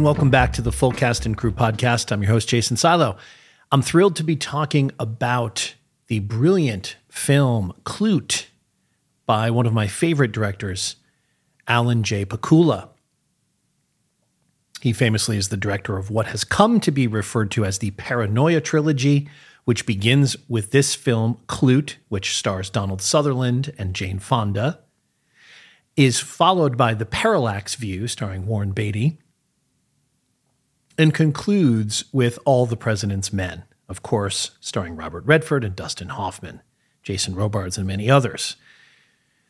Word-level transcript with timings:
And 0.00 0.06
welcome 0.06 0.30
back 0.30 0.54
to 0.54 0.62
the 0.62 0.72
Full 0.72 0.92
Cast 0.92 1.26
and 1.26 1.36
Crew 1.36 1.52
podcast. 1.52 2.10
I'm 2.10 2.22
your 2.22 2.32
host, 2.32 2.48
Jason 2.48 2.78
Silo. 2.78 3.18
I'm 3.70 3.82
thrilled 3.82 4.16
to 4.16 4.24
be 4.24 4.34
talking 4.34 4.90
about 4.98 5.74
the 6.06 6.20
brilliant 6.20 6.96
film 7.10 7.74
Klute 7.84 8.46
by 9.26 9.50
one 9.50 9.66
of 9.66 9.74
my 9.74 9.86
favorite 9.88 10.32
directors, 10.32 10.96
Alan 11.68 12.02
J. 12.02 12.24
Pakula. 12.24 12.88
He 14.80 14.94
famously 14.94 15.36
is 15.36 15.50
the 15.50 15.58
director 15.58 15.98
of 15.98 16.10
what 16.10 16.28
has 16.28 16.44
come 16.44 16.80
to 16.80 16.90
be 16.90 17.06
referred 17.06 17.50
to 17.50 17.66
as 17.66 17.80
the 17.80 17.90
Paranoia 17.90 18.62
trilogy, 18.62 19.28
which 19.66 19.84
begins 19.84 20.34
with 20.48 20.70
this 20.70 20.94
film, 20.94 21.36
Klute, 21.46 21.96
which 22.08 22.38
stars 22.38 22.70
Donald 22.70 23.02
Sutherland 23.02 23.74
and 23.76 23.94
Jane 23.94 24.18
Fonda, 24.18 24.78
is 25.94 26.20
followed 26.20 26.78
by 26.78 26.94
The 26.94 27.04
Parallax 27.04 27.74
View, 27.74 28.08
starring 28.08 28.46
Warren 28.46 28.72
Beatty, 28.72 29.18
and 31.00 31.14
concludes 31.14 32.04
with 32.12 32.38
All 32.44 32.66
the 32.66 32.76
President's 32.76 33.32
Men, 33.32 33.64
of 33.88 34.02
course, 34.02 34.50
starring 34.60 34.96
Robert 34.96 35.24
Redford 35.24 35.64
and 35.64 35.74
Dustin 35.74 36.10
Hoffman, 36.10 36.60
Jason 37.02 37.34
Robards, 37.34 37.78
and 37.78 37.86
many 37.86 38.10
others. 38.10 38.56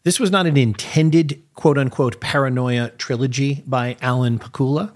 This 0.05 0.20
was 0.20 0.30
not 0.30 0.47
an 0.47 0.56
intended 0.56 1.42
quote 1.55 1.77
unquote 1.77 2.20
paranoia 2.20 2.91
trilogy 2.91 3.64
by 3.66 3.97
Alan 4.00 4.39
Pakula, 4.39 4.92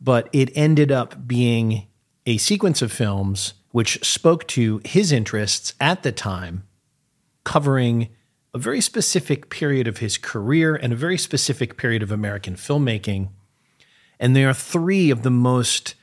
but 0.00 0.30
it 0.32 0.50
ended 0.56 0.90
up 0.90 1.28
being 1.28 1.86
a 2.24 2.38
sequence 2.38 2.80
of 2.80 2.90
films 2.90 3.52
which 3.72 4.02
spoke 4.02 4.46
to 4.48 4.80
his 4.84 5.12
interests 5.12 5.74
at 5.78 6.02
the 6.02 6.10
time, 6.10 6.66
covering 7.44 8.08
a 8.54 8.58
very 8.58 8.80
specific 8.80 9.50
period 9.50 9.86
of 9.86 9.98
his 9.98 10.16
career 10.16 10.74
and 10.74 10.94
a 10.94 10.96
very 10.96 11.18
specific 11.18 11.76
period 11.76 12.02
of 12.02 12.10
American 12.10 12.54
filmmaking. 12.54 13.28
And 14.18 14.34
they 14.34 14.44
are 14.44 14.54
three 14.54 15.10
of 15.10 15.22
the 15.22 15.30
most 15.30 15.94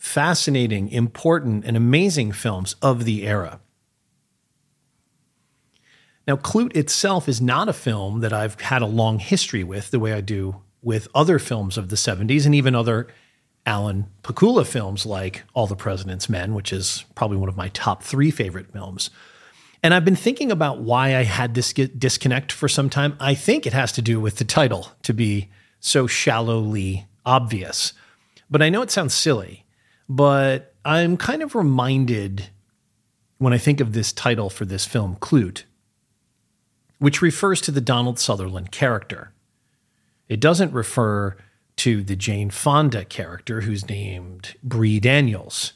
fascinating, 0.00 0.88
important, 0.88 1.64
and 1.64 1.76
amazing 1.76 2.32
films 2.32 2.74
of 2.82 3.04
the 3.04 3.26
era. 3.26 3.60
Now, 6.26 6.36
Klute 6.36 6.74
itself 6.74 7.28
is 7.28 7.40
not 7.40 7.68
a 7.68 7.72
film 7.72 8.20
that 8.20 8.32
I've 8.32 8.58
had 8.60 8.82
a 8.82 8.86
long 8.86 9.18
history 9.18 9.62
with, 9.62 9.90
the 9.90 10.00
way 10.00 10.12
I 10.12 10.22
do 10.22 10.62
with 10.82 11.06
other 11.14 11.38
films 11.38 11.76
of 11.76 11.90
the 11.90 11.96
70s 11.96 12.46
and 12.46 12.54
even 12.54 12.74
other 12.74 13.08
Alan 13.66 14.06
Pakula 14.22 14.66
films 14.66 15.04
like 15.04 15.42
All 15.54 15.66
the 15.66 15.76
President's 15.76 16.28
Men, 16.28 16.54
which 16.54 16.72
is 16.72 17.04
probably 17.14 17.36
one 17.36 17.50
of 17.50 17.56
my 17.56 17.68
top 17.68 18.02
three 18.02 18.30
favorite 18.30 18.72
films. 18.72 19.10
And 19.82 19.92
I've 19.92 20.04
been 20.04 20.16
thinking 20.16 20.50
about 20.50 20.80
why 20.80 21.16
I 21.16 21.24
had 21.24 21.54
this 21.54 21.72
disconnect 21.72 22.52
for 22.52 22.68
some 22.68 22.88
time. 22.88 23.16
I 23.20 23.34
think 23.34 23.66
it 23.66 23.72
has 23.74 23.92
to 23.92 24.02
do 24.02 24.18
with 24.18 24.36
the 24.36 24.44
title 24.44 24.88
to 25.02 25.12
be 25.12 25.50
so 25.78 26.06
shallowly 26.06 27.06
obvious. 27.26 27.92
But 28.50 28.62
I 28.62 28.70
know 28.70 28.82
it 28.82 28.90
sounds 28.90 29.14
silly 29.14 29.59
but 30.10 30.74
I'm 30.84 31.16
kind 31.16 31.40
of 31.40 31.54
reminded 31.54 32.48
when 33.38 33.52
I 33.52 33.58
think 33.58 33.78
of 33.78 33.92
this 33.92 34.12
title 34.12 34.50
for 34.50 34.64
this 34.64 34.84
film, 34.84 35.16
Klute, 35.20 35.62
which 36.98 37.22
refers 37.22 37.60
to 37.60 37.70
the 37.70 37.80
Donald 37.80 38.18
Sutherland 38.18 38.72
character. 38.72 39.32
It 40.28 40.40
doesn't 40.40 40.72
refer 40.72 41.36
to 41.76 42.02
the 42.02 42.16
Jane 42.16 42.50
Fonda 42.50 43.04
character 43.04 43.60
who's 43.60 43.88
named 43.88 44.56
Bree 44.64 44.98
Daniels. 44.98 45.74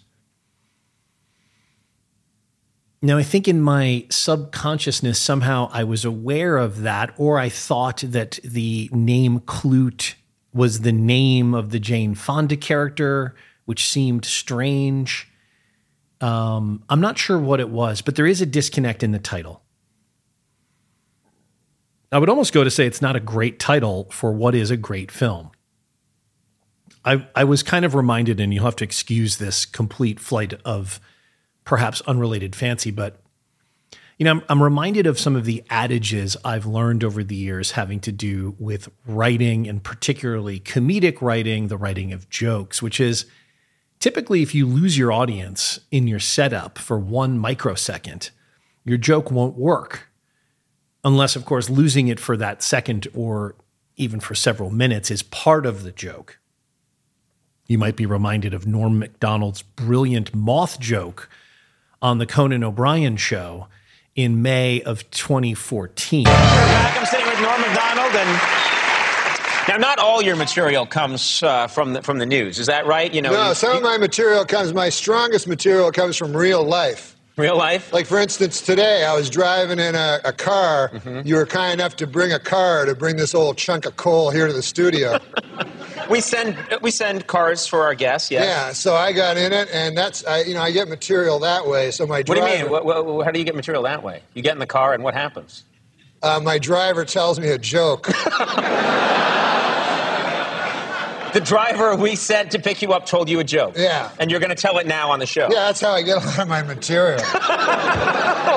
Now, 3.00 3.16
I 3.16 3.22
think 3.22 3.46
in 3.46 3.60
my 3.60 4.04
subconsciousness, 4.10 5.20
somehow 5.20 5.70
I 5.72 5.84
was 5.84 6.04
aware 6.04 6.56
of 6.56 6.82
that, 6.82 7.14
or 7.18 7.38
I 7.38 7.50
thought 7.50 7.98
that 8.04 8.40
the 8.42 8.90
name 8.92 9.40
Klute 9.40 10.14
was 10.52 10.80
the 10.80 10.92
name 10.92 11.54
of 11.54 11.70
the 11.70 11.78
Jane 11.78 12.16
Fonda 12.16 12.56
character, 12.56 13.36
which 13.64 13.88
seemed 13.88 14.24
strange. 14.24 15.30
Um, 16.20 16.84
I'm 16.88 17.00
not 17.00 17.18
sure 17.18 17.38
what 17.38 17.60
it 17.60 17.70
was, 17.70 18.00
but 18.00 18.16
there 18.16 18.26
is 18.26 18.40
a 18.40 18.46
disconnect 18.46 19.02
in 19.02 19.12
the 19.12 19.18
title. 19.18 19.62
I 22.12 22.18
would 22.18 22.28
almost 22.28 22.52
go 22.52 22.62
to 22.62 22.70
say 22.70 22.86
it's 22.86 23.02
not 23.02 23.16
a 23.16 23.20
great 23.20 23.58
title 23.58 24.08
for 24.10 24.32
what 24.32 24.54
is 24.54 24.70
a 24.70 24.76
great 24.76 25.10
film. 25.10 25.50
I, 27.04 27.26
I 27.34 27.44
was 27.44 27.62
kind 27.62 27.84
of 27.84 27.94
reminded, 27.94 28.40
and 28.40 28.54
you'll 28.54 28.64
have 28.64 28.76
to 28.76 28.84
excuse 28.84 29.36
this 29.36 29.66
complete 29.66 30.20
flight 30.20 30.54
of 30.64 31.00
perhaps 31.64 32.00
unrelated 32.02 32.54
fancy, 32.54 32.90
but 32.90 33.20
you 34.18 34.24
know, 34.24 34.30
I'm, 34.30 34.42
I'm, 34.48 34.62
reminded 34.62 35.08
of 35.08 35.18
some 35.18 35.34
of 35.34 35.44
the 35.44 35.64
adages 35.70 36.36
I've 36.44 36.66
learned 36.66 37.02
over 37.02 37.24
the 37.24 37.34
years 37.34 37.72
having 37.72 37.98
to 38.00 38.12
do 38.12 38.54
with 38.60 38.88
writing 39.06 39.66
and 39.66 39.82
particularly 39.82 40.60
comedic 40.60 41.20
writing, 41.20 41.66
the 41.66 41.76
writing 41.76 42.12
of 42.12 42.30
jokes, 42.30 42.80
which 42.80 43.00
is 43.00 43.26
Typically, 44.00 44.42
if 44.42 44.54
you 44.54 44.66
lose 44.66 44.98
your 44.98 45.12
audience 45.12 45.80
in 45.90 46.06
your 46.06 46.18
setup 46.18 46.78
for 46.78 46.98
one 46.98 47.38
microsecond, 47.38 48.30
your 48.84 48.98
joke 48.98 49.30
won't 49.30 49.56
work. 49.56 50.08
Unless, 51.04 51.36
of 51.36 51.44
course, 51.44 51.70
losing 51.70 52.08
it 52.08 52.20
for 52.20 52.36
that 52.36 52.62
second 52.62 53.08
or 53.14 53.54
even 53.96 54.20
for 54.20 54.34
several 54.34 54.70
minutes 54.70 55.10
is 55.10 55.22
part 55.22 55.66
of 55.66 55.82
the 55.82 55.92
joke. 55.92 56.38
You 57.66 57.78
might 57.78 57.96
be 57.96 58.06
reminded 58.06 58.52
of 58.52 58.66
Norm 58.66 58.98
MacDonald's 58.98 59.62
brilliant 59.62 60.34
moth 60.34 60.78
joke 60.80 61.30
on 62.02 62.18
the 62.18 62.26
Conan 62.26 62.62
O'Brien 62.62 63.16
show 63.16 63.68
in 64.14 64.42
May 64.42 64.82
of 64.82 65.10
2014. 65.10 66.24
Back, 66.24 66.98
I'm 66.98 67.06
sitting 67.06 67.26
with 67.26 67.40
Norm 67.40 67.60
MacDonald 67.60 68.14
and 68.14 68.73
now, 69.68 69.76
not 69.76 69.98
all 69.98 70.22
your 70.22 70.36
material 70.36 70.86
comes 70.86 71.42
uh, 71.42 71.66
from 71.66 71.94
the, 71.94 72.02
from 72.02 72.18
the 72.18 72.26
news. 72.26 72.58
Is 72.58 72.66
that 72.66 72.86
right? 72.86 73.12
You 73.12 73.22
know, 73.22 73.32
no. 73.32 73.48
You, 73.48 73.54
some 73.54 73.72
you, 73.72 73.76
of 73.78 73.82
my 73.82 73.98
material 73.98 74.44
comes. 74.44 74.72
My 74.74 74.88
strongest 74.88 75.48
material 75.48 75.90
comes 75.92 76.16
from 76.16 76.36
real 76.36 76.64
life. 76.64 77.14
Real 77.36 77.56
life? 77.56 77.92
Like, 77.92 78.06
for 78.06 78.20
instance, 78.20 78.60
today 78.60 79.04
I 79.04 79.12
was 79.16 79.28
driving 79.28 79.80
in 79.80 79.96
a, 79.96 80.20
a 80.24 80.32
car. 80.32 80.90
Mm-hmm. 80.90 81.26
You 81.26 81.34
were 81.34 81.46
kind 81.46 81.72
enough 81.72 81.96
to 81.96 82.06
bring 82.06 82.32
a 82.32 82.38
car 82.38 82.84
to 82.84 82.94
bring 82.94 83.16
this 83.16 83.34
old 83.34 83.58
chunk 83.58 83.86
of 83.86 83.96
coal 83.96 84.30
here 84.30 84.46
to 84.46 84.52
the 84.52 84.62
studio. 84.62 85.18
we 86.10 86.20
send 86.20 86.56
we 86.80 86.92
send 86.92 87.26
cars 87.26 87.66
for 87.66 87.82
our 87.82 87.94
guests. 87.94 88.30
Yes. 88.30 88.44
Yeah. 88.44 88.72
So 88.72 88.94
I 88.94 89.12
got 89.12 89.36
in 89.36 89.52
it, 89.52 89.68
and 89.72 89.98
that's 89.98 90.24
I, 90.24 90.42
you 90.42 90.54
know 90.54 90.62
I 90.62 90.70
get 90.70 90.88
material 90.88 91.40
that 91.40 91.66
way. 91.66 91.90
So 91.90 92.06
my 92.06 92.22
driver, 92.22 92.40
what 92.40 92.46
do 92.46 92.52
you 92.52 92.62
mean? 92.62 92.70
What, 92.70 92.84
what, 92.84 93.24
how 93.24 93.32
do 93.32 93.40
you 93.40 93.44
get 93.44 93.56
material 93.56 93.82
that 93.82 94.04
way? 94.04 94.22
You 94.34 94.42
get 94.42 94.52
in 94.52 94.60
the 94.60 94.66
car, 94.66 94.94
and 94.94 95.02
what 95.02 95.14
happens? 95.14 95.64
Uh, 96.22 96.38
my 96.40 96.58
driver 96.60 97.04
tells 97.04 97.40
me 97.40 97.48
a 97.48 97.58
joke. 97.58 98.08
the 101.34 101.40
driver 101.40 101.96
we 101.96 102.14
sent 102.14 102.52
to 102.52 102.60
pick 102.60 102.80
you 102.80 102.92
up 102.92 103.06
told 103.06 103.28
you 103.28 103.40
a 103.40 103.44
joke. 103.44 103.74
Yeah. 103.76 104.10
And 104.18 104.30
you're 104.30 104.40
going 104.40 104.54
to 104.54 104.60
tell 104.60 104.78
it 104.78 104.86
now 104.86 105.10
on 105.10 105.18
the 105.18 105.26
show. 105.26 105.48
Yeah, 105.50 105.66
that's 105.66 105.80
how 105.80 105.90
I 105.90 106.02
get 106.02 106.22
a 106.22 106.26
lot 106.26 106.38
of 106.38 106.48
my 106.48 106.62
material. 106.62 107.20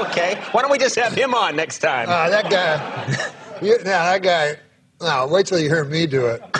okay. 0.07 0.39
Why 0.51 0.61
don't 0.61 0.71
we 0.71 0.77
just 0.77 0.95
have 0.95 1.13
him 1.13 1.33
on 1.33 1.55
next 1.55 1.79
time? 1.79 2.07
Uh, 2.07 2.29
that 2.29 2.49
guy. 2.49 3.57
you, 3.61 3.77
yeah, 3.79 4.17
that 4.17 4.21
guy. 4.21 4.57
No, 5.01 5.27
wait 5.27 5.47
till 5.47 5.59
you 5.59 5.69
hear 5.69 5.83
me 5.83 6.05
do 6.05 6.27
it. 6.27 6.41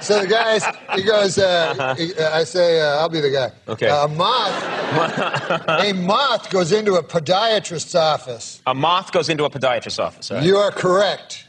so 0.00 0.20
the 0.20 0.28
guy, 0.28 0.60
he 0.96 1.02
goes, 1.02 1.36
uh, 1.38 1.74
uh-huh. 1.78 1.94
he, 1.96 2.14
uh, 2.14 2.38
I 2.38 2.44
say, 2.44 2.80
uh, 2.80 2.98
I'll 2.98 3.08
be 3.08 3.20
the 3.20 3.30
guy. 3.30 3.50
Okay. 3.68 3.88
Uh, 3.88 4.04
a 4.04 4.08
moth, 4.08 5.68
a 5.68 5.92
moth 5.94 6.50
goes 6.50 6.70
into 6.70 6.94
a 6.94 7.02
podiatrist's 7.02 7.94
office. 7.94 8.60
A 8.66 8.74
moth 8.74 9.10
goes 9.10 9.28
into 9.28 9.44
a 9.44 9.50
podiatrist's 9.50 9.98
office. 9.98 10.30
Right? 10.30 10.44
You 10.44 10.56
are 10.56 10.70
correct. 10.70 11.43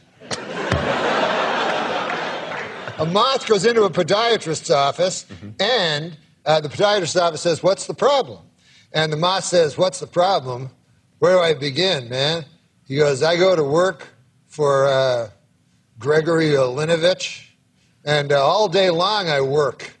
A 2.98 3.06
moth 3.06 3.46
goes 3.46 3.66
into 3.66 3.84
a 3.84 3.90
podiatrist's 3.90 4.70
office, 4.70 5.24
mm-hmm. 5.24 5.50
and 5.60 6.16
uh, 6.44 6.60
the 6.60 6.68
podiatrist's 6.68 7.16
office 7.16 7.42
says, 7.42 7.62
What's 7.62 7.86
the 7.86 7.94
problem? 7.94 8.44
And 8.92 9.12
the 9.12 9.16
moth 9.16 9.44
says, 9.44 9.76
What's 9.76 10.00
the 10.00 10.06
problem? 10.06 10.70
Where 11.18 11.34
do 11.34 11.40
I 11.40 11.54
begin, 11.54 12.08
man? 12.08 12.44
He 12.86 12.96
goes, 12.96 13.22
I 13.22 13.36
go 13.36 13.56
to 13.56 13.64
work 13.64 14.08
for 14.46 14.86
uh, 14.86 15.30
Gregory 15.98 16.50
Olinovich, 16.50 17.48
and 18.04 18.32
uh, 18.32 18.44
all 18.44 18.68
day 18.68 18.90
long 18.90 19.28
I 19.28 19.40
work. 19.40 19.92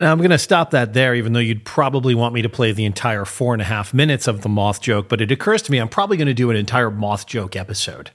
Now, 0.00 0.10
I'm 0.10 0.18
going 0.18 0.30
to 0.30 0.38
stop 0.38 0.70
that 0.70 0.92
there, 0.92 1.14
even 1.14 1.32
though 1.32 1.40
you'd 1.40 1.64
probably 1.64 2.14
want 2.14 2.34
me 2.34 2.42
to 2.42 2.48
play 2.48 2.72
the 2.72 2.84
entire 2.84 3.24
four 3.24 3.52
and 3.52 3.62
a 3.62 3.66
half 3.66 3.94
minutes 3.94 4.26
of 4.26 4.42
the 4.42 4.48
moth 4.48 4.80
joke. 4.80 5.08
But 5.08 5.20
it 5.20 5.30
occurs 5.30 5.62
to 5.62 5.72
me 5.72 5.78
I'm 5.78 5.88
probably 5.88 6.16
going 6.16 6.26
to 6.26 6.34
do 6.34 6.50
an 6.50 6.56
entire 6.56 6.90
moth 6.90 7.26
joke 7.26 7.54
episode 7.54 8.10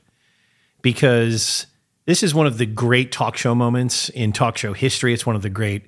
because 0.82 1.68
this 2.06 2.22
is 2.22 2.34
one 2.34 2.48
of 2.48 2.58
the 2.58 2.66
great 2.66 3.12
talk 3.12 3.38
show 3.38 3.56
moments 3.56 4.10
in 4.10 4.34
talk 4.34 4.58
show 4.58 4.74
history. 4.74 5.14
It's 5.14 5.26
one 5.26 5.36
of 5.36 5.42
the 5.42 5.50
great 5.50 5.84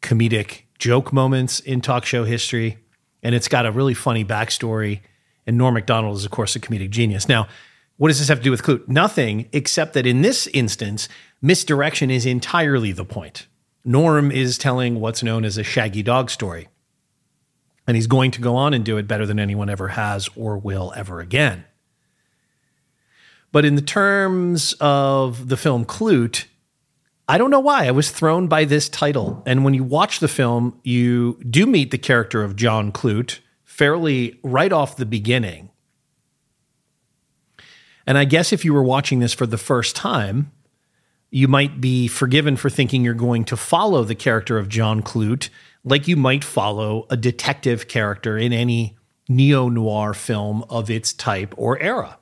comedic 0.00 0.62
joke 0.78 1.12
moments 1.12 1.60
in 1.60 1.80
talk 1.80 2.04
show 2.04 2.24
history. 2.24 2.78
And 3.22 3.34
it's 3.34 3.48
got 3.48 3.66
a 3.66 3.72
really 3.72 3.94
funny 3.94 4.24
backstory. 4.24 5.00
And 5.46 5.58
Norm 5.58 5.74
MacDonald 5.74 6.16
is, 6.16 6.24
of 6.24 6.30
course, 6.30 6.54
a 6.56 6.60
comedic 6.60 6.90
genius. 6.90 7.28
Now, 7.28 7.48
what 7.96 8.08
does 8.08 8.18
this 8.18 8.28
have 8.28 8.38
to 8.38 8.44
do 8.44 8.50
with 8.50 8.62
Klute? 8.62 8.88
Nothing, 8.88 9.48
except 9.52 9.94
that 9.94 10.06
in 10.06 10.22
this 10.22 10.46
instance, 10.48 11.08
misdirection 11.40 12.10
is 12.10 12.26
entirely 12.26 12.92
the 12.92 13.04
point. 13.04 13.46
Norm 13.84 14.30
is 14.30 14.56
telling 14.56 15.00
what's 15.00 15.22
known 15.22 15.44
as 15.44 15.58
a 15.58 15.62
shaggy 15.62 16.02
dog 16.02 16.30
story. 16.30 16.68
And 17.86 17.96
he's 17.96 18.06
going 18.06 18.30
to 18.30 18.40
go 18.40 18.56
on 18.56 18.72
and 18.72 18.84
do 18.84 18.96
it 18.96 19.06
better 19.06 19.26
than 19.26 19.38
anyone 19.38 19.68
ever 19.68 19.88
has 19.88 20.28
or 20.36 20.56
will 20.56 20.92
ever 20.96 21.20
again. 21.20 21.64
But 23.52 23.64
in 23.64 23.74
the 23.74 23.82
terms 23.82 24.72
of 24.80 25.48
the 25.48 25.56
film 25.56 25.84
Klute, 25.84 26.46
I 27.28 27.38
don't 27.38 27.50
know 27.50 27.60
why 27.60 27.86
I 27.86 27.90
was 27.90 28.10
thrown 28.10 28.48
by 28.48 28.64
this 28.64 28.88
title. 28.88 29.42
And 29.46 29.64
when 29.64 29.74
you 29.74 29.84
watch 29.84 30.18
the 30.18 30.28
film, 30.28 30.80
you 30.82 31.38
do 31.48 31.66
meet 31.66 31.90
the 31.90 31.98
character 31.98 32.42
of 32.42 32.56
John 32.56 32.90
Klute 32.90 33.40
fairly 33.62 34.38
right 34.42 34.72
off 34.72 34.96
the 34.96 35.06
beginning. 35.06 35.70
And 38.06 38.18
I 38.18 38.24
guess 38.24 38.52
if 38.52 38.64
you 38.64 38.74
were 38.74 38.82
watching 38.82 39.20
this 39.20 39.32
for 39.32 39.46
the 39.46 39.58
first 39.58 39.96
time, 39.96 40.52
you 41.34 41.48
might 41.48 41.80
be 41.80 42.06
forgiven 42.06 42.54
for 42.54 42.70
thinking 42.70 43.02
you're 43.02 43.12
going 43.12 43.44
to 43.44 43.56
follow 43.56 44.04
the 44.04 44.14
character 44.14 44.56
of 44.56 44.68
John 44.68 45.02
Klute 45.02 45.48
like 45.82 46.06
you 46.06 46.16
might 46.16 46.44
follow 46.44 47.08
a 47.10 47.16
detective 47.16 47.88
character 47.88 48.38
in 48.38 48.52
any 48.52 48.96
neo 49.28 49.68
noir 49.68 50.14
film 50.14 50.64
of 50.70 50.88
its 50.88 51.12
type 51.12 51.52
or 51.56 51.76
era. 51.80 52.18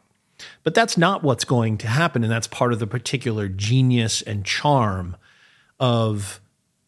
But 0.62 0.72
that's 0.72 0.96
not 0.96 1.22
what's 1.22 1.44
going 1.44 1.76
to 1.78 1.88
happen. 1.88 2.22
And 2.22 2.32
that's 2.32 2.46
part 2.46 2.72
of 2.72 2.78
the 2.78 2.86
particular 2.86 3.48
genius 3.48 4.22
and 4.22 4.46
charm 4.46 5.18
of 5.78 6.40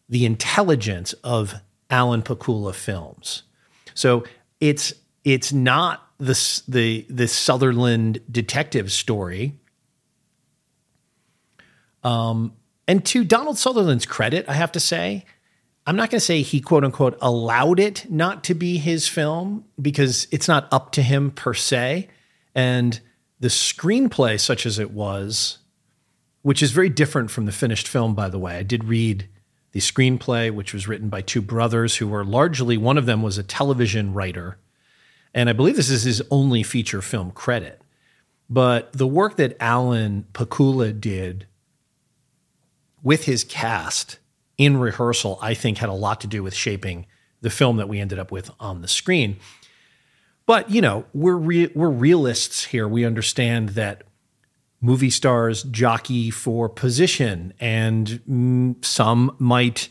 the 0.09 0.25
intelligence 0.25 1.13
of 1.23 1.53
Alan 1.91 2.23
Pakula 2.23 2.73
films. 2.73 3.43
So 3.93 4.23
it's 4.59 4.95
it's 5.23 5.53
not 5.53 6.09
the 6.17 6.63
the 6.67 7.05
the 7.07 7.27
Sutherland 7.27 8.19
detective 8.31 8.91
story. 8.91 9.59
Um, 12.05 12.53
and 12.87 13.03
to 13.07 13.23
Donald 13.23 13.57
Sutherland's 13.57 14.05
credit, 14.05 14.45
I 14.47 14.53
have 14.53 14.71
to 14.73 14.79
say, 14.79 15.25
I'm 15.87 15.95
not 15.95 16.11
going 16.11 16.19
to 16.19 16.25
say 16.25 16.43
he 16.43 16.61
quote 16.61 16.83
unquote 16.83 17.17
allowed 17.19 17.79
it 17.79 18.05
not 18.09 18.43
to 18.45 18.53
be 18.53 18.77
his 18.77 19.07
film 19.07 19.65
because 19.81 20.27
it's 20.31 20.47
not 20.47 20.67
up 20.71 20.91
to 20.93 21.01
him 21.01 21.31
per 21.31 21.53
se. 21.53 22.07
And 22.53 22.99
the 23.39 23.47
screenplay, 23.47 24.39
such 24.39 24.65
as 24.65 24.79
it 24.79 24.91
was, 24.91 25.57
which 26.43 26.61
is 26.61 26.71
very 26.71 26.89
different 26.89 27.31
from 27.31 27.45
the 27.45 27.51
finished 27.51 27.87
film, 27.87 28.13
by 28.13 28.29
the 28.29 28.39
way, 28.39 28.55
I 28.55 28.63
did 28.63 28.83
read 28.85 29.27
the 29.71 29.79
screenplay, 29.79 30.53
which 30.53 30.73
was 30.73 30.87
written 30.87 31.09
by 31.09 31.21
two 31.21 31.41
brothers 31.41 31.97
who 31.97 32.07
were 32.07 32.23
largely, 32.23 32.77
one 32.77 32.97
of 32.97 33.07
them 33.07 33.23
was 33.23 33.37
a 33.37 33.43
television 33.43 34.13
writer. 34.13 34.57
And 35.33 35.49
I 35.49 35.53
believe 35.53 35.75
this 35.75 35.89
is 35.89 36.03
his 36.03 36.21
only 36.29 36.61
feature 36.61 37.01
film 37.01 37.31
credit. 37.31 37.81
But 38.47 38.93
the 38.93 39.07
work 39.07 39.37
that 39.37 39.57
Alan 39.59 40.27
Pakula 40.33 40.97
did 40.99 41.47
with 43.05 43.23
his 43.23 43.45
cast 43.45 44.17
in 44.57 44.77
rehearsal, 44.77 45.37
I 45.41 45.53
think 45.53 45.77
had 45.77 45.89
a 45.89 45.93
lot 45.93 46.19
to 46.21 46.27
do 46.27 46.43
with 46.43 46.53
shaping 46.53 47.05
the 47.39 47.49
film 47.49 47.77
that 47.77 47.87
we 47.87 47.99
ended 47.99 48.19
up 48.19 48.31
with 48.31 48.49
on 48.59 48.81
the 48.81 48.87
screen. 48.87 49.37
But 50.45 50.69
you 50.69 50.81
know, 50.81 51.05
we're 51.13 51.35
re- 51.35 51.71
we're 51.73 51.89
realists 51.89 52.65
here. 52.65 52.87
We 52.87 53.05
understand 53.05 53.69
that 53.69 54.03
movie 54.81 55.09
stars 55.09 55.63
jockey 55.63 56.31
for 56.31 56.67
position, 56.67 57.53
and 57.59 58.21
mm, 58.29 58.83
some 58.83 59.35
might 59.39 59.87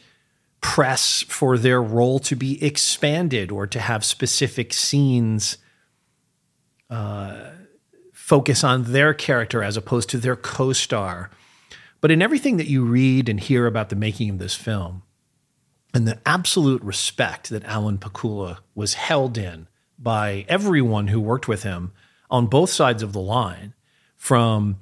press 0.60 1.22
for 1.28 1.56
their 1.56 1.82
role 1.82 2.18
to 2.18 2.34
be 2.34 2.62
expanded 2.64 3.52
or 3.52 3.66
to 3.66 3.78
have 3.78 4.04
specific 4.04 4.72
scenes 4.72 5.58
uh, 6.90 7.50
focus 8.12 8.64
on 8.64 8.92
their 8.92 9.14
character 9.14 9.62
as 9.62 9.76
opposed 9.76 10.08
to 10.08 10.18
their 10.18 10.36
co-star. 10.36 11.30
But 12.04 12.10
in 12.10 12.20
everything 12.20 12.58
that 12.58 12.66
you 12.66 12.84
read 12.84 13.30
and 13.30 13.40
hear 13.40 13.66
about 13.66 13.88
the 13.88 13.96
making 13.96 14.28
of 14.28 14.38
this 14.38 14.54
film, 14.54 15.04
and 15.94 16.06
the 16.06 16.20
absolute 16.26 16.82
respect 16.82 17.48
that 17.48 17.64
Alan 17.64 17.96
Pakula 17.96 18.58
was 18.74 18.92
held 18.92 19.38
in 19.38 19.68
by 19.98 20.44
everyone 20.46 21.06
who 21.06 21.18
worked 21.18 21.48
with 21.48 21.62
him 21.62 21.92
on 22.28 22.46
both 22.46 22.68
sides 22.68 23.02
of 23.02 23.14
the 23.14 23.22
line, 23.22 23.72
from 24.18 24.76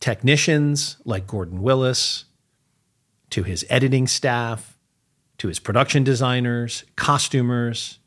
technicians 0.00 0.96
like 1.04 1.28
Gordon 1.28 1.62
Willis 1.62 2.24
to 3.30 3.44
his 3.44 3.64
editing 3.70 4.08
staff, 4.08 4.76
to 5.38 5.46
his 5.46 5.60
production 5.60 6.02
designers, 6.02 6.82
costumers, 6.96 8.00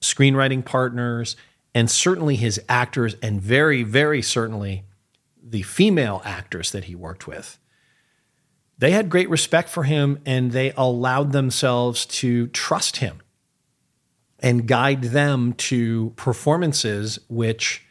screenwriting 0.00 0.64
partners, 0.64 1.34
and 1.74 1.90
certainly 1.90 2.36
his 2.36 2.60
actors, 2.68 3.16
and 3.20 3.42
very, 3.42 3.82
very 3.82 4.22
certainly 4.22 4.84
the 5.52 5.62
female 5.62 6.22
actors 6.24 6.72
that 6.72 6.84
he 6.84 6.94
worked 6.94 7.26
with, 7.26 7.58
they 8.78 8.90
had 8.90 9.10
great 9.10 9.28
respect 9.28 9.68
for 9.68 9.84
him 9.84 10.18
and 10.24 10.50
they 10.50 10.72
allowed 10.72 11.32
themselves 11.32 12.06
to 12.06 12.46
trust 12.48 12.96
him 12.96 13.20
and 14.40 14.66
guide 14.66 15.02
them 15.02 15.52
to 15.52 16.10
performances 16.16 17.18
which 17.28 17.84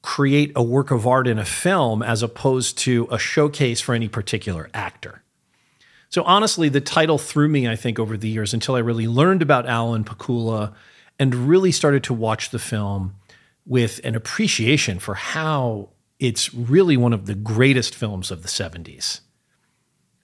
create 0.00 0.50
a 0.56 0.62
work 0.62 0.90
of 0.90 1.06
art 1.06 1.28
in 1.28 1.38
a 1.38 1.44
film 1.44 2.02
as 2.02 2.22
opposed 2.22 2.78
to 2.78 3.06
a 3.10 3.18
showcase 3.18 3.80
for 3.82 3.94
any 3.94 4.08
particular 4.08 4.70
actor. 4.72 5.22
So 6.08 6.22
honestly, 6.22 6.70
the 6.70 6.80
title 6.80 7.18
threw 7.18 7.48
me, 7.48 7.68
I 7.68 7.76
think, 7.76 7.98
over 7.98 8.16
the 8.16 8.30
years 8.30 8.54
until 8.54 8.76
I 8.76 8.78
really 8.78 9.06
learned 9.06 9.42
about 9.42 9.66
Alan 9.66 10.04
Pakula 10.04 10.72
and 11.18 11.34
really 11.34 11.70
started 11.70 12.02
to 12.04 12.14
watch 12.14 12.48
the 12.48 12.58
film 12.58 13.14
with 13.66 14.00
an 14.04 14.14
appreciation 14.14 14.98
for 14.98 15.14
how 15.14 15.90
it's 16.18 16.52
really 16.52 16.96
one 16.96 17.12
of 17.12 17.26
the 17.26 17.34
greatest 17.34 17.94
films 17.94 18.30
of 18.30 18.42
the 18.42 18.48
70s. 18.48 19.20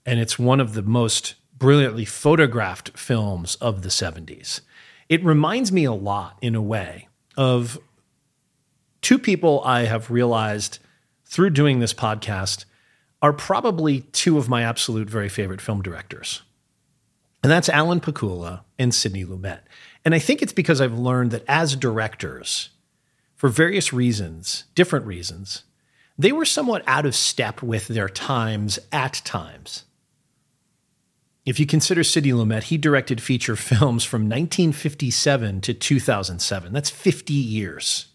And 0.04 0.20
it's 0.20 0.38
one 0.38 0.60
of 0.60 0.74
the 0.74 0.82
most 0.82 1.34
brilliantly 1.56 2.04
photographed 2.04 2.98
films 2.98 3.54
of 3.56 3.82
the 3.82 3.88
70s. 3.88 4.60
It 5.08 5.24
reminds 5.24 5.70
me 5.70 5.84
a 5.84 5.92
lot, 5.92 6.38
in 6.42 6.54
a 6.54 6.62
way, 6.62 7.08
of 7.36 7.78
two 9.00 9.18
people 9.18 9.62
I 9.64 9.84
have 9.84 10.10
realized 10.10 10.78
through 11.24 11.50
doing 11.50 11.78
this 11.78 11.94
podcast 11.94 12.64
are 13.22 13.32
probably 13.32 14.00
two 14.12 14.36
of 14.36 14.48
my 14.48 14.62
absolute 14.62 15.08
very 15.08 15.28
favorite 15.28 15.60
film 15.60 15.82
directors. 15.82 16.42
And 17.42 17.50
that's 17.50 17.68
Alan 17.68 18.00
Pakula 18.00 18.62
and 18.78 18.94
Sidney 18.94 19.24
Lumet. 19.24 19.60
And 20.04 20.14
I 20.14 20.18
think 20.18 20.42
it's 20.42 20.52
because 20.52 20.80
I've 20.80 20.98
learned 20.98 21.30
that 21.30 21.44
as 21.46 21.76
directors, 21.76 22.70
for 23.34 23.48
various 23.48 23.92
reasons, 23.92 24.64
different 24.74 25.06
reasons, 25.06 25.64
they 26.16 26.32
were 26.32 26.44
somewhat 26.44 26.84
out 26.86 27.06
of 27.06 27.14
step 27.14 27.62
with 27.62 27.88
their 27.88 28.08
times 28.08 28.78
at 28.92 29.20
times. 29.24 29.84
If 31.44 31.60
you 31.60 31.66
consider 31.66 32.02
Sidney 32.02 32.32
Lumet, 32.32 32.64
he 32.64 32.78
directed 32.78 33.20
feature 33.20 33.56
films 33.56 34.04
from 34.04 34.22
1957 34.22 35.60
to 35.62 35.74
2007. 35.74 36.72
That's 36.72 36.90
50 36.90 37.32
years. 37.32 38.06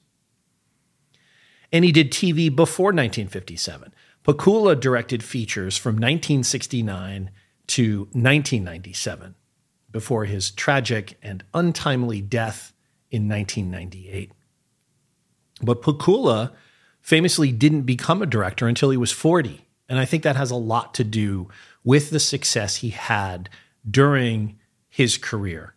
And 1.72 1.86
he 1.86 1.92
did 1.92 2.12
TV 2.12 2.54
before 2.54 2.88
1957. 2.88 3.94
Pakula 4.24 4.80
directed 4.80 5.24
features 5.24 5.78
from 5.78 5.96
1969 5.96 7.30
to 7.68 8.00
1997 8.00 9.36
before 9.92 10.26
his 10.26 10.52
tragic 10.52 11.18
and 11.22 11.44
untimely 11.54 12.22
death 12.22 12.74
in 13.12 13.28
1998. 13.28 14.32
But 15.62 15.82
Pakula 15.82 16.52
famously 17.02 17.52
didn't 17.52 17.84
become 17.84 18.22
a 18.22 18.28
director 18.28 18.68
until 18.68 18.90
he 18.90 18.98
was 18.98 19.12
40. 19.12 19.68
And 19.88 19.98
I 19.98 20.06
think 20.06 20.24
that 20.24 20.36
has 20.36 20.52
a 20.52 20.56
lot 20.56 20.94
to 20.96 21.04
do 21.04 21.50
with 21.84 22.10
the 22.10 22.20
success 22.20 22.78
he 22.78 22.90
had 22.90 23.50
during 23.90 24.60
his 24.90 25.18
career. 25.18 25.74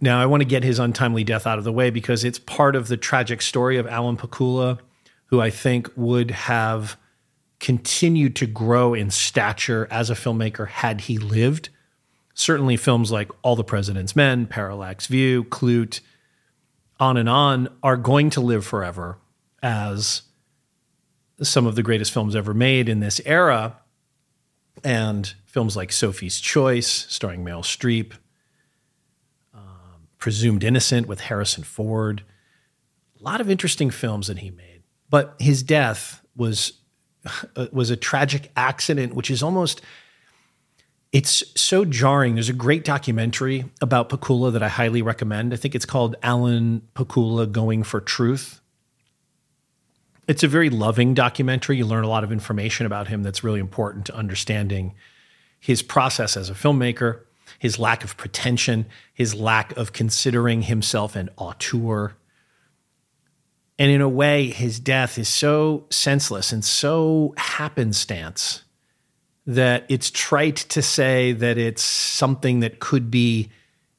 Now, 0.00 0.20
I 0.20 0.26
want 0.26 0.42
to 0.42 0.48
get 0.48 0.62
his 0.62 0.78
untimely 0.78 1.24
death 1.24 1.46
out 1.46 1.58
of 1.58 1.64
the 1.64 1.72
way 1.72 1.88
because 1.90 2.22
it's 2.22 2.38
part 2.38 2.76
of 2.76 2.88
the 2.88 2.98
tragic 2.98 3.40
story 3.40 3.78
of 3.78 3.86
Alan 3.86 4.16
Pakula, 4.16 4.78
who 5.26 5.40
I 5.40 5.48
think 5.48 5.90
would 5.96 6.30
have 6.32 6.98
continued 7.60 8.36
to 8.36 8.46
grow 8.46 8.92
in 8.92 9.10
stature 9.10 9.88
as 9.90 10.10
a 10.10 10.14
filmmaker 10.14 10.68
had 10.68 11.02
he 11.02 11.16
lived. 11.16 11.70
Certainly, 12.34 12.76
films 12.76 13.10
like 13.10 13.30
All 13.42 13.56
the 13.56 13.64
President's 13.64 14.14
Men, 14.14 14.46
Parallax 14.46 15.06
View, 15.06 15.44
Klute, 15.44 16.00
on 16.98 17.16
and 17.16 17.28
on 17.28 17.68
are 17.82 17.96
going 17.96 18.30
to 18.30 18.40
live 18.40 18.64
forever 18.64 19.18
as 19.62 20.22
some 21.42 21.66
of 21.66 21.74
the 21.74 21.82
greatest 21.82 22.12
films 22.12 22.34
ever 22.34 22.54
made 22.54 22.88
in 22.88 23.00
this 23.00 23.20
era. 23.24 23.76
And 24.84 25.32
films 25.44 25.76
like 25.76 25.92
Sophie's 25.92 26.38
Choice, 26.38 27.06
starring 27.08 27.44
Meryl 27.44 27.62
Streep, 27.62 28.12
um, 29.54 30.08
Presumed 30.18 30.62
Innocent 30.62 31.06
with 31.06 31.20
Harrison 31.20 31.64
Ford, 31.64 32.22
a 33.18 33.24
lot 33.24 33.40
of 33.40 33.50
interesting 33.50 33.90
films 33.90 34.26
that 34.26 34.38
he 34.38 34.50
made. 34.50 34.82
But 35.08 35.34
his 35.38 35.62
death 35.62 36.22
was 36.36 36.74
was 37.72 37.90
a 37.90 37.96
tragic 37.96 38.50
accident, 38.56 39.14
which 39.14 39.30
is 39.30 39.42
almost 39.42 39.80
it's 41.12 41.42
so 41.60 41.84
jarring. 41.84 42.34
There's 42.34 42.48
a 42.48 42.54
great 42.54 42.84
documentary 42.84 43.64
about 43.80 44.08
Pakula 44.08 44.52
that 44.52 44.62
I 44.62 44.68
highly 44.68 45.02
recommend. 45.02 45.52
I 45.52 45.56
think 45.56 45.74
it's 45.74 45.86
called 45.86 46.16
Alan 46.22 46.82
Pakula 46.94 47.50
Going 47.50 47.82
for 47.84 48.00
Truth. 48.00 48.60
It's 50.28 50.42
a 50.42 50.48
very 50.48 50.70
loving 50.70 51.14
documentary. 51.14 51.76
You 51.76 51.86
learn 51.86 52.04
a 52.04 52.08
lot 52.08 52.24
of 52.24 52.32
information 52.32 52.84
about 52.84 53.08
him 53.08 53.22
that's 53.22 53.44
really 53.44 53.60
important 53.60 54.06
to 54.06 54.16
understanding 54.16 54.94
his 55.60 55.82
process 55.82 56.36
as 56.36 56.50
a 56.50 56.54
filmmaker, 56.54 57.20
his 57.58 57.78
lack 57.78 58.02
of 58.02 58.16
pretension, 58.16 58.86
his 59.14 59.34
lack 59.34 59.76
of 59.76 59.92
considering 59.92 60.62
himself 60.62 61.14
an 61.14 61.30
auteur. 61.36 62.14
And 63.78 63.90
in 63.90 64.00
a 64.00 64.08
way, 64.08 64.48
his 64.48 64.80
death 64.80 65.18
is 65.18 65.28
so 65.28 65.86
senseless 65.90 66.52
and 66.52 66.64
so 66.64 67.34
happenstance 67.36 68.62
that 69.46 69.84
it's 69.88 70.10
trite 70.10 70.56
to 70.56 70.82
say 70.82 71.32
that 71.32 71.56
it's 71.56 71.82
something 71.82 72.60
that 72.60 72.80
could 72.80 73.10
be 73.10 73.50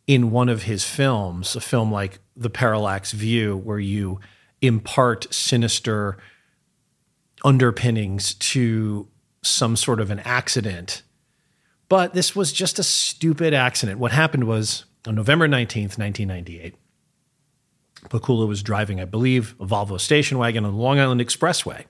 in 0.05 0.31
one 0.31 0.49
of 0.49 0.63
his 0.63 0.83
films, 0.83 1.55
a 1.55 1.61
film 1.61 1.91
like 1.91 2.19
The 2.35 2.49
Parallax 2.49 3.11
View, 3.11 3.55
where 3.57 3.79
you 3.79 4.19
impart 4.61 5.33
sinister 5.33 6.17
underpinnings 7.45 8.33
to 8.33 9.07
some 9.41 9.75
sort 9.75 9.99
of 10.01 10.11
an 10.11 10.19
accident. 10.19 11.03
But 11.89 12.13
this 12.13 12.35
was 12.35 12.51
just 12.51 12.79
a 12.79 12.83
stupid 12.83 13.53
accident. 13.53 13.99
What 13.99 14.11
happened 14.11 14.45
was 14.45 14.85
on 15.05 15.15
November 15.15 15.47
19th, 15.47 15.97
1998, 15.97 16.75
Pakula 18.09 18.47
was 18.47 18.61
driving, 18.61 18.99
I 18.99 19.05
believe, 19.05 19.55
a 19.59 19.65
Volvo 19.65 19.99
station 19.99 20.37
wagon 20.37 20.65
on 20.65 20.73
the 20.73 20.79
Long 20.79 20.99
Island 20.99 21.21
Expressway. 21.21 21.85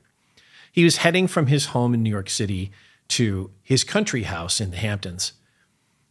He 0.72 0.84
was 0.84 0.98
heading 0.98 1.28
from 1.28 1.48
his 1.48 1.68
home 1.68 1.94
in 1.94 2.04
New 2.04 2.10
York 2.10 2.30
City 2.30 2.72
to 3.10 3.52
his 3.62 3.84
country 3.84 4.24
house 4.24 4.60
in 4.60 4.72
the 4.72 4.78
Hamptons 4.78 5.34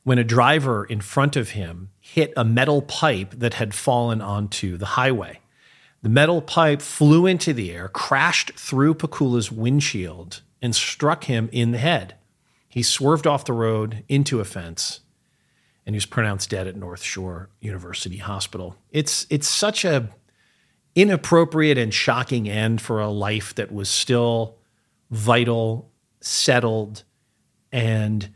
when 0.05 0.19
a 0.19 0.25
driver 0.25 0.85
in 0.85 1.01
front 1.01 1.37
of 1.37 1.51
him 1.51 1.91
hit 1.99 2.33
a 2.37 2.45
metal 2.45 2.81
pipe 2.81 3.33
that 3.37 3.55
had 3.55 3.75
fallen 3.75 4.21
onto 4.21 4.77
the 4.77 4.87
highway. 4.87 5.41
The 6.03 6.09
metal 6.09 6.41
pipe 6.41 6.81
flew 6.81 7.27
into 7.27 7.53
the 7.53 7.73
air, 7.73 7.89
crashed 7.89 8.53
through 8.53 8.95
Pakula's 8.95 9.51
windshield, 9.51 10.43
and 10.63 10.75
struck 10.77 11.25
him 11.25 11.49
in 11.53 11.73
the 11.73 11.79
head. 11.79 12.15
He 12.69 12.83
swerved 12.83 13.27
off 13.27 13.45
the 13.45 13.53
road 13.53 14.05
into 14.09 14.39
a 14.39 14.45
fence 14.45 15.01
and 15.87 15.95
he 15.95 15.97
was 15.97 16.07
pronounced 16.07 16.51
dead 16.51 16.67
at 16.67 16.77
North 16.77 17.03
Shore 17.03 17.49
University 17.61 18.17
Hospital. 18.17 18.77
It's 18.91 19.27
it's 19.31 19.49
such 19.49 19.85
a 19.85 20.11
inappropriate 20.97 21.79
and 21.79 21.95
shocking 21.95 22.49
end 22.49 22.83
for 22.83 23.01
a 23.01 23.09
life 23.09 23.55
that 23.55 23.73
was 23.73 23.89
still 23.89 24.57
vital, 25.11 25.91
settled, 26.27 27.05
and 27.73 28.29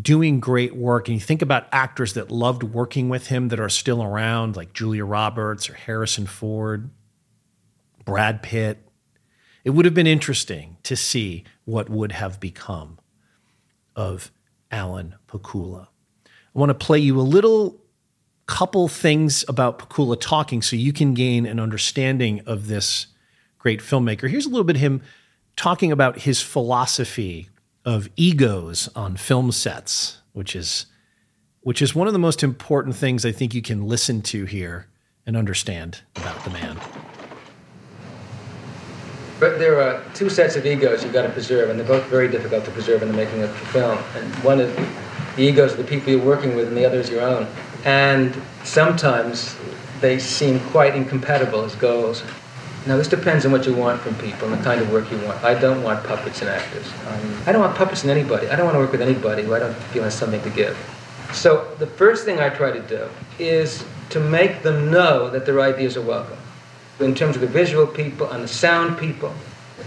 doing 0.00 0.40
great 0.40 0.74
work. 0.74 1.08
And 1.08 1.14
you 1.14 1.20
think 1.20 1.42
about 1.42 1.66
actors 1.70 2.14
that 2.14 2.30
loved 2.30 2.62
working 2.62 3.08
with 3.08 3.26
him 3.26 3.48
that 3.48 3.60
are 3.60 3.68
still 3.68 4.02
around, 4.02 4.56
like 4.56 4.72
Julia 4.72 5.04
Roberts 5.04 5.68
or 5.68 5.74
Harrison 5.74 6.26
Ford, 6.26 6.90
Brad 8.04 8.42
Pitt. 8.42 8.88
It 9.64 9.70
would 9.70 9.84
have 9.84 9.94
been 9.94 10.06
interesting 10.06 10.76
to 10.82 10.96
see 10.96 11.44
what 11.64 11.88
would 11.88 12.12
have 12.12 12.40
become 12.40 12.98
of 13.94 14.32
Alan 14.70 15.14
Pakula. 15.28 15.88
I 16.24 16.58
want 16.58 16.70
to 16.70 16.74
play 16.74 16.98
you 16.98 17.20
a 17.20 17.22
little 17.22 17.80
couple 18.46 18.88
things 18.88 19.44
about 19.46 19.78
Pakula 19.78 20.20
talking 20.20 20.62
so 20.62 20.74
you 20.74 20.92
can 20.92 21.14
gain 21.14 21.46
an 21.46 21.60
understanding 21.60 22.40
of 22.46 22.66
this 22.66 23.06
great 23.58 23.80
filmmaker. 23.80 24.28
Here's 24.28 24.46
a 24.46 24.48
little 24.48 24.64
bit 24.64 24.76
of 24.76 24.82
him 24.82 25.02
talking 25.56 25.92
about 25.92 26.20
his 26.20 26.40
philosophy 26.40 27.48
of 27.84 28.08
egos 28.16 28.88
on 28.94 29.16
film 29.16 29.52
sets, 29.52 30.18
which 30.32 30.54
is 30.54 30.86
which 31.62 31.80
is 31.80 31.94
one 31.94 32.08
of 32.08 32.12
the 32.12 32.18
most 32.18 32.42
important 32.42 32.96
things 32.96 33.24
I 33.24 33.30
think 33.30 33.54
you 33.54 33.62
can 33.62 33.86
listen 33.86 34.20
to 34.22 34.44
here 34.46 34.88
and 35.26 35.36
understand 35.36 36.00
about 36.16 36.42
the 36.42 36.50
man. 36.50 36.76
But 39.38 39.58
there 39.58 39.80
are 39.80 40.02
two 40.14 40.28
sets 40.28 40.56
of 40.56 40.66
egos 40.66 41.04
you've 41.04 41.12
got 41.12 41.22
to 41.22 41.28
preserve, 41.28 41.70
and 41.70 41.78
they're 41.78 41.86
both 41.86 42.04
very 42.06 42.28
difficult 42.28 42.64
to 42.64 42.70
preserve 42.70 43.02
in 43.02 43.08
the 43.08 43.16
making 43.16 43.42
of 43.42 43.50
a 43.50 43.66
film. 43.66 43.98
And 44.16 44.34
one 44.44 44.60
is 44.60 44.74
the 45.36 45.42
egos 45.42 45.72
of 45.72 45.78
the 45.78 45.84
people 45.84 46.10
you're 46.10 46.24
working 46.24 46.54
with, 46.54 46.68
and 46.68 46.76
the 46.76 46.84
other 46.84 46.98
is 46.98 47.10
your 47.10 47.22
own. 47.22 47.46
And 47.84 48.40
sometimes 48.64 49.56
they 50.00 50.18
seem 50.18 50.60
quite 50.70 50.94
incompatible 50.94 51.64
as 51.64 51.74
goals. 51.74 52.22
Now, 52.84 52.96
this 52.96 53.06
depends 53.06 53.46
on 53.46 53.52
what 53.52 53.64
you 53.64 53.74
want 53.74 54.00
from 54.00 54.16
people 54.16 54.52
and 54.52 54.58
the 54.58 54.64
kind 54.64 54.80
of 54.80 54.90
work 54.90 55.10
you 55.12 55.18
want. 55.18 55.42
I 55.44 55.54
don't 55.54 55.84
want 55.84 56.04
puppets 56.04 56.40
and 56.40 56.50
actors. 56.50 56.86
Um, 57.06 57.42
I 57.46 57.52
don't 57.52 57.60
want 57.60 57.76
puppets 57.76 58.02
in 58.02 58.10
anybody. 58.10 58.48
I 58.48 58.56
don't 58.56 58.64
want 58.64 58.74
to 58.74 58.80
work 58.80 58.90
with 58.90 59.00
anybody 59.00 59.44
who 59.44 59.54
I 59.54 59.60
don't 59.60 59.74
feel 59.74 60.02
has 60.02 60.14
something 60.14 60.42
to 60.42 60.50
give. 60.50 60.76
So, 61.32 61.72
the 61.78 61.86
first 61.86 62.24
thing 62.24 62.40
I 62.40 62.48
try 62.48 62.72
to 62.72 62.80
do 62.80 63.08
is 63.38 63.84
to 64.10 64.18
make 64.18 64.62
them 64.62 64.90
know 64.90 65.30
that 65.30 65.46
their 65.46 65.60
ideas 65.60 65.96
are 65.96 66.02
welcome. 66.02 66.38
In 66.98 67.14
terms 67.14 67.36
of 67.36 67.40
the 67.40 67.46
visual 67.46 67.86
people 67.86 68.30
and 68.30 68.42
the 68.42 68.48
sound 68.48 68.98
people, 68.98 69.32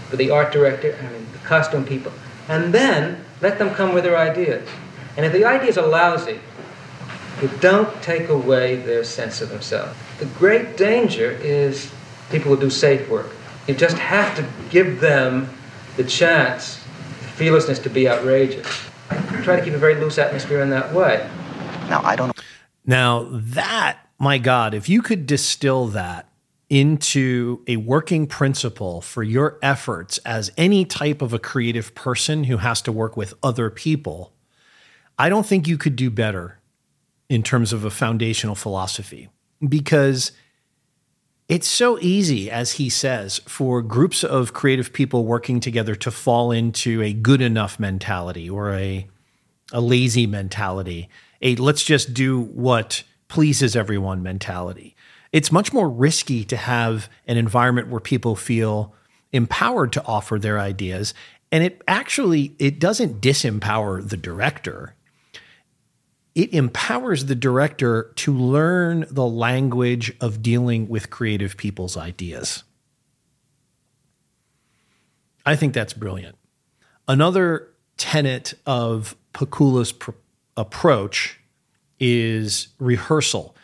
for 0.08 0.16
the 0.16 0.30
art 0.30 0.52
director, 0.52 0.98
I 0.98 1.12
mean, 1.12 1.26
the 1.32 1.38
costume 1.38 1.84
people, 1.84 2.12
and 2.48 2.72
then 2.72 3.24
let 3.42 3.58
them 3.58 3.74
come 3.74 3.94
with 3.94 4.04
their 4.04 4.16
ideas. 4.16 4.68
And 5.16 5.26
if 5.26 5.32
the 5.32 5.44
ideas 5.44 5.76
are 5.76 5.86
lousy, 5.86 6.40
you 7.42 7.50
don't 7.60 7.90
take 8.02 8.28
away 8.28 8.76
their 8.76 9.04
sense 9.04 9.40
of 9.40 9.50
themselves. 9.50 9.94
The 10.18 10.26
great 10.26 10.76
danger 10.76 11.30
is 11.30 11.92
people 12.30 12.54
who 12.54 12.60
do 12.60 12.70
safe 12.70 13.08
work. 13.08 13.30
You 13.66 13.74
just 13.74 13.98
have 13.98 14.36
to 14.36 14.46
give 14.70 15.00
them 15.00 15.48
the 15.96 16.04
chance, 16.04 16.76
the 16.76 17.28
fearlessness 17.28 17.78
to 17.80 17.90
be 17.90 18.08
outrageous. 18.08 18.66
I 19.10 19.16
try 19.42 19.56
to 19.56 19.64
keep 19.64 19.74
a 19.74 19.78
very 19.78 19.94
loose 19.96 20.18
atmosphere 20.18 20.60
in 20.60 20.70
that 20.70 20.92
way. 20.92 21.28
Now, 21.88 22.02
I 22.02 22.16
don't 22.16 22.28
know. 22.28 22.42
Now, 22.84 23.28
that, 23.30 23.98
my 24.18 24.38
God, 24.38 24.74
if 24.74 24.88
you 24.88 25.02
could 25.02 25.26
distill 25.26 25.86
that 25.88 26.28
into 26.68 27.62
a 27.66 27.76
working 27.76 28.26
principle 28.26 29.00
for 29.00 29.22
your 29.22 29.58
efforts 29.62 30.18
as 30.18 30.50
any 30.56 30.84
type 30.84 31.22
of 31.22 31.32
a 31.32 31.38
creative 31.38 31.94
person 31.94 32.44
who 32.44 32.58
has 32.58 32.82
to 32.82 32.92
work 32.92 33.16
with 33.16 33.34
other 33.42 33.70
people, 33.70 34.32
I 35.18 35.28
don't 35.28 35.46
think 35.46 35.66
you 35.66 35.78
could 35.78 35.96
do 35.96 36.10
better 36.10 36.58
in 37.28 37.42
terms 37.42 37.72
of 37.72 37.84
a 37.84 37.90
foundational 37.90 38.54
philosophy 38.54 39.28
because 39.66 40.32
it's 41.48 41.68
so 41.68 41.98
easy, 42.00 42.50
as 42.50 42.72
he 42.72 42.88
says, 42.88 43.38
for 43.46 43.80
groups 43.82 44.24
of 44.24 44.52
creative 44.52 44.92
people 44.92 45.24
working 45.24 45.60
together 45.60 45.94
to 45.94 46.10
fall 46.10 46.50
into 46.50 47.02
a 47.02 47.12
good 47.12 47.40
enough 47.40 47.78
mentality 47.78 48.50
or 48.50 48.74
a, 48.74 49.06
a 49.72 49.80
lazy 49.80 50.26
mentality, 50.26 51.08
a 51.40 51.54
let's 51.56 51.84
just 51.84 52.12
do 52.12 52.40
what 52.40 53.04
pleases 53.28 53.76
everyone 53.76 54.22
mentality. 54.22 54.96
It's 55.30 55.52
much 55.52 55.72
more 55.72 55.88
risky 55.88 56.44
to 56.44 56.56
have 56.56 57.08
an 57.26 57.36
environment 57.36 57.88
where 57.88 58.00
people 58.00 58.34
feel 58.34 58.92
empowered 59.32 59.92
to 59.92 60.04
offer 60.04 60.38
their 60.38 60.58
ideas 60.58 61.14
and 61.52 61.62
it 61.62 61.82
actually 61.86 62.54
it 62.58 62.78
doesn't 62.78 63.20
disempower 63.20 64.06
the 64.06 64.16
director 64.16 64.94
it 66.36 66.52
empowers 66.52 67.24
the 67.24 67.34
director 67.34 68.12
to 68.14 68.32
learn 68.32 69.06
the 69.10 69.26
language 69.26 70.14
of 70.20 70.42
dealing 70.42 70.86
with 70.86 71.08
creative 71.08 71.56
people's 71.56 71.96
ideas. 71.96 72.62
I 75.46 75.56
think 75.56 75.72
that's 75.72 75.94
brilliant. 75.94 76.36
Another 77.08 77.68
tenet 77.96 78.52
of 78.66 79.16
Pakula's 79.32 79.92
pr- 79.92 80.10
approach 80.58 81.40
is 81.98 82.68
rehearsal. 82.78 83.56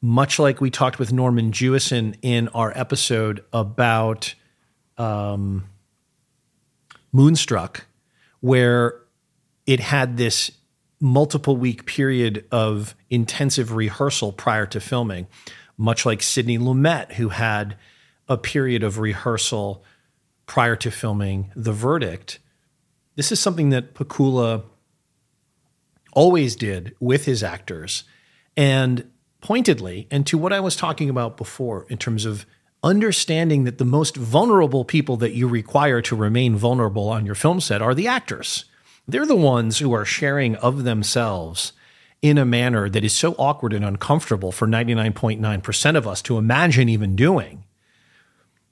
Much 0.00 0.38
like 0.38 0.58
we 0.58 0.70
talked 0.70 0.98
with 0.98 1.12
Norman 1.12 1.52
Jewison 1.52 2.16
in 2.22 2.48
our 2.48 2.72
episode 2.74 3.44
about 3.52 4.34
um, 4.96 5.66
Moonstruck, 7.12 7.84
where 8.40 9.02
it 9.66 9.80
had 9.80 10.16
this 10.16 10.50
multiple 11.00 11.56
week 11.56 11.86
period 11.86 12.44
of 12.50 12.94
intensive 13.10 13.72
rehearsal 13.72 14.32
prior 14.32 14.66
to 14.66 14.80
filming, 14.80 15.26
much 15.76 16.06
like 16.06 16.22
Sidney 16.22 16.58
Lumet, 16.58 17.12
who 17.12 17.30
had 17.30 17.76
a 18.28 18.38
period 18.38 18.82
of 18.82 18.98
rehearsal 18.98 19.84
prior 20.46 20.76
to 20.76 20.90
filming 20.90 21.52
The 21.54 21.72
Verdict. 21.72 22.38
This 23.14 23.30
is 23.30 23.40
something 23.40 23.70
that 23.70 23.94
Pakula 23.94 24.62
always 26.12 26.56
did 26.56 26.94
with 26.98 27.26
his 27.26 27.42
actors. 27.42 28.04
And 28.56 29.10
pointedly, 29.40 30.08
and 30.10 30.26
to 30.26 30.38
what 30.38 30.52
I 30.52 30.60
was 30.60 30.76
talking 30.76 31.10
about 31.10 31.36
before 31.36 31.86
in 31.88 31.98
terms 31.98 32.24
of 32.24 32.46
understanding 32.82 33.64
that 33.64 33.78
the 33.78 33.84
most 33.84 34.16
vulnerable 34.16 34.84
people 34.84 35.16
that 35.18 35.34
you 35.34 35.46
require 35.46 36.00
to 36.02 36.16
remain 36.16 36.56
vulnerable 36.56 37.08
on 37.08 37.26
your 37.26 37.34
film 37.34 37.60
set 37.60 37.82
are 37.82 37.94
the 37.94 38.08
actors. 38.08 38.64
They're 39.08 39.26
the 39.26 39.36
ones 39.36 39.78
who 39.78 39.92
are 39.92 40.04
sharing 40.04 40.56
of 40.56 40.84
themselves 40.84 41.72
in 42.22 42.38
a 42.38 42.44
manner 42.44 42.88
that 42.88 43.04
is 43.04 43.14
so 43.14 43.34
awkward 43.38 43.72
and 43.72 43.84
uncomfortable 43.84 44.50
for 44.50 44.66
99.9% 44.66 45.96
of 45.96 46.08
us 46.08 46.22
to 46.22 46.38
imagine 46.38 46.88
even 46.88 47.14
doing 47.14 47.64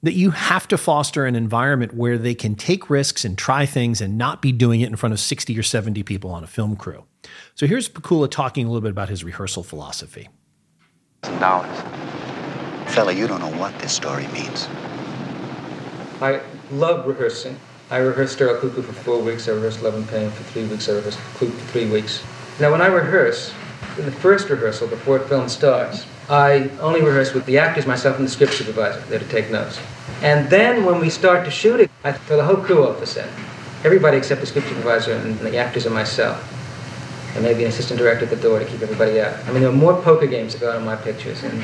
that 0.03 0.13
you 0.13 0.31
have 0.31 0.67
to 0.67 0.77
foster 0.77 1.25
an 1.25 1.35
environment 1.35 1.93
where 1.93 2.17
they 2.17 2.35
can 2.35 2.53
take 2.53 2.89
risks 2.89 3.25
and 3.25 3.37
try 3.37 3.65
things 3.65 4.01
and 4.01 4.17
not 4.17 4.41
be 4.41 4.51
doing 4.51 4.81
it 4.81 4.89
in 4.89 4.95
front 4.95 5.13
of 5.13 5.19
60 5.19 5.57
or 5.57 5.63
70 5.63 6.03
people 6.03 6.31
on 6.31 6.43
a 6.43 6.47
film 6.47 6.75
crew. 6.75 7.05
So 7.55 7.65
here's 7.65 7.89
Pakula 7.89 8.29
talking 8.29 8.65
a 8.65 8.69
little 8.69 8.81
bit 8.81 8.91
about 8.91 9.09
his 9.09 9.23
rehearsal 9.23 9.63
philosophy. 9.63 10.29
Dollars. 11.21 11.79
Fella, 12.93 13.13
you 13.13 13.25
don't 13.25 13.39
know 13.39 13.57
what 13.57 13.77
this 13.79 13.93
story 13.93 14.27
means. 14.27 14.67
I 16.21 16.41
love 16.71 17.07
rehearsing. 17.07 17.57
I 17.91 17.97
rehearsed 17.97 18.33
Sterile 18.33 18.59
Cuckoo 18.59 18.81
for 18.81 18.93
four 18.93 19.19
weeks. 19.19 19.47
I 19.47 19.51
rehearsed 19.51 19.83
Love 19.83 19.93
and 19.93 20.07
Pain 20.09 20.31
for 20.31 20.43
three 20.43 20.65
weeks. 20.65 20.89
I 20.89 20.93
rehearsed 20.93 21.19
Klute 21.35 21.53
for 21.53 21.71
three 21.71 21.87
weeks. 21.87 22.23
Now, 22.59 22.71
when 22.71 22.81
I 22.81 22.87
rehearse, 22.87 23.53
in 23.99 24.05
the 24.05 24.11
first 24.11 24.49
rehearsal 24.49 24.87
before 24.87 25.19
the 25.19 25.27
film 25.27 25.47
starts, 25.49 26.05
I 26.27 26.69
only 26.79 27.01
rehearse 27.01 27.33
with 27.33 27.45
the 27.45 27.59
actors, 27.59 27.85
myself, 27.85 28.17
and 28.17 28.25
the 28.25 28.31
script 28.31 28.53
supervisor 28.53 29.01
there 29.01 29.19
to 29.19 29.27
take 29.27 29.51
notes. 29.51 29.79
And 30.23 30.49
then 30.49 30.83
when 30.83 30.99
we 30.99 31.11
start 31.11 31.45
to 31.45 31.51
shoot 31.51 31.79
it, 31.79 31.91
I 32.03 32.13
throw 32.13 32.37
the 32.37 32.43
whole 32.43 32.57
crew 32.57 32.87
off 32.87 32.99
the 32.99 33.05
set. 33.05 33.29
Everybody 33.83 34.17
except 34.17 34.41
the 34.41 34.47
script 34.47 34.67
supervisor 34.67 35.13
and 35.13 35.37
the 35.39 35.57
actors 35.57 35.85
and 35.85 35.93
myself. 35.93 36.54
And 37.35 37.43
maybe 37.43 37.63
an 37.63 37.69
assistant 37.69 37.99
director 37.99 38.23
at 38.23 38.29
the 38.31 38.37
door 38.37 38.59
to 38.59 38.65
keep 38.65 38.81
everybody 38.81 39.19
out. 39.19 39.37
I 39.45 39.51
mean, 39.51 39.61
there 39.61 39.69
are 39.69 39.75
more 39.75 40.01
poker 40.01 40.25
games 40.25 40.53
that 40.53 40.61
go 40.61 40.71
on 40.73 40.85
my 40.85 40.95
pictures. 40.95 41.43
And, 41.43 41.61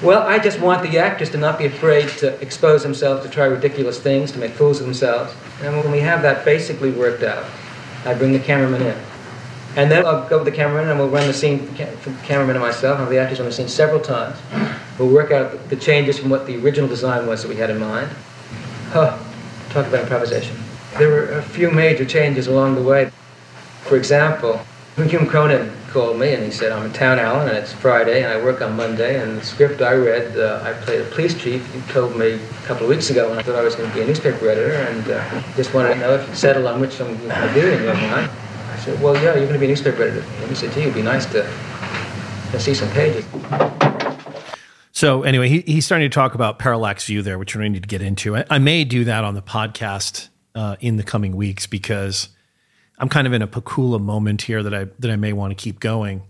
well, 0.00 0.22
I 0.22 0.38
just 0.38 0.60
want 0.60 0.88
the 0.88 0.98
actors 0.98 1.28
to 1.30 1.38
not 1.38 1.58
be 1.58 1.66
afraid 1.66 2.08
to 2.18 2.40
expose 2.40 2.84
themselves, 2.84 3.24
to 3.26 3.28
try 3.30 3.46
ridiculous 3.46 3.98
things, 3.98 4.30
to 4.32 4.38
make 4.38 4.52
fools 4.52 4.78
of 4.78 4.86
themselves. 4.86 5.34
And 5.62 5.76
when 5.76 5.90
we 5.90 5.98
have 5.98 6.22
that 6.22 6.44
basically 6.44 6.92
worked 6.92 7.24
out, 7.24 7.44
I 8.04 8.14
bring 8.14 8.32
the 8.32 8.38
cameraman 8.38 8.82
in. 8.82 8.96
And 9.74 9.90
then 9.90 10.06
I'll 10.06 10.26
go 10.28 10.38
with 10.38 10.46
the 10.46 10.52
cameraman 10.52 10.88
and 10.88 10.98
we'll 10.98 11.08
run 11.08 11.26
the 11.26 11.34
scene, 11.34 11.66
for 11.66 12.10
the 12.10 12.22
cameraman 12.22 12.54
and 12.54 12.64
myself, 12.64 13.00
and 13.00 13.08
the 13.08 13.18
actors 13.18 13.40
on 13.40 13.46
the 13.46 13.52
scene 13.52 13.68
several 13.68 14.00
times. 14.00 14.38
We'll 14.98 15.12
work 15.12 15.32
out 15.32 15.68
the 15.68 15.76
changes 15.76 16.16
from 16.18 16.30
what 16.30 16.46
the 16.46 16.56
original 16.62 16.88
design 16.88 17.26
was 17.26 17.42
that 17.42 17.48
we 17.48 17.56
had 17.56 17.70
in 17.70 17.80
mind. 17.80 18.08
Huh, 18.90 19.18
talk 19.70 19.86
about 19.86 20.00
improvisation. 20.02 20.56
There 20.96 21.08
were 21.08 21.24
a 21.32 21.42
few 21.42 21.72
major 21.72 22.04
changes 22.04 22.46
along 22.46 22.76
the 22.76 22.82
way. 22.82 23.10
For 23.82 23.96
example, 23.96 24.60
Hume 25.04 25.26
Cronyn 25.26 25.70
called 25.90 26.18
me 26.18 26.32
and 26.32 26.42
he 26.42 26.50
said, 26.50 26.72
I'm 26.72 26.86
in 26.86 26.92
town, 26.92 27.18
Alan, 27.18 27.48
and 27.48 27.56
it's 27.58 27.70
Friday, 27.70 28.22
and 28.22 28.32
I 28.32 28.42
work 28.42 28.62
on 28.62 28.74
Monday, 28.76 29.20
and 29.20 29.36
the 29.36 29.44
script 29.44 29.82
I 29.82 29.92
read, 29.92 30.38
uh, 30.38 30.62
I 30.64 30.72
played 30.84 31.02
a 31.02 31.04
police 31.10 31.34
chief. 31.34 31.74
You 31.74 31.82
told 31.92 32.16
me 32.16 32.32
a 32.32 32.38
couple 32.64 32.84
of 32.84 32.88
weeks 32.88 33.10
ago 33.10 33.28
when 33.28 33.38
I 33.38 33.42
thought 33.42 33.56
I 33.56 33.62
was 33.62 33.74
going 33.76 33.90
to 33.90 33.94
be 33.94 34.00
a 34.00 34.06
newspaper 34.06 34.48
editor, 34.48 34.72
and 34.72 35.10
uh, 35.10 35.42
just 35.54 35.74
wanted 35.74 35.94
to 35.94 36.00
know 36.00 36.14
if 36.14 36.26
you 36.26 36.34
settled 36.34 36.64
on 36.64 36.80
which 36.80 36.98
I'm 36.98 37.14
doing 37.54 37.82
your 37.82 37.94
mind. 37.94 38.30
I 38.70 38.76
said, 38.78 39.00
well, 39.02 39.14
yeah, 39.14 39.34
you're 39.34 39.46
going 39.46 39.52
to 39.52 39.58
be 39.58 39.66
a 39.66 39.68
newspaper 39.68 40.02
editor. 40.02 40.26
And 40.40 40.48
he 40.48 40.54
said, 40.54 40.72
gee, 40.72 40.82
it'd 40.82 40.94
be 40.94 41.02
nice 41.02 41.26
to, 41.26 41.42
to 42.52 42.58
see 42.58 42.72
some 42.72 42.90
pages. 42.90 43.26
So 44.92 45.24
anyway, 45.24 45.50
he, 45.50 45.60
he's 45.60 45.84
starting 45.84 46.08
to 46.08 46.14
talk 46.14 46.34
about 46.34 46.58
parallax 46.58 47.04
view 47.04 47.20
there, 47.20 47.38
which 47.38 47.54
we 47.54 47.68
need 47.68 47.82
to 47.82 47.88
get 47.88 48.00
into. 48.00 48.34
I, 48.34 48.44
I 48.48 48.58
may 48.58 48.84
do 48.84 49.04
that 49.04 49.24
on 49.24 49.34
the 49.34 49.42
podcast 49.42 50.28
uh, 50.54 50.76
in 50.80 50.96
the 50.96 51.02
coming 51.02 51.36
weeks 51.36 51.66
because 51.66 52.30
I'm 52.98 53.08
kind 53.08 53.26
of 53.26 53.32
in 53.32 53.42
a 53.42 53.48
Pakula 53.48 54.00
moment 54.00 54.42
here 54.42 54.62
that 54.62 54.74
I 54.74 54.84
that 54.98 55.10
I 55.10 55.16
may 55.16 55.32
want 55.32 55.56
to 55.56 55.62
keep 55.62 55.80
going. 55.80 56.22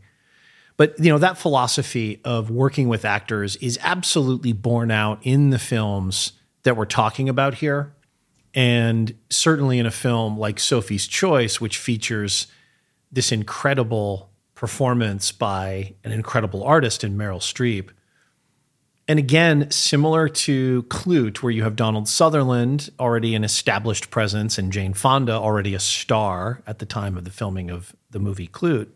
But 0.77 0.99
you 0.99 1.11
know 1.11 1.19
that 1.19 1.39
philosophy 1.39 2.21
of 2.25 2.51
working 2.51 2.89
with 2.89 3.05
actors 3.05 3.57
is 3.57 3.79
absolutely 3.83 4.53
borne 4.53 4.91
out 4.91 5.19
in 5.23 5.51
the 5.51 5.59
films 5.59 6.33
that 6.65 6.77
we're 6.77 6.85
talking 6.85 7.29
about 7.29 7.55
here, 7.55 7.95
and 8.55 9.15
certainly 9.31 9.79
in 9.79 9.87
a 9.87 9.91
film 9.91 10.39
like 10.39 10.59
Sophie's 10.59 11.07
Choice, 11.07 11.61
which 11.61 11.79
features 11.79 12.49
this 13.11 13.33
incredible 13.33 14.31
performance 14.55 15.33
by 15.33 15.95
an 16.03 16.13
incredible 16.13 16.65
artist 16.65 17.05
in 17.05 17.17
Meryl 17.17 17.41
Streep. 17.41 17.91
And 19.09 19.19
again, 19.21 19.71
similar 19.71 20.29
to 20.29 20.83
Klute, 20.85 21.39
where 21.39 21.53
you 21.53 21.63
have 21.63 21.77
Donald 21.77 22.09
Sutherland, 22.09 22.91
already 22.99 23.37
an 23.37 23.45
established 23.45 24.11
presence, 24.11 24.59
and 24.59 24.73
Jane 24.73 24.95
Fonda, 24.95 25.33
already 25.33 25.75
a 25.75 25.81
star 25.81 26.63
at 26.67 26.81
the 26.81 26.87
time 26.87 27.17
of 27.17 27.25
the 27.25 27.31
filming 27.31 27.71
of 27.71 27.95
the 28.11 28.19
movie 28.19 28.49
Klute. 28.49 28.89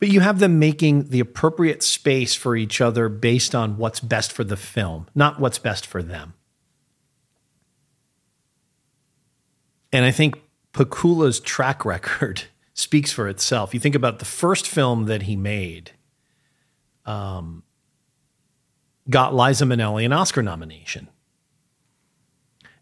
But 0.00 0.08
you 0.08 0.20
have 0.20 0.40
them 0.40 0.58
making 0.58 1.10
the 1.10 1.20
appropriate 1.20 1.82
space 1.82 2.34
for 2.34 2.56
each 2.56 2.80
other 2.80 3.08
based 3.08 3.54
on 3.54 3.76
what's 3.76 4.00
best 4.00 4.32
for 4.32 4.42
the 4.42 4.56
film, 4.56 5.06
not 5.14 5.38
what's 5.38 5.58
best 5.58 5.86
for 5.86 6.02
them. 6.02 6.34
And 9.92 10.04
I 10.04 10.10
think 10.10 10.40
Pakula's 10.72 11.38
track 11.38 11.84
record 11.84 12.44
speaks 12.74 13.12
for 13.12 13.28
itself. 13.28 13.72
You 13.72 13.78
think 13.78 13.94
about 13.94 14.18
the 14.18 14.24
first 14.24 14.66
film 14.66 15.04
that 15.04 15.22
he 15.22 15.36
made. 15.36 15.92
Um, 17.04 17.62
got 19.10 19.34
Liza 19.34 19.64
Minnelli 19.64 20.04
an 20.06 20.12
Oscar 20.12 20.42
nomination. 20.42 21.08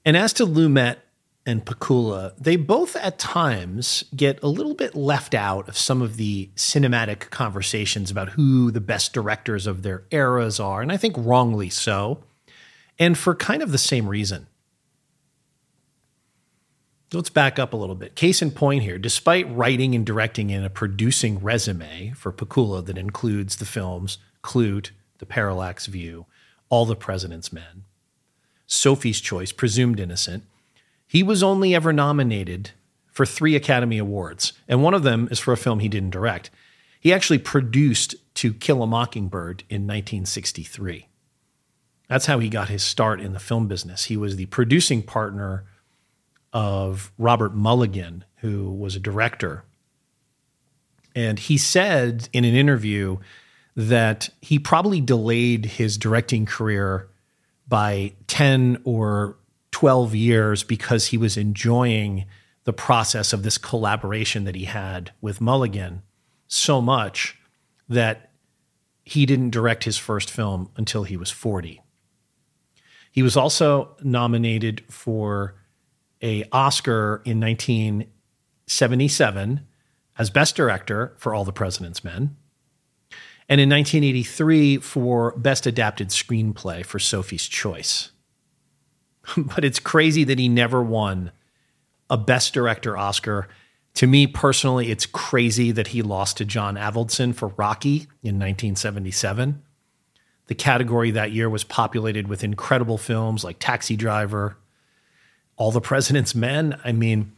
And 0.05 0.17
as 0.17 0.33
to 0.35 0.47
Lumet 0.47 0.97
and 1.45 1.65
Pakula, 1.65 2.35
they 2.39 2.57
both 2.57 2.95
at 2.97 3.19
times 3.19 4.05
get 4.15 4.43
a 4.43 4.49
little 4.49 4.75
bit 4.75 4.95
left 4.95 5.35
out 5.35 5.69
of 5.69 5.79
some 5.79 6.03
of 6.03 6.17
the 6.17 6.51
cinematic 6.55 7.31
conversations 7.31 8.11
about 8.11 8.31
who 8.31 8.71
the 8.71 8.81
best 8.81 9.13
directors 9.13 9.67
of 9.67 9.83
their 9.83 10.05
eras 10.11 10.61
are, 10.61 10.83
and 10.83 10.93
I 10.93 10.99
think 10.99 11.17
wrongly 11.19 11.71
so, 11.71 12.23
and 12.99 13.17
for 13.17 13.35
kind 13.35 13.63
of 13.63 13.73
the 13.73 13.79
same 13.79 14.09
reason. 14.09 14.47
Let's 17.11 17.31
back 17.31 17.59
up 17.59 17.73
a 17.73 17.77
little 17.77 17.95
bit. 17.95 18.15
Case 18.15 18.43
in 18.43 18.51
point 18.51 18.83
here, 18.83 18.99
despite 18.99 19.51
writing 19.51 19.95
and 19.95 20.05
directing 20.05 20.51
in 20.51 20.63
a 20.63 20.69
producing 20.69 21.39
resume 21.39 22.13
for 22.15 22.31
Pakula 22.31 22.85
that 22.85 22.99
includes 22.99 23.57
the 23.57 23.65
films 23.65 24.19
Klute, 24.45 24.91
the 25.19 25.27
parallax 25.27 25.87
view, 25.87 26.27
all 26.69 26.87
the 26.87 26.97
president's 26.97 27.53
men, 27.53 27.85
Sophie's 28.67 29.21
Choice, 29.21 29.53
Presumed 29.53 30.01
Innocent. 30.01 30.45
He 31.07 31.23
was 31.23 31.43
only 31.43 31.75
ever 31.75 31.93
nominated 31.93 32.73
for 33.07 33.25
three 33.25 33.57
Academy 33.57 33.99
Awards, 33.99 34.53
and 34.69 34.83
one 34.83 34.95
of 34.95 35.03
them 35.03 35.29
is 35.31 35.39
for 35.39 35.53
a 35.53 35.57
film 35.57 35.81
he 35.81 35.89
didn't 35.89 36.11
direct. 36.11 36.51
He 37.01 37.13
actually 37.13 37.39
produced 37.39 38.15
To 38.35 38.53
Kill 38.53 38.83
a 38.83 38.87
Mockingbird 38.87 39.65
in 39.69 39.83
1963. 39.87 41.09
That's 42.09 42.27
how 42.27 42.39
he 42.39 42.49
got 42.49 42.69
his 42.69 42.83
start 42.83 43.21
in 43.21 43.33
the 43.33 43.39
film 43.39 43.69
business. 43.69 44.05
He 44.05 44.17
was 44.17 44.37
the 44.37 44.47
producing 44.47 45.03
partner 45.03 45.65
of 46.53 47.13
Robert 47.19 47.55
Mulligan, 47.55 48.25
who 48.37 48.71
was 48.71 48.97
a 48.97 49.01
director. 49.01 49.65
And 51.15 51.39
he 51.39 51.59
said 51.59 52.29
in 52.33 52.45
an 52.45 52.55
interview 52.55 53.19
that 53.79 54.29
he 54.41 54.59
probably 54.59 55.01
delayed 55.01 55.65
his 55.65 55.97
directing 55.97 56.45
career 56.45 57.09
by 57.69 58.13
10 58.27 58.83
or 58.83 59.37
12 59.71 60.17
years 60.17 60.65
because 60.65 61.07
he 61.07 61.17
was 61.17 61.37
enjoying 61.37 62.27
the 62.65 62.73
process 62.73 63.33
of 63.33 63.45
this 63.45 63.57
collaboration 63.57 64.43
that 64.43 64.57
he 64.57 64.65
had 64.65 65.13
with 65.21 65.41
Mulligan 65.41 66.03
so 66.49 66.81
much 66.81 67.39
that 67.89 68.33
he 69.05 69.25
didn't 69.25 69.51
direct 69.51 69.85
his 69.85 69.97
first 69.97 70.29
film 70.29 70.71
until 70.77 71.05
he 71.05 71.17
was 71.17 71.31
40. 71.31 71.81
He 73.13 73.23
was 73.23 73.37
also 73.37 73.95
nominated 74.03 74.83
for 74.91 75.55
a 76.21 76.43
Oscar 76.51 77.23
in 77.25 77.39
1977 77.39 79.67
as 80.19 80.31
best 80.31 80.57
director 80.57 81.15
for 81.17 81.33
All 81.33 81.45
the 81.45 81.53
President's 81.53 82.03
Men 82.03 82.37
and 83.49 83.61
in 83.61 83.71
1983 83.71 84.79
for 84.79 85.33
Best 85.37 85.67
Adapted 85.67 86.09
Screenplay 86.09 86.85
for 86.85 86.99
Sophie's 86.99 87.47
Choice. 87.47 88.11
but 89.37 89.65
it's 89.65 89.79
crazy 89.79 90.25
that 90.25 90.39
he 90.39 90.49
never 90.49 90.83
won 90.83 91.33
a 92.11 92.17
Best 92.17 92.53
Director 92.55 92.97
Oscar. 92.97 93.49
To 93.95 94.07
me 94.07 94.27
personally, 94.27 94.91
it's 94.91 95.07
crazy 95.07 95.71
that 95.73 95.89
he 95.89 96.03
lost 96.03 96.37
to 96.39 96.45
John 96.45 96.77
Avildsen 96.77 97.35
for 97.35 97.49
Rocky 97.57 98.07
in 98.23 98.39
1977. 98.39 99.63
The 100.47 100.55
category 100.55 101.11
that 101.11 101.33
year 101.33 101.51
was 101.51 101.65
populated 101.65 102.29
with 102.29 102.45
incredible 102.45 102.97
films 102.97 103.45
like 103.45 103.59
Taxi 103.59 103.97
Driver, 103.97 104.57
All 105.57 105.73
the 105.73 105.81
President's 105.81 106.35
Men. 106.35 106.79
I 106.85 106.93
mean, 106.93 107.33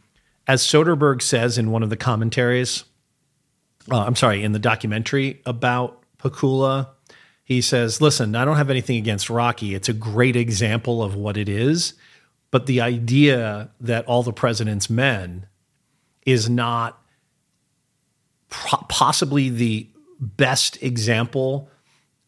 as 0.47 0.61
Soderbergh 0.61 1.21
says 1.21 1.57
in 1.57 1.71
one 1.71 1.83
of 1.83 1.89
the 1.89 1.97
commentaries, 1.97 2.85
uh, 3.91 4.03
I'm 4.03 4.15
sorry, 4.15 4.43
in 4.43 4.51
the 4.53 4.59
documentary 4.59 5.41
about 5.45 6.00
Pakula. 6.21 6.89
He 7.43 7.61
says, 7.61 8.01
Listen, 8.01 8.35
I 8.35 8.45
don't 8.45 8.57
have 8.57 8.69
anything 8.69 8.97
against 8.97 9.29
Rocky. 9.29 9.75
It's 9.75 9.89
a 9.89 9.93
great 9.93 10.35
example 10.35 11.03
of 11.03 11.15
what 11.15 11.37
it 11.37 11.49
is. 11.49 11.93
But 12.51 12.65
the 12.65 12.81
idea 12.81 13.71
that 13.79 14.05
all 14.05 14.23
the 14.23 14.33
president's 14.33 14.89
men 14.89 15.47
is 16.25 16.49
not 16.49 17.01
possibly 18.49 19.49
the 19.49 19.87
best 20.19 20.81
example 20.83 21.69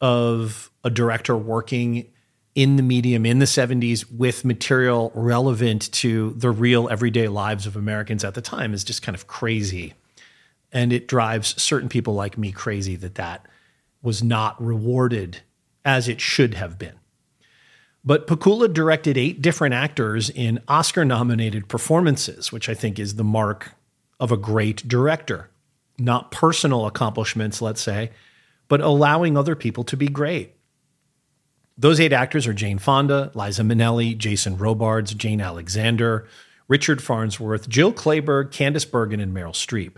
of 0.02 0.72
a 0.84 0.90
director 0.90 1.38
working 1.38 2.08
in 2.56 2.76
the 2.76 2.84
medium 2.84 3.26
in 3.26 3.40
the 3.40 3.46
70s 3.46 4.12
with 4.12 4.46
material 4.46 5.12
relevant 5.16 5.92
to 5.92 6.34
the 6.38 6.52
real 6.52 6.88
everyday 6.90 7.28
lives 7.28 7.66
of 7.66 7.76
Americans 7.76 8.24
at 8.24 8.36
the 8.36 8.42
time 8.42 8.74
is 8.74 8.84
just 8.84 9.02
kind 9.02 9.16
of 9.16 9.28
crazy. 9.28 9.94
And 10.72 10.94
it 10.94 11.08
drives 11.08 11.62
certain 11.62 11.90
people 11.90 12.14
like 12.14 12.38
me 12.38 12.52
crazy 12.52 12.96
that 12.98 13.16
that 13.16 13.48
was 14.04 14.22
not 14.22 14.62
rewarded 14.64 15.40
as 15.84 16.08
it 16.08 16.22
should 16.22 16.54
have 16.54 16.78
been. 16.78 17.00
But 18.06 18.28
Pakula 18.28 18.72
directed 18.72 19.18
eight 19.18 19.42
different 19.42 19.74
actors 19.74 20.30
in 20.30 20.60
Oscar 20.68 21.06
nominated 21.06 21.70
performances, 21.70 22.52
which 22.52 22.68
I 22.68 22.74
think 22.74 23.00
is 23.00 23.16
the 23.16 23.24
mark 23.24 23.72
of 24.20 24.32
a 24.32 24.38
great 24.38 24.88
director. 24.88 25.50
Not 25.98 26.32
personal 26.32 26.86
accomplishments, 26.86 27.62
let's 27.62 27.82
say, 27.82 28.12
but 28.68 28.82
allowing 28.82 29.38
other 29.38 29.56
people 29.56 29.84
to 29.86 29.96
be 29.96 30.08
great. 30.08 30.56
Those 31.78 32.00
eight 32.00 32.14
actors 32.14 32.46
are 32.46 32.54
Jane 32.54 32.78
Fonda, 32.78 33.32
Liza 33.34 33.64
Minnelli, 33.64 34.18
Jason 34.18 34.58
Robards, 34.58 35.14
Jane 35.14 35.42
Alexander, 35.42 36.28
Richard 36.68 37.02
Farnsworth, 37.02 37.68
Jill 37.70 37.94
Clayburgh, 37.94 38.52
Candice 38.52 38.90
Bergen, 38.90 39.20
and 39.20 39.36
Meryl 39.36 39.54
Streep. 39.54 39.94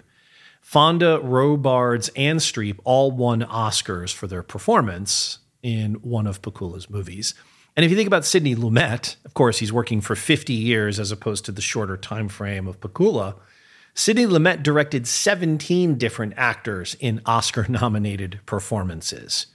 Fonda, 0.65 1.19
Robards, 1.21 2.09
and 2.15 2.39
Streep 2.39 2.79
all 2.83 3.11
won 3.11 3.41
Oscars 3.41 4.11
for 4.11 4.25
their 4.25 4.41
performance 4.41 5.37
in 5.61 5.93
one 6.01 6.25
of 6.25 6.41
Pakula's 6.41 6.89
movies. 6.89 7.35
And 7.75 7.85
if 7.85 7.91
you 7.91 7.95
think 7.95 8.07
about 8.07 8.25
Sidney 8.25 8.55
Lumet, 8.55 9.15
of 9.25 9.35
course, 9.35 9.59
he's 9.59 9.71
working 9.71 10.01
for 10.01 10.15
50 10.15 10.53
years 10.53 10.99
as 10.99 11.11
opposed 11.11 11.45
to 11.45 11.51
the 11.51 11.61
shorter 11.61 11.97
time 11.97 12.27
frame 12.27 12.67
of 12.67 12.79
Pakula. 12.79 13.35
Sidney 13.93 14.25
Lumet 14.25 14.63
directed 14.63 15.05
17 15.05 15.99
different 15.99 16.33
actors 16.35 16.97
in 16.99 17.21
Oscar 17.27 17.67
nominated 17.69 18.39
performances. 18.47 19.45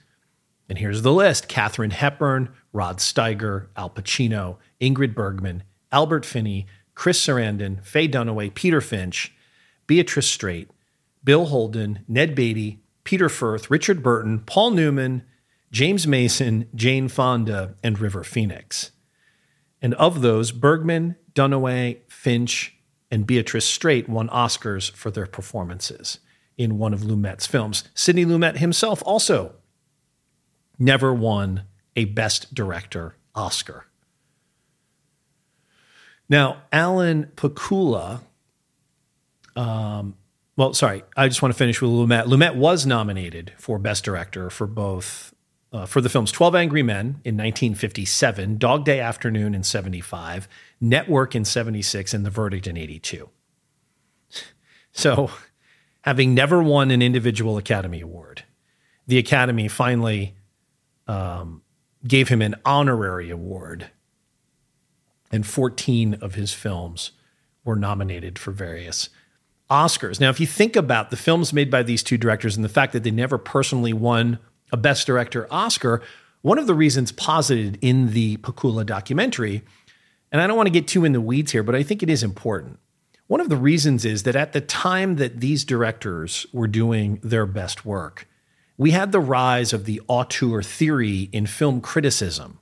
And 0.69 0.77
here's 0.77 1.01
the 1.01 1.11
list 1.11 1.49
Katharine 1.49 1.91
Hepburn, 1.91 2.53
Rod 2.71 2.99
Steiger, 2.99 3.67
Al 3.75 3.89
Pacino, 3.89 4.59
Ingrid 4.79 5.13
Bergman, 5.13 5.63
Albert 5.91 6.25
Finney, 6.25 6.67
Chris 6.95 7.21
Sarandon, 7.21 7.83
Faye 7.83 8.07
Dunaway, 8.07 8.55
Peter 8.55 8.79
Finch, 8.79 9.33
Beatrice 9.87 10.29
Straight, 10.29 10.69
Bill 11.23 11.45
Holden, 11.45 12.03
Ned 12.07 12.35
Beatty, 12.35 12.81
Peter 13.03 13.29
Firth, 13.29 13.69
Richard 13.69 14.01
Burton, 14.03 14.39
Paul 14.39 14.71
Newman, 14.71 15.23
James 15.71 16.05
Mason, 16.05 16.67
Jane 16.75 17.07
Fonda, 17.07 17.75
and 17.83 17.99
River 17.99 18.23
Phoenix. 18.23 18.91
And 19.81 19.93
of 19.95 20.21
those, 20.21 20.51
Bergman, 20.51 21.15
Dunaway, 21.33 21.99
Finch, 22.09 22.75
and 23.09 23.27
Beatrice 23.27 23.65
Straight 23.65 24.07
won 24.07 24.29
Oscars 24.29 24.91
for 24.91 25.11
their 25.11 25.25
performances 25.25 26.19
in 26.57 26.77
one 26.77 26.93
of 26.93 27.01
Lumet's 27.01 27.47
films. 27.47 27.83
Sidney 27.93 28.25
Lumet 28.25 28.57
himself 28.57 29.01
also 29.05 29.55
never 30.77 31.13
won 31.13 31.63
a 31.95 32.05
Best 32.05 32.53
Director 32.53 33.15
Oscar. 33.35 33.85
Now, 36.29 36.63
Alan 36.71 37.31
Pakula, 37.35 38.21
um, 39.55 40.15
well, 40.57 40.73
sorry, 40.73 41.03
I 41.15 41.27
just 41.27 41.41
want 41.41 41.53
to 41.53 41.57
finish 41.57 41.81
with 41.81 41.91
Lumet. 41.91 42.25
Lumet 42.25 42.55
was 42.55 42.85
nominated 42.85 43.53
for 43.57 43.79
Best 43.79 44.03
Director 44.03 44.49
for 44.49 44.67
both 44.67 45.33
uh, 45.73 45.85
for 45.85 46.01
the 46.01 46.09
films 46.09 46.31
12 46.31 46.53
Angry 46.55 46.83
Men 46.83 47.21
in 47.23 47.37
1957, 47.37 48.57
Dog 48.57 48.83
Day 48.83 48.99
Afternoon 48.99 49.55
in 49.55 49.63
75, 49.63 50.47
Network 50.81 51.35
in 51.35 51.45
76, 51.45 52.13
and 52.13 52.25
The 52.25 52.29
Verdict 52.29 52.67
in 52.67 52.75
82. 52.75 53.29
So, 54.91 55.31
having 56.01 56.33
never 56.33 56.61
won 56.61 56.91
an 56.91 57.01
individual 57.01 57.57
Academy 57.57 58.01
Award, 58.01 58.43
the 59.07 59.17
Academy 59.17 59.69
finally 59.69 60.35
um, 61.07 61.61
gave 62.05 62.27
him 62.27 62.41
an 62.41 62.55
honorary 62.65 63.29
award, 63.29 63.89
and 65.31 65.47
14 65.47 66.15
of 66.15 66.35
his 66.35 66.53
films 66.53 67.11
were 67.63 67.77
nominated 67.77 68.37
for 68.37 68.51
various 68.51 69.07
Oscars. 69.71 70.19
Now, 70.19 70.29
if 70.29 70.39
you 70.39 70.45
think 70.45 70.75
about 70.75 71.09
the 71.09 71.15
films 71.15 71.53
made 71.53 71.71
by 71.71 71.81
these 71.81 72.03
two 72.03 72.17
directors 72.17 72.57
and 72.57 72.65
the 72.65 72.69
fact 72.69 72.91
that 72.91 73.03
they 73.03 73.11
never 73.11 73.37
personally 73.37 73.93
won 73.93 74.37
a 74.71 74.77
Best 74.77 75.07
Director 75.07 75.47
Oscar, 75.49 76.01
one 76.41 76.59
of 76.59 76.67
the 76.67 76.75
reasons 76.75 77.13
posited 77.13 77.79
in 77.81 78.11
the 78.11 78.37
Pakula 78.37 78.85
documentary, 78.85 79.63
and 80.31 80.41
I 80.41 80.47
don't 80.47 80.57
want 80.57 80.67
to 80.67 80.73
get 80.73 80.87
too 80.87 81.05
in 81.05 81.13
the 81.13 81.21
weeds 81.21 81.53
here, 81.53 81.63
but 81.63 81.75
I 81.75 81.83
think 81.83 82.03
it 82.03 82.09
is 82.09 82.21
important. 82.21 82.79
One 83.27 83.39
of 83.39 83.47
the 83.47 83.55
reasons 83.55 84.03
is 84.03 84.23
that 84.23 84.35
at 84.35 84.51
the 84.51 84.59
time 84.59 85.15
that 85.15 85.39
these 85.39 85.63
directors 85.63 86.45
were 86.51 86.67
doing 86.67 87.19
their 87.23 87.45
best 87.45 87.85
work, 87.85 88.27
we 88.77 88.91
had 88.91 89.13
the 89.13 89.21
rise 89.21 89.71
of 89.71 89.85
the 89.85 90.01
auteur 90.09 90.61
theory 90.61 91.29
in 91.31 91.45
film 91.45 91.79
criticism. 91.79 92.59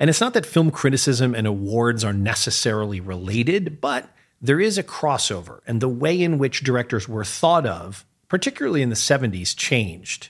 And 0.00 0.08
it's 0.08 0.20
not 0.20 0.32
that 0.32 0.46
film 0.46 0.70
criticism 0.70 1.34
and 1.34 1.46
awards 1.46 2.04
are 2.04 2.14
necessarily 2.14 3.00
related, 3.00 3.82
but 3.82 4.08
there 4.40 4.60
is 4.60 4.78
a 4.78 4.82
crossover, 4.82 5.60
and 5.66 5.80
the 5.80 5.88
way 5.88 6.20
in 6.20 6.38
which 6.38 6.62
directors 6.62 7.08
were 7.08 7.24
thought 7.24 7.66
of 7.66 8.04
particularly 8.28 8.82
in 8.82 8.88
the 8.88 8.96
70s, 8.96 9.56
changed. 9.56 10.28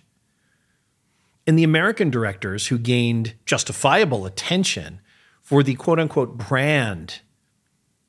And 1.46 1.58
the 1.58 1.64
American 1.64 2.10
directors 2.10 2.68
who 2.68 2.78
gained 2.78 3.34
justifiable 3.44 4.26
attention 4.26 5.00
for 5.40 5.62
the 5.62 5.74
quote 5.74 6.00
unquote 6.00 6.36
brand 6.36 7.20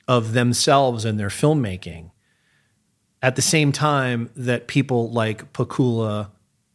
of 0.08 0.34
themselves 0.34 1.06
and 1.06 1.20
their 1.20 1.30
filmmaking, 1.30 2.12
at 3.22 3.36
the 3.36 3.42
same 3.42 3.72
time 3.72 4.30
that 4.36 4.68
people 4.68 5.12
like 5.12 5.54
Pakula 5.54 6.30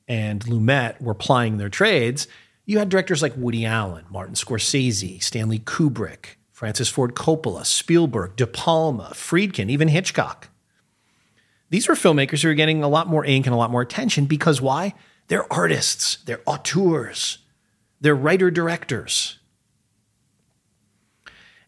and 0.09 0.45
Lumet 0.45 1.01
were 1.01 1.15
plying 1.15 1.57
their 1.57 1.69
trades, 1.69 2.29
you 2.65 2.79
had 2.79 2.89
directors 2.89 3.23
like 3.23 3.35
Woody 3.37 3.65
Allen, 3.65 4.05
Martin 4.11 4.35
Scorsese, 4.35 5.23
Stanley 5.23 5.59
Kubrick, 5.59 6.37
Francis 6.53 6.89
Ford 6.89 7.15
Coppola, 7.15 7.67
Spielberg, 7.67 8.37
De 8.37 8.47
Palma, 8.47 9.11
Friedkin, 9.15 9.71
even 9.71 9.89
Hitchcock. 9.89 10.49
These 11.71 11.89
were 11.89 11.95
filmmakers 11.95 12.43
who 12.43 12.51
are 12.51 12.55
getting 12.55 12.83
a 12.83 12.89
lot 12.89 13.09
more 13.09 13.25
ink 13.25 13.47
and 13.47 13.55
a 13.55 13.59
lot 13.59 13.71
more 13.71 13.81
attention 13.81 14.27
because 14.27 14.61
why? 14.61 14.95
They're 15.29 15.51
artists, 15.51 16.19
they're 16.25 16.43
auteurs, 16.47 17.39
they're 18.01 18.15
writer 18.15 18.51
directors. 18.51 19.39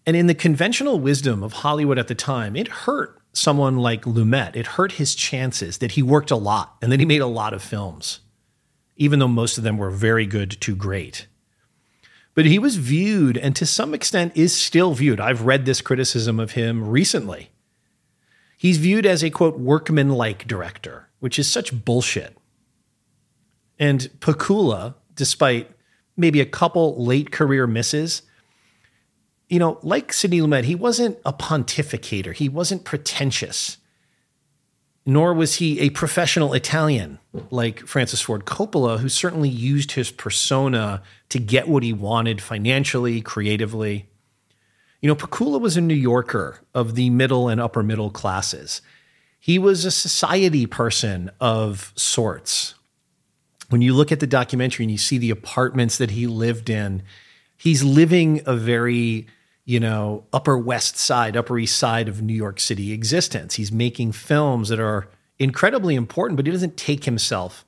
And 0.07 0.17
in 0.17 0.27
the 0.27 0.35
conventional 0.35 1.01
wisdom 1.01 1.43
of 1.43 1.55
Hollywood 1.55 1.99
at 1.99 2.09
the 2.09 2.15
time, 2.15 2.55
it 2.55 2.69
hurt 2.69 3.19
someone 3.33 3.79
like 3.79 4.03
Lumet. 4.03 4.55
It 4.55 4.67
hurt 4.67 4.93
his 4.93 5.15
chances 5.15 5.79
that 5.79 5.93
he 5.93 6.03
worked 6.03 6.31
a 6.31 6.37
lot 6.37 6.77
and 6.83 6.93
that 6.93 7.01
he 7.01 7.07
made 7.07 7.23
a 7.23 7.27
lot 7.27 7.55
of 7.55 7.63
films, 7.63 8.21
even 8.97 9.19
though 9.19 9.29
most 9.29 9.57
of 9.57 9.65
them 9.65 9.79
were 9.79 9.91
very 9.91 10.27
good 10.27 10.51
to 10.61 10.77
great. 10.77 11.27
But 12.35 12.47
he 12.47 12.59
was 12.59 12.77
viewed, 12.77 13.37
and 13.37 13.55
to 13.57 13.67
some 13.67 13.95
extent 13.95 14.33
is 14.37 14.55
still 14.55 14.95
viewed. 14.95 15.21
I've 15.21 15.43
read 15.43 15.65
this 15.65 15.81
criticism 15.81 16.41
of 16.41 16.53
him 16.53 16.89
recently 16.89 17.51
He's 18.65 18.79
viewed 18.79 19.05
as 19.05 19.23
a 19.23 19.29
quote 19.29 19.59
workman-like 19.59 20.47
director, 20.47 21.11
which 21.21 21.39
is 21.39 21.51
such 21.51 21.85
bullshit. 21.85 22.35
And 23.79 24.09
Pakula, 24.21 24.95
despite 25.15 25.71
maybe 26.17 26.41
a 26.41 26.47
couple 26.47 27.05
late 27.05 27.31
career 27.31 27.67
misses, 27.67 28.23
you 29.51 29.59
know, 29.59 29.79
like 29.83 30.15
Sidney 30.15 30.41
Lumet, 30.41 30.65
he 30.65 30.75
wasn't 30.75 31.19
a 31.27 31.33
pontificator. 31.35 32.33
He 32.33 32.49
wasn't 32.49 32.85
pretentious. 32.85 33.77
Nor 35.05 35.35
was 35.35 35.57
he 35.57 35.81
a 35.81 35.91
professional 35.91 36.55
Italian 36.55 37.19
like 37.51 37.81
Francis 37.81 38.23
Ford 38.23 38.47
Coppola, 38.47 39.01
who 39.01 39.11
certainly 39.11 39.51
used 39.51 39.93
his 39.93 40.11
persona 40.11 41.03
to 41.35 41.41
get 41.41 41.67
what 41.67 41.83
he 41.83 41.93
wanted 41.93 42.41
financially, 42.41 43.21
creatively. 43.21 44.09
You 45.01 45.09
know, 45.09 45.17
Pakula 45.17 45.61
was 45.61 45.77
a 45.77 45.81
New 45.81 45.93
Yorker 45.93 46.61
of 46.73 46.95
the 46.95 47.11
middle 47.11 47.49
and 47.49 47.61
upper 47.61 47.83
middle 47.83 48.09
classes. 48.09 48.81
He 49.41 49.59
was 49.59 49.85
a 49.85 49.91
society 49.91 50.65
person 50.67 51.33
of 51.41 51.93
sorts. 51.97 52.77
When 53.69 53.83
you 53.83 53.95
look 53.95 54.13
at 54.13 54.21
the 54.21 54.29
documentary 54.29 54.85
and 54.85 54.93
you 54.93 54.97
see 54.97 55.19
the 55.19 55.33
apartments 55.33 55.99
that 55.99 56.13
he 56.13 56.29
lived 56.29 56.71
in, 56.71 57.03
he's 57.57 57.83
living 57.83 58.41
a 58.47 58.55
very, 58.55 59.27
you 59.65 59.81
know, 59.81 60.27
upper 60.33 60.57
west 60.57 60.97
side, 60.97 61.37
upper 61.37 61.59
east 61.59 61.77
side 61.77 62.07
of 62.07 62.23
New 62.23 62.33
York 62.33 62.61
City 62.61 62.93
existence. 62.93 63.55
He's 63.55 63.73
making 63.73 64.13
films 64.13 64.69
that 64.69 64.79
are 64.79 65.09
incredibly 65.41 65.97
important, 65.97 66.37
but 66.37 66.47
he 66.47 66.53
doesn't 66.53 66.77
take 66.77 67.07
himself 67.07 67.65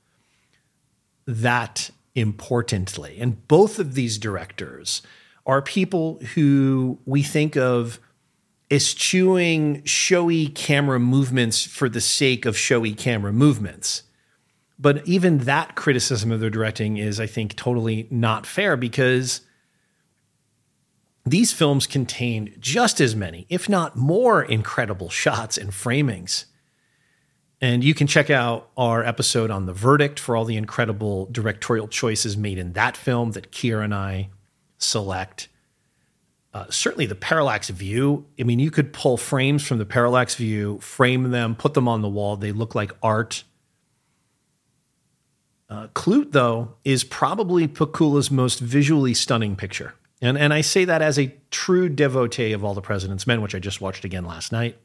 that 1.26 1.90
importantly. 2.16 3.18
And 3.20 3.46
both 3.46 3.78
of 3.78 3.94
these 3.94 4.18
directors, 4.18 5.02
are 5.46 5.62
people 5.62 6.18
who 6.34 6.98
we 7.06 7.22
think 7.22 7.56
of 7.56 8.00
eschewing 8.70 9.84
showy 9.84 10.48
camera 10.48 10.98
movements 10.98 11.64
for 11.64 11.88
the 11.88 12.00
sake 12.00 12.44
of 12.44 12.58
showy 12.58 12.92
camera 12.92 13.32
movements. 13.32 14.02
But 14.76 15.06
even 15.06 15.38
that 15.38 15.76
criticism 15.76 16.32
of 16.32 16.40
their 16.40 16.50
directing 16.50 16.96
is, 16.96 17.20
I 17.20 17.26
think, 17.26 17.54
totally 17.54 18.08
not 18.10 18.44
fair 18.44 18.76
because 18.76 19.42
these 21.24 21.52
films 21.52 21.86
contain 21.86 22.54
just 22.58 23.00
as 23.00 23.14
many, 23.14 23.46
if 23.48 23.68
not 23.68 23.96
more, 23.96 24.42
incredible 24.42 25.08
shots 25.08 25.56
and 25.56 25.70
framings. 25.70 26.46
And 27.60 27.82
you 27.82 27.94
can 27.94 28.06
check 28.06 28.28
out 28.28 28.68
our 28.76 29.02
episode 29.02 29.50
on 29.50 29.66
The 29.66 29.72
Verdict 29.72 30.20
for 30.20 30.36
all 30.36 30.44
the 30.44 30.56
incredible 30.56 31.26
directorial 31.32 31.88
choices 31.88 32.36
made 32.36 32.58
in 32.58 32.74
that 32.74 32.96
film 32.96 33.32
that 33.32 33.50
Keir 33.50 33.80
and 33.80 33.94
I 33.94 34.28
select. 34.78 35.48
Uh, 36.52 36.66
certainly 36.68 37.06
the 37.06 37.14
parallax 37.14 37.70
view. 37.70 38.26
I 38.38 38.42
mean, 38.42 38.58
you 38.58 38.70
could 38.70 38.92
pull 38.92 39.16
frames 39.16 39.66
from 39.66 39.78
the 39.78 39.86
parallax 39.86 40.34
view, 40.34 40.78
frame 40.80 41.30
them, 41.30 41.54
put 41.54 41.74
them 41.74 41.88
on 41.88 42.02
the 42.02 42.08
wall. 42.08 42.36
They 42.36 42.52
look 42.52 42.74
like 42.74 42.92
art. 43.02 43.44
Uh, 45.68 45.88
Klute, 45.88 46.32
though, 46.32 46.74
is 46.84 47.04
probably 47.04 47.66
Pakula's 47.66 48.30
most 48.30 48.60
visually 48.60 49.14
stunning 49.14 49.56
picture. 49.56 49.94
And, 50.22 50.38
and 50.38 50.54
I 50.54 50.60
say 50.60 50.84
that 50.84 51.02
as 51.02 51.18
a 51.18 51.34
true 51.50 51.88
devotee 51.88 52.52
of 52.52 52.64
All 52.64 52.74
the 52.74 52.80
President's 52.80 53.26
Men, 53.26 53.42
which 53.42 53.54
I 53.54 53.58
just 53.58 53.80
watched 53.80 54.04
again 54.04 54.24
last 54.24 54.52
night. 54.52 54.78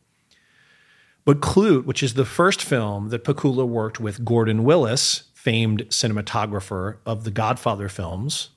But 1.24 1.40
Klute, 1.40 1.86
which 1.86 2.02
is 2.02 2.16
the 2.16 2.26
first 2.26 2.62
film 2.62 3.10
that 3.10 3.24
Pakula 3.24 3.68
worked 3.68 4.00
with 4.00 4.26
Gordon 4.26 4.64
Willis, 4.64 5.24
famed 5.34 5.88
cinematographer 5.90 6.98
of 7.06 7.24
the 7.24 7.32
Godfather 7.32 7.90
films, 7.90 8.50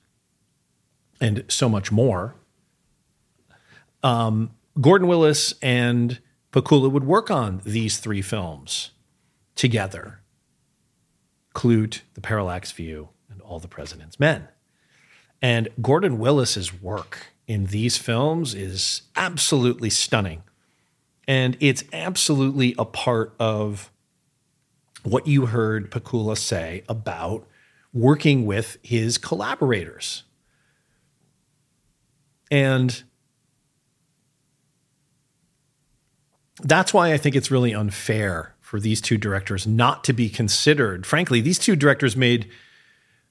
and 1.21 1.43
so 1.47 1.69
much 1.69 1.91
more. 1.91 2.35
Um, 4.03 4.51
Gordon 4.79 5.07
Willis 5.07 5.53
and 5.61 6.19
Pakula 6.51 6.91
would 6.91 7.03
work 7.03 7.31
on 7.31 7.61
these 7.65 7.97
three 7.97 8.21
films 8.21 8.91
together 9.55 10.19
Klute, 11.53 12.01
The 12.13 12.21
Parallax 12.21 12.71
View, 12.71 13.09
and 13.29 13.41
All 13.41 13.59
the 13.59 13.67
President's 13.67 14.19
Men. 14.19 14.49
And 15.41 15.69
Gordon 15.81 16.19
Willis's 16.19 16.81
work 16.81 17.27
in 17.47 17.67
these 17.67 17.97
films 17.97 18.53
is 18.53 19.03
absolutely 19.15 19.89
stunning. 19.89 20.43
And 21.27 21.57
it's 21.59 21.83
absolutely 21.91 22.75
a 22.77 22.85
part 22.85 23.35
of 23.39 23.91
what 25.03 25.27
you 25.27 25.47
heard 25.47 25.91
Pakula 25.91 26.37
say 26.37 26.83
about 26.89 27.47
working 27.93 28.45
with 28.45 28.77
his 28.83 29.17
collaborators. 29.17 30.23
And 32.51 33.03
that's 36.61 36.93
why 36.93 37.13
I 37.13 37.17
think 37.17 37.35
it's 37.35 37.51
really 37.51 37.73
unfair 37.73 38.55
for 38.61 38.79
these 38.79 39.01
two 39.01 39.17
directors 39.17 39.67
not 39.67 40.03
to 40.05 40.13
be 40.13 40.29
considered. 40.29 41.05
Frankly, 41.05 41.41
these 41.41 41.59
two 41.59 41.75
directors 41.75 42.15
made 42.15 42.49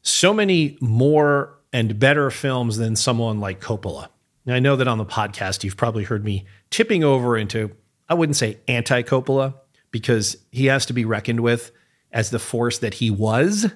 so 0.02 0.32
many 0.32 0.78
more 0.80 1.58
and 1.72 1.98
better 1.98 2.30
films 2.30 2.76
than 2.76 2.94
someone 2.94 3.40
like 3.40 3.60
Coppola. 3.60 4.08
Now, 4.46 4.54
I 4.54 4.60
know 4.60 4.76
that 4.76 4.86
on 4.86 4.98
the 4.98 5.06
podcast, 5.06 5.64
you've 5.64 5.76
probably 5.76 6.04
heard 6.04 6.24
me 6.24 6.44
tipping 6.70 7.02
over 7.02 7.36
into, 7.36 7.72
I 8.08 8.14
wouldn't 8.14 8.36
say 8.36 8.58
anti 8.68 9.02
Coppola, 9.02 9.54
because 9.94 10.36
he 10.50 10.66
has 10.66 10.86
to 10.86 10.92
be 10.92 11.04
reckoned 11.04 11.38
with 11.38 11.70
as 12.10 12.30
the 12.30 12.40
force 12.40 12.78
that 12.78 12.94
he 12.94 13.12
was. 13.12 13.70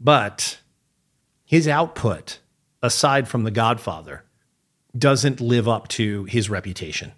But 0.00 0.60
his 1.44 1.68
output, 1.68 2.38
aside 2.82 3.28
from 3.28 3.44
The 3.44 3.50
Godfather, 3.50 4.24
doesn't 4.96 5.38
live 5.38 5.68
up 5.68 5.88
to 5.88 6.24
his 6.24 6.48
reputation. 6.48 7.12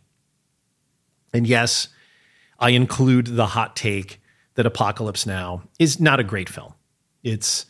And 1.32 1.46
yes, 1.46 1.88
I 2.58 2.70
include 2.70 3.28
the 3.28 3.46
hot 3.46 3.76
take 3.76 4.20
that 4.54 4.66
Apocalypse 4.66 5.24
Now 5.24 5.62
is 5.78 6.00
not 6.00 6.18
a 6.18 6.24
great 6.24 6.48
film. 6.48 6.74
It's 7.22 7.66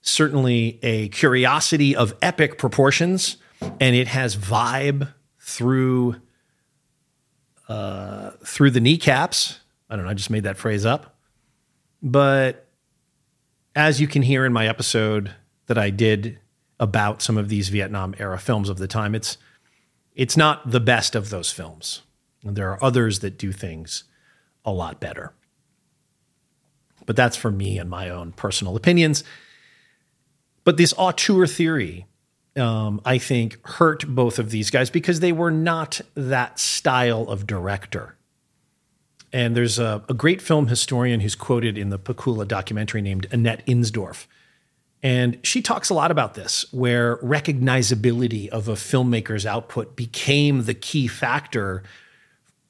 certainly 0.00 0.80
a 0.82 1.08
curiosity 1.10 1.94
of 1.94 2.14
epic 2.22 2.56
proportions, 2.56 3.36
and 3.60 3.94
it 3.94 4.08
has 4.08 4.34
vibe 4.34 5.12
through 5.38 6.16
uh, 7.68 8.30
through 8.44 8.70
the 8.70 8.80
kneecaps. 8.80 9.60
I 9.88 9.96
don't 9.96 10.04
know. 10.04 10.10
I 10.10 10.14
just 10.14 10.30
made 10.30 10.44
that 10.44 10.56
phrase 10.56 10.84
up, 10.84 11.16
but 12.02 12.68
as 13.74 14.00
you 14.00 14.06
can 14.06 14.22
hear 14.22 14.44
in 14.44 14.52
my 14.52 14.66
episode 14.66 15.32
that 15.66 15.78
I 15.78 15.90
did 15.90 16.38
about 16.78 17.22
some 17.22 17.36
of 17.36 17.48
these 17.48 17.68
Vietnam 17.68 18.14
era 18.18 18.38
films 18.38 18.68
of 18.68 18.78
the 18.78 18.88
time, 18.88 19.14
it's 19.14 19.38
it's 20.14 20.36
not 20.36 20.70
the 20.70 20.80
best 20.80 21.14
of 21.14 21.30
those 21.30 21.50
films. 21.50 22.02
And 22.44 22.56
there 22.56 22.70
are 22.70 22.82
others 22.82 23.20
that 23.20 23.38
do 23.38 23.52
things 23.52 24.04
a 24.64 24.72
lot 24.72 25.00
better. 25.00 25.32
But 27.06 27.16
that's 27.16 27.36
for 27.36 27.50
me 27.50 27.78
and 27.78 27.90
my 27.90 28.08
own 28.08 28.32
personal 28.32 28.76
opinions. 28.76 29.24
But 30.62 30.76
this 30.76 30.94
auteur 30.96 31.46
theory, 31.46 32.06
um, 32.56 33.00
I 33.04 33.18
think, 33.18 33.64
hurt 33.66 34.06
both 34.06 34.38
of 34.38 34.50
these 34.50 34.70
guys 34.70 34.90
because 34.90 35.20
they 35.20 35.32
were 35.32 35.50
not 35.50 36.00
that 36.14 36.58
style 36.58 37.28
of 37.28 37.46
director. 37.46 38.16
And 39.32 39.56
there's 39.56 39.80
a, 39.80 40.04
a 40.08 40.14
great 40.14 40.40
film 40.40 40.68
historian 40.68 41.20
who's 41.20 41.34
quoted 41.34 41.76
in 41.76 41.90
the 41.90 41.98
Pakula 41.98 42.46
documentary 42.46 43.02
named 43.02 43.26
Annette 43.32 43.66
Insdorf. 43.66 44.26
And 45.02 45.38
she 45.42 45.60
talks 45.60 45.90
a 45.90 45.94
lot 45.94 46.10
about 46.10 46.34
this, 46.34 46.64
where 46.72 47.18
recognizability 47.18 48.48
of 48.48 48.68
a 48.68 48.74
filmmaker's 48.74 49.44
output 49.44 49.96
became 49.96 50.64
the 50.64 50.72
key 50.72 51.08
factor 51.08 51.82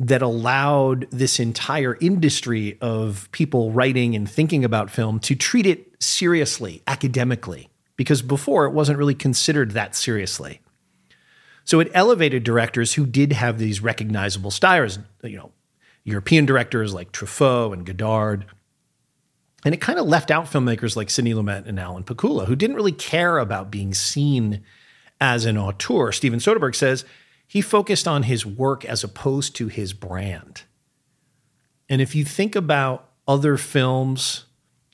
that 0.00 0.22
allowed 0.22 1.06
this 1.10 1.38
entire 1.38 1.96
industry 2.00 2.76
of 2.80 3.28
people 3.30 3.70
writing 3.70 4.16
and 4.16 4.28
thinking 4.28 4.64
about 4.64 4.90
film 4.90 5.20
to 5.20 5.36
treat 5.36 5.66
it 5.66 6.02
seriously, 6.02 6.82
academically, 6.86 7.68
because 7.96 8.22
before 8.22 8.66
it 8.66 8.72
wasn't 8.72 8.98
really 8.98 9.14
considered 9.14 9.72
that 9.72 9.94
seriously. 9.94 10.60
So 11.64 11.80
it 11.80 11.90
elevated 11.94 12.44
directors 12.44 12.94
who 12.94 13.06
did 13.06 13.32
have 13.32 13.58
these 13.58 13.80
recognizable 13.80 14.50
styles, 14.50 14.98
you 15.22 15.36
know, 15.36 15.52
European 16.04 16.44
directors 16.44 16.92
like 16.92 17.12
Truffaut 17.12 17.72
and 17.72 17.86
Godard. 17.86 18.44
And 19.64 19.74
it 19.74 19.80
kind 19.80 19.98
of 19.98 20.06
left 20.06 20.30
out 20.30 20.44
filmmakers 20.44 20.94
like 20.94 21.08
Sidney 21.08 21.32
Lumet 21.32 21.66
and 21.66 21.80
Alan 21.80 22.04
Pakula, 22.04 22.46
who 22.46 22.56
didn't 22.56 22.76
really 22.76 22.92
care 22.92 23.38
about 23.38 23.70
being 23.70 23.94
seen 23.94 24.62
as 25.20 25.46
an 25.46 25.56
auteur. 25.56 26.12
Steven 26.12 26.38
Soderbergh 26.38 26.74
says 26.74 27.06
he 27.46 27.62
focused 27.62 28.06
on 28.06 28.24
his 28.24 28.44
work 28.44 28.84
as 28.84 29.02
opposed 29.02 29.56
to 29.56 29.68
his 29.68 29.94
brand. 29.94 30.64
And 31.88 32.02
if 32.02 32.14
you 32.14 32.26
think 32.26 32.54
about 32.54 33.08
other 33.26 33.56
films 33.56 34.44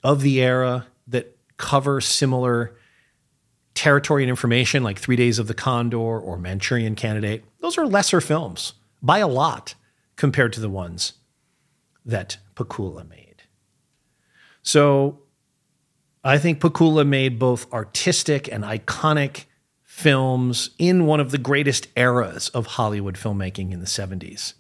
of 0.05 0.23
the 0.23 0.41
era 0.41 0.87
that 1.09 1.37
cover 1.57 2.01
similar 2.01 2.77
territory 3.81 4.23
and 4.23 4.29
information, 4.29 4.83
like 4.83 4.99
Three 4.99 5.17
Days 5.17 5.39
of 5.39 5.47
the 5.47 5.55
Condor 5.55 5.97
or 5.97 6.37
Manchurian 6.37 6.95
Candidate, 6.95 7.45
those 7.61 7.79
are 7.79 7.87
lesser 7.87 8.21
films 8.21 8.75
by 9.01 9.21
a 9.21 9.27
lot 9.27 9.75
compared 10.17 10.53
to 10.53 10.61
the 10.61 10.69
ones 10.69 11.15
that 12.05 12.37
Pakula 12.55 13.09
made. 13.09 13.45
So 14.63 15.21
I 16.23 16.37
think 16.37 16.61
Pakula 16.61 17.07
made 17.07 17.39
both 17.39 17.73
artistic 17.73 18.53
and 18.53 18.65
iconic 18.65 19.47
films 19.83 20.71
in 20.79 21.07
one 21.07 21.21
of 21.21 21.31
the 21.31 21.39
greatest 21.39 21.87
eras 21.97 22.51
of 22.51 22.67
Hollywood 22.67 23.15
filmmaking 23.15 23.73
in 23.73 23.81
the 23.81 23.87
70s. 23.87 24.53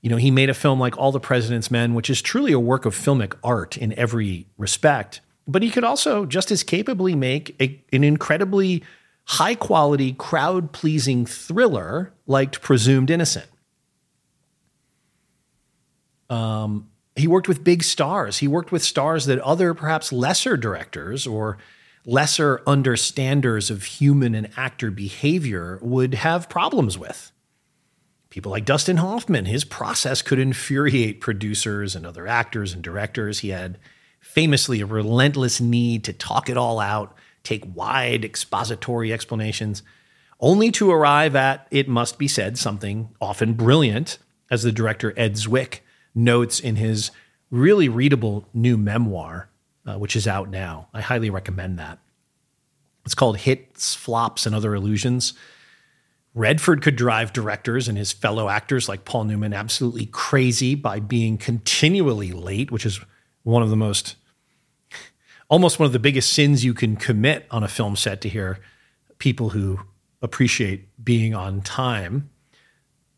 You 0.00 0.08
know, 0.08 0.16
he 0.16 0.30
made 0.30 0.48
a 0.48 0.54
film 0.54 0.80
like 0.80 0.96
All 0.96 1.12
the 1.12 1.20
President's 1.20 1.70
Men, 1.70 1.92
which 1.92 2.08
is 2.08 2.22
truly 2.22 2.52
a 2.52 2.60
work 2.60 2.86
of 2.86 2.96
filmic 2.96 3.34
art 3.44 3.76
in 3.76 3.92
every 3.98 4.46
respect. 4.56 5.20
But 5.48 5.62
he 5.62 5.70
could 5.70 5.82
also 5.82 6.26
just 6.26 6.52
as 6.52 6.62
capably 6.62 7.14
make 7.14 7.56
a, 7.60 7.80
an 7.90 8.04
incredibly 8.04 8.84
high 9.24 9.54
quality, 9.54 10.12
crowd 10.12 10.72
pleasing 10.72 11.24
thriller 11.24 12.12
like 12.26 12.60
Presumed 12.60 13.10
Innocent. 13.10 13.46
Um, 16.28 16.90
he 17.16 17.26
worked 17.26 17.48
with 17.48 17.64
big 17.64 17.82
stars. 17.82 18.38
He 18.38 18.46
worked 18.46 18.70
with 18.70 18.82
stars 18.82 19.24
that 19.26 19.38
other, 19.40 19.72
perhaps 19.72 20.12
lesser 20.12 20.56
directors 20.56 21.26
or 21.26 21.56
lesser 22.04 22.62
understanders 22.66 23.70
of 23.70 23.84
human 23.84 24.34
and 24.34 24.50
actor 24.56 24.90
behavior 24.90 25.78
would 25.82 26.14
have 26.14 26.48
problems 26.48 26.98
with. 26.98 27.32
People 28.30 28.52
like 28.52 28.66
Dustin 28.66 28.98
Hoffman, 28.98 29.46
his 29.46 29.64
process 29.64 30.20
could 30.20 30.38
infuriate 30.38 31.20
producers 31.20 31.96
and 31.96 32.06
other 32.06 32.26
actors 32.26 32.74
and 32.74 32.82
directors. 32.82 33.40
He 33.40 33.48
had 33.48 33.78
famously 34.20 34.80
a 34.80 34.86
relentless 34.86 35.60
need 35.60 36.04
to 36.04 36.12
talk 36.12 36.48
it 36.48 36.56
all 36.56 36.80
out, 36.80 37.16
take 37.42 37.64
wide 37.74 38.24
expository 38.24 39.12
explanations, 39.12 39.82
only 40.40 40.70
to 40.70 40.90
arrive 40.90 41.34
at, 41.34 41.66
it 41.70 41.88
must 41.88 42.18
be 42.18 42.28
said, 42.28 42.58
something 42.58 43.08
often 43.20 43.54
brilliant, 43.54 44.18
as 44.50 44.62
the 44.62 44.72
director 44.72 45.12
Ed 45.16 45.34
Zwick 45.34 45.80
notes 46.14 46.60
in 46.60 46.76
his 46.76 47.10
really 47.50 47.88
readable 47.88 48.46
new 48.54 48.76
memoir, 48.76 49.48
uh, 49.86 49.98
which 49.98 50.14
is 50.14 50.26
out 50.26 50.50
now. 50.50 50.88
I 50.92 51.00
highly 51.00 51.30
recommend 51.30 51.78
that. 51.78 51.98
It's 53.04 53.14
called 53.14 53.38
Hits, 53.38 53.94
Flops, 53.94 54.46
and 54.46 54.54
Other 54.54 54.74
Illusions. 54.74 55.32
Redford 56.34 56.82
could 56.82 56.94
drive 56.94 57.32
directors 57.32 57.88
and 57.88 57.96
his 57.96 58.12
fellow 58.12 58.48
actors 58.48 58.88
like 58.88 59.04
Paul 59.04 59.24
Newman 59.24 59.54
absolutely 59.54 60.06
crazy 60.06 60.74
by 60.74 61.00
being 61.00 61.38
continually 61.38 62.32
late, 62.32 62.70
which 62.70 62.86
is 62.86 63.00
one 63.48 63.62
of 63.62 63.70
the 63.70 63.76
most, 63.76 64.16
almost 65.48 65.78
one 65.78 65.86
of 65.86 65.92
the 65.92 65.98
biggest 65.98 66.34
sins 66.34 66.64
you 66.64 66.74
can 66.74 66.96
commit 66.96 67.46
on 67.50 67.64
a 67.64 67.68
film 67.68 67.96
set 67.96 68.20
to 68.20 68.28
hear 68.28 68.58
people 69.16 69.50
who 69.50 69.80
appreciate 70.20 70.86
being 71.02 71.34
on 71.34 71.62
time 71.62 72.28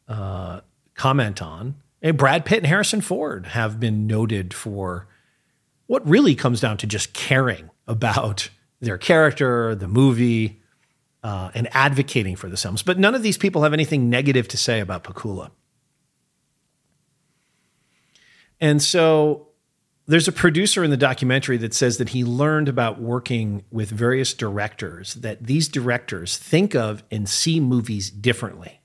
uh, 0.06 0.60
comment 0.94 1.42
on. 1.42 1.74
And 2.00 2.16
Brad 2.16 2.44
Pitt 2.44 2.58
and 2.58 2.66
Harrison 2.68 3.00
Ford 3.00 3.46
have 3.48 3.80
been 3.80 4.06
noted 4.06 4.54
for 4.54 5.08
what 5.86 6.06
really 6.06 6.36
comes 6.36 6.60
down 6.60 6.76
to 6.78 6.86
just 6.86 7.12
caring 7.12 7.68
about 7.88 8.50
their 8.80 8.98
character, 8.98 9.74
the 9.74 9.88
movie, 9.88 10.62
uh, 11.24 11.50
and 11.54 11.68
advocating 11.72 12.36
for 12.36 12.48
the 12.48 12.56
films. 12.56 12.84
But 12.84 13.00
none 13.00 13.16
of 13.16 13.24
these 13.24 13.36
people 13.36 13.64
have 13.64 13.72
anything 13.72 14.08
negative 14.08 14.46
to 14.48 14.56
say 14.56 14.78
about 14.78 15.02
Pakula. 15.02 15.50
And 18.60 18.80
so 18.80 19.49
there's 20.11 20.27
a 20.27 20.33
producer 20.33 20.83
in 20.83 20.90
the 20.90 20.96
documentary 20.96 21.57
that 21.59 21.73
says 21.73 21.99
that 21.99 22.09
he 22.09 22.25
learned 22.25 22.68
about 22.68 23.01
working 23.01 23.64
with 23.70 23.90
various 23.90 24.35
directors 24.35 25.14
that 25.14 25.46
these 25.46 25.68
directors 25.68 26.37
think 26.37 26.75
of 26.75 27.05
and 27.12 27.29
see 27.29 27.61
movies 27.61 28.11
differently. 28.11 28.81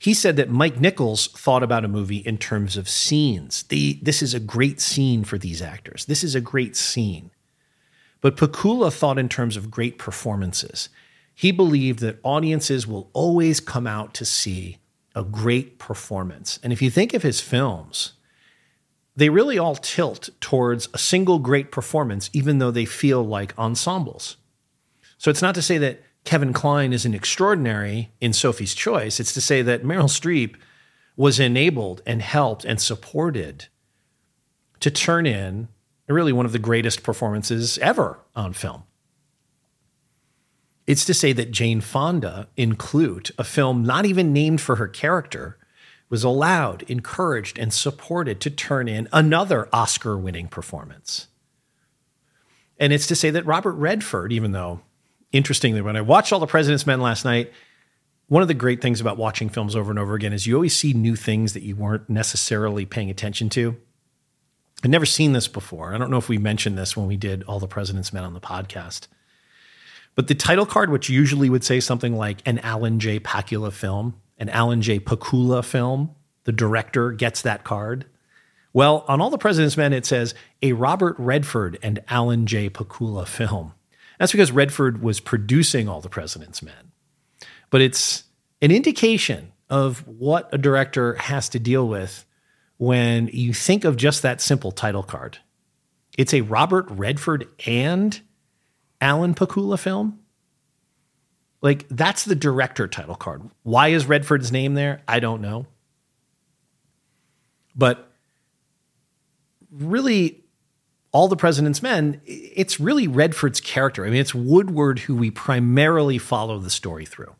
He 0.00 0.14
said 0.14 0.34
that 0.34 0.50
Mike 0.50 0.80
Nichols 0.80 1.28
thought 1.28 1.62
about 1.62 1.84
a 1.84 1.88
movie 1.88 2.18
in 2.18 2.38
terms 2.38 2.76
of 2.76 2.88
scenes. 2.88 3.62
The, 3.64 4.00
this 4.02 4.20
is 4.20 4.34
a 4.34 4.40
great 4.40 4.80
scene 4.80 5.22
for 5.22 5.38
these 5.38 5.62
actors. 5.62 6.06
This 6.06 6.24
is 6.24 6.34
a 6.34 6.40
great 6.40 6.74
scene. 6.74 7.30
But 8.20 8.36
Pakula 8.36 8.92
thought 8.92 9.16
in 9.16 9.28
terms 9.28 9.56
of 9.56 9.70
great 9.70 9.96
performances. 9.96 10.88
He 11.36 11.52
believed 11.52 12.00
that 12.00 12.18
audiences 12.24 12.84
will 12.84 13.10
always 13.12 13.60
come 13.60 13.86
out 13.86 14.12
to 14.14 14.24
see 14.24 14.78
a 15.14 15.22
great 15.22 15.78
performance. 15.78 16.58
And 16.64 16.72
if 16.72 16.82
you 16.82 16.90
think 16.90 17.14
of 17.14 17.22
his 17.22 17.40
films, 17.40 18.14
they 19.16 19.28
really 19.28 19.58
all 19.58 19.76
tilt 19.76 20.30
towards 20.40 20.88
a 20.92 20.98
single 20.98 21.38
great 21.38 21.70
performance, 21.70 22.30
even 22.32 22.58
though 22.58 22.70
they 22.70 22.84
feel 22.84 23.24
like 23.24 23.56
ensembles. 23.58 24.36
So 25.18 25.30
it's 25.30 25.42
not 25.42 25.54
to 25.54 25.62
say 25.62 25.78
that 25.78 26.02
Kevin 26.24 26.52
Kline 26.52 26.92
isn't 26.92 27.14
extraordinary 27.14 28.10
in 28.20 28.32
Sophie's 28.32 28.74
Choice. 28.74 29.20
It's 29.20 29.32
to 29.34 29.40
say 29.40 29.62
that 29.62 29.84
Meryl 29.84 30.04
Streep 30.04 30.56
was 31.16 31.38
enabled 31.38 32.02
and 32.06 32.22
helped 32.22 32.64
and 32.64 32.80
supported 32.80 33.66
to 34.80 34.90
turn 34.90 35.26
in 35.26 35.68
really 36.08 36.32
one 36.32 36.46
of 36.46 36.52
the 36.52 36.58
greatest 36.58 37.02
performances 37.02 37.78
ever 37.78 38.18
on 38.34 38.52
film. 38.52 38.82
It's 40.86 41.04
to 41.06 41.14
say 41.14 41.32
that 41.32 41.50
Jane 41.50 41.80
Fonda 41.80 42.48
in 42.56 42.76
Klute, 42.76 43.30
a 43.38 43.44
film 43.44 43.84
not 43.84 44.04
even 44.04 44.32
named 44.32 44.60
for 44.60 44.76
her 44.76 44.88
character, 44.88 45.58
was 46.10 46.24
allowed, 46.24 46.82
encouraged, 46.84 47.58
and 47.58 47.72
supported 47.72 48.40
to 48.40 48.50
turn 48.50 48.88
in 48.88 49.08
another 49.12 49.68
Oscar 49.72 50.16
winning 50.16 50.48
performance. 50.48 51.28
And 52.78 52.92
it's 52.92 53.06
to 53.06 53.16
say 53.16 53.30
that 53.30 53.46
Robert 53.46 53.74
Redford, 53.74 54.32
even 54.32 54.52
though, 54.52 54.80
interestingly, 55.32 55.80
when 55.80 55.96
I 55.96 56.00
watched 56.00 56.32
All 56.32 56.40
the 56.40 56.46
President's 56.46 56.86
Men 56.86 57.00
last 57.00 57.24
night, 57.24 57.52
one 58.28 58.42
of 58.42 58.48
the 58.48 58.54
great 58.54 58.80
things 58.80 59.00
about 59.00 59.16
watching 59.16 59.48
films 59.48 59.76
over 59.76 59.90
and 59.90 59.98
over 59.98 60.14
again 60.14 60.32
is 60.32 60.46
you 60.46 60.54
always 60.54 60.76
see 60.76 60.92
new 60.92 61.16
things 61.16 61.52
that 61.52 61.62
you 61.62 61.76
weren't 61.76 62.08
necessarily 62.08 62.84
paying 62.84 63.10
attention 63.10 63.48
to. 63.50 63.76
I'd 64.82 64.90
never 64.90 65.06
seen 65.06 65.32
this 65.32 65.48
before. 65.48 65.94
I 65.94 65.98
don't 65.98 66.10
know 66.10 66.18
if 66.18 66.28
we 66.28 66.38
mentioned 66.38 66.76
this 66.76 66.96
when 66.96 67.06
we 67.06 67.16
did 67.16 67.42
All 67.44 67.60
the 67.60 67.66
President's 67.66 68.12
Men 68.12 68.24
on 68.24 68.34
the 68.34 68.40
podcast. 68.40 69.08
But 70.14 70.28
the 70.28 70.34
title 70.34 70.66
card, 70.66 70.90
which 70.90 71.08
usually 71.08 71.50
would 71.50 71.64
say 71.64 71.80
something 71.80 72.16
like 72.16 72.38
an 72.46 72.58
Alan 72.60 73.00
J. 73.00 73.18
Pakula 73.18 73.72
film, 73.72 74.20
an 74.38 74.48
Alan 74.48 74.82
J. 74.82 74.98
Pakula 75.00 75.64
film, 75.64 76.14
the 76.44 76.52
director 76.52 77.12
gets 77.12 77.42
that 77.42 77.64
card. 77.64 78.06
Well, 78.72 79.04
on 79.06 79.20
All 79.20 79.30
the 79.30 79.38
President's 79.38 79.76
Men, 79.76 79.92
it 79.92 80.04
says 80.04 80.34
a 80.60 80.72
Robert 80.72 81.14
Redford 81.18 81.78
and 81.82 82.00
Alan 82.08 82.46
J. 82.46 82.68
Pakula 82.68 83.26
film. 83.26 83.72
That's 84.18 84.32
because 84.32 84.52
Redford 84.52 85.02
was 85.02 85.20
producing 85.20 85.88
All 85.88 86.00
the 86.00 86.08
President's 86.08 86.62
Men. 86.62 86.92
But 87.70 87.80
it's 87.80 88.24
an 88.60 88.70
indication 88.70 89.52
of 89.70 90.06
what 90.06 90.48
a 90.52 90.58
director 90.58 91.14
has 91.14 91.48
to 91.50 91.58
deal 91.58 91.86
with 91.86 92.24
when 92.76 93.28
you 93.28 93.54
think 93.54 93.84
of 93.84 93.96
just 93.96 94.22
that 94.22 94.40
simple 94.40 94.72
title 94.72 95.02
card. 95.02 95.38
It's 96.18 96.34
a 96.34 96.42
Robert 96.42 96.86
Redford 96.90 97.48
and 97.66 98.20
Alan 99.00 99.34
Pakula 99.34 99.78
film. 99.78 100.20
Like 101.64 101.86
that's 101.88 102.26
the 102.26 102.34
director 102.34 102.86
title 102.86 103.14
card. 103.14 103.40
Why 103.62 103.88
is 103.88 104.04
Redford's 104.04 104.52
name 104.52 104.74
there? 104.74 105.02
I 105.08 105.18
don't 105.18 105.40
know. 105.40 105.66
But 107.74 108.12
really, 109.72 110.44
all 111.10 111.26
the 111.26 111.36
President's 111.36 111.82
Men, 111.82 112.20
it's 112.26 112.78
really 112.78 113.08
Redford's 113.08 113.62
character. 113.62 114.04
I 114.04 114.10
mean, 114.10 114.20
it's 114.20 114.34
Woodward 114.34 114.98
who 115.00 115.16
we 115.16 115.30
primarily 115.30 116.18
follow 116.18 116.58
the 116.58 116.68
story 116.68 117.06
through. 117.06 117.34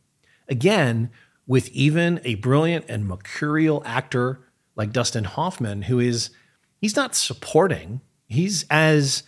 Again, 0.49 1.11
with 1.47 1.69
even 1.69 2.19
a 2.25 2.37
brilliant 2.37 2.87
and 2.89 3.07
mercurial 3.07 3.83
actor 3.85 4.41
like 4.75 4.91
Dustin 4.91 5.25
Hoffman, 5.25 5.83
who 5.83 6.01
is, 6.01 6.31
he's 6.81 6.97
not 6.97 7.15
supporting, 7.15 8.01
he's 8.27 8.65
as 8.71 9.25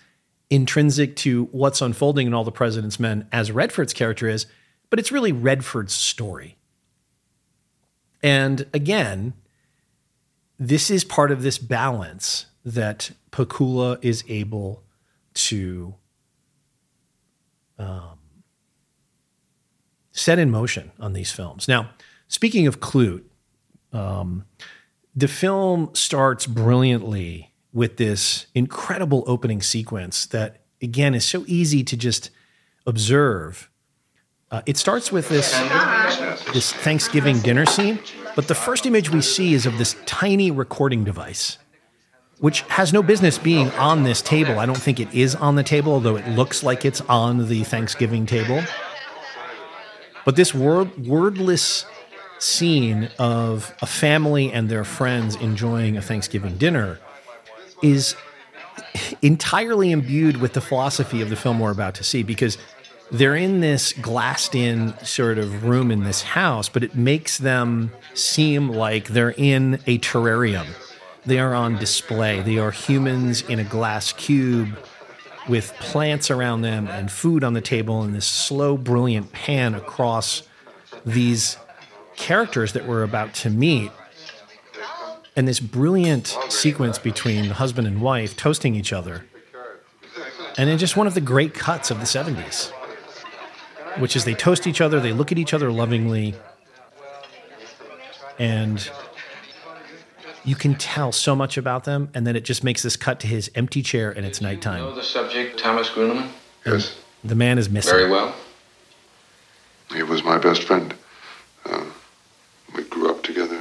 intrinsic 0.49 1.17
to 1.17 1.51
what's 1.53 1.83
unfolding 1.83 2.27
in 2.27 2.33
All 2.33 2.45
the 2.45 2.51
President's 2.51 2.99
Men 2.99 3.29
as 3.31 3.53
Redford's 3.53 3.93
character 3.93 4.27
is, 4.27 4.47
but 4.91 4.99
it's 4.99 5.13
really 5.13 5.33
Redford's 5.33 5.95
story. 5.95 6.57
And 8.23 8.67
again, 8.73 9.35
this 10.59 10.91
is 10.91 11.05
part 11.05 11.31
of 11.31 11.43
this 11.43 11.59
balance 11.59 12.47
that 12.65 13.13
Pakula 13.31 13.99
is 14.03 14.25
able 14.29 14.83
to 15.35 15.95
um, 17.79 18.19
set 20.13 20.39
in 20.39 20.51
motion 20.51 20.91
on 20.99 21.13
these 21.13 21.31
films. 21.31 21.69
Now, 21.69 21.91
speaking 22.27 22.67
of 22.67 22.81
Klute, 22.81 23.25
um, 23.93 24.47
the 25.15 25.29
film 25.29 25.91
starts 25.95 26.47
brilliantly 26.47 27.53
with 27.73 27.99
this 27.99 28.47
incredible 28.55 29.25
opening 29.27 29.61
sequence 29.61 30.27
that, 30.27 30.63
again, 30.81 31.15
is 31.15 31.25
so 31.25 31.45
easy 31.47 31.85
to 31.85 31.97
just 31.97 32.31
observe. 32.87 33.71
Uh, 34.49 34.63
it 34.65 34.77
starts 34.77 35.11
with 35.11 35.29
this, 35.29 35.51
this 36.53 36.73
Thanksgiving 36.73 37.41
dinner 37.41 37.67
scene, 37.67 37.99
but 38.37 38.47
the 38.47 38.55
first 38.55 38.87
image 38.87 39.11
we 39.11 39.21
see 39.21 39.55
is 39.55 39.67
of 39.67 39.77
this 39.77 39.97
tiny 40.07 40.53
recording 40.53 41.03
device, 41.03 41.59
which 42.39 42.61
has 42.63 42.93
no 42.93 43.03
business 43.03 43.39
being 43.39 43.71
on 43.73 44.05
this 44.05 44.23
table. 44.23 44.61
I 44.61 44.67
don't 44.67 44.77
think 44.77 45.01
it 45.01 45.13
is 45.13 45.35
on 45.35 45.57
the 45.57 45.65
table, 45.65 45.93
although 45.93 46.15
it 46.15 46.29
looks 46.29 46.63
like 46.63 46.85
it's 46.85 47.01
on 47.03 47.49
the 47.49 47.65
Thanksgiving 47.65 48.25
table. 48.25 48.63
But 50.25 50.37
this 50.37 50.55
word, 50.55 51.07
wordless 51.07 51.85
scene 52.39 53.11
of 53.19 53.75
a 53.83 53.87
family 53.87 54.53
and 54.53 54.69
their 54.69 54.85
friends 54.85 55.35
enjoying 55.35 55.97
a 55.97 56.03
Thanksgiving 56.03 56.57
dinner 56.57 57.01
is 57.83 58.15
entirely 59.23 59.91
imbued 59.91 60.37
with 60.37 60.53
the 60.53 60.61
philosophy 60.61 61.21
of 61.21 61.31
the 61.31 61.37
film 61.37 61.59
we're 61.59 61.73
about 61.73 61.95
to 61.97 62.05
see 62.05 62.23
because 62.23 62.59
they're 63.11 63.37
in 63.37 63.61
this 63.61 63.93
glassed 63.93 64.55
in 64.55 64.97
sort 65.05 65.39
of 65.39 65.65
room 65.65 65.91
in 65.91 66.05
this 66.05 66.23
house, 66.23 66.69
but 66.69 66.83
it 66.83 66.95
makes 66.95 67.39
them 67.39 67.93
seem 68.15 68.69
like 68.69 69.09
they're 69.09 69.35
in 69.37 69.75
a 69.87 69.99
terrarium. 69.99 70.67
They 71.25 71.39
are 71.39 71.55
on 71.55 71.77
display. 71.79 72.41
They 72.41 72.59
are 72.59 72.71
humans 72.71 73.43
in 73.43 73.59
a 73.59 73.65
glass 73.65 74.13
cube 74.13 74.77
with 75.49 75.73
plants 75.75 76.31
around 76.31 76.63
them 76.63 76.89
and 76.89 77.11
food 77.11 77.45
on 77.45 77.53
the 77.53 77.61
table 77.61 78.03
and 78.03 78.15
this 78.15 78.27
slow, 78.27 78.77
brilliant 78.77 79.33
pan 79.33 79.75
across 79.75 80.43
these 81.05 81.57
characters 82.17 82.73
that 82.73 82.87
we're 82.87 83.03
about 83.03 83.35
to 83.35 83.51
meet 83.51 83.91
and 85.37 85.47
this 85.47 85.61
brilliant 85.61 86.37
sequence 86.49 86.99
between 86.99 87.49
the 87.49 87.55
husband 87.55 87.87
and 87.87 88.01
wife 88.01 88.37
toasting 88.37 88.75
each 88.75 88.93
other. 88.93 89.27
And 90.57 90.69
then 90.71 90.79
just 90.79 90.97
one 90.97 91.07
of 91.07 91.15
the 91.15 91.21
great 91.21 91.53
cuts 91.53 91.91
of 91.91 91.99
the 92.01 92.07
70s, 92.07 92.73
which 93.99 94.17
is 94.17 94.25
they 94.25 94.35
toast 94.35 94.67
each 94.67 94.81
other, 94.81 95.01
they 95.01 95.13
look 95.13 95.33
at 95.33 95.39
each 95.39 95.55
other 95.55 95.71
lovingly, 95.71 96.35
and 98.39 98.91
you 100.45 100.55
can 100.55 100.75
tell 100.77 101.13
so 101.13 101.35
much 101.35 101.59
about 101.59 101.85
them. 101.85 102.09
And 102.15 102.27
then 102.27 102.37
it 102.37 102.45
just 102.45 102.63
makes 102.63 102.83
this 102.83 102.97
cut 102.97 103.21
to 103.21 103.27
his 103.27 103.51
empty 103.55 103.83
chair 103.83 104.11
and 104.13 104.25
it's 104.25 104.41
nighttime. 104.41 104.79
You 104.79 104.91
know 104.91 104.95
the 104.95 105.03
subject, 105.03 105.59
Thomas 105.59 105.91
Gruneman? 105.91 106.29
Yes. 106.65 106.97
The 107.25 107.35
man 107.35 107.59
is 107.59 107.69
missing. 107.69 107.93
Very 107.93 108.11
well. 108.11 108.35
He 109.93 110.03
was 110.03 110.23
my 110.23 110.39
best 110.39 110.63
friend. 110.63 110.95
Uh, 111.65 111.85
we 112.75 112.85
grew 112.85 113.11
up 113.11 113.23
together. 113.23 113.61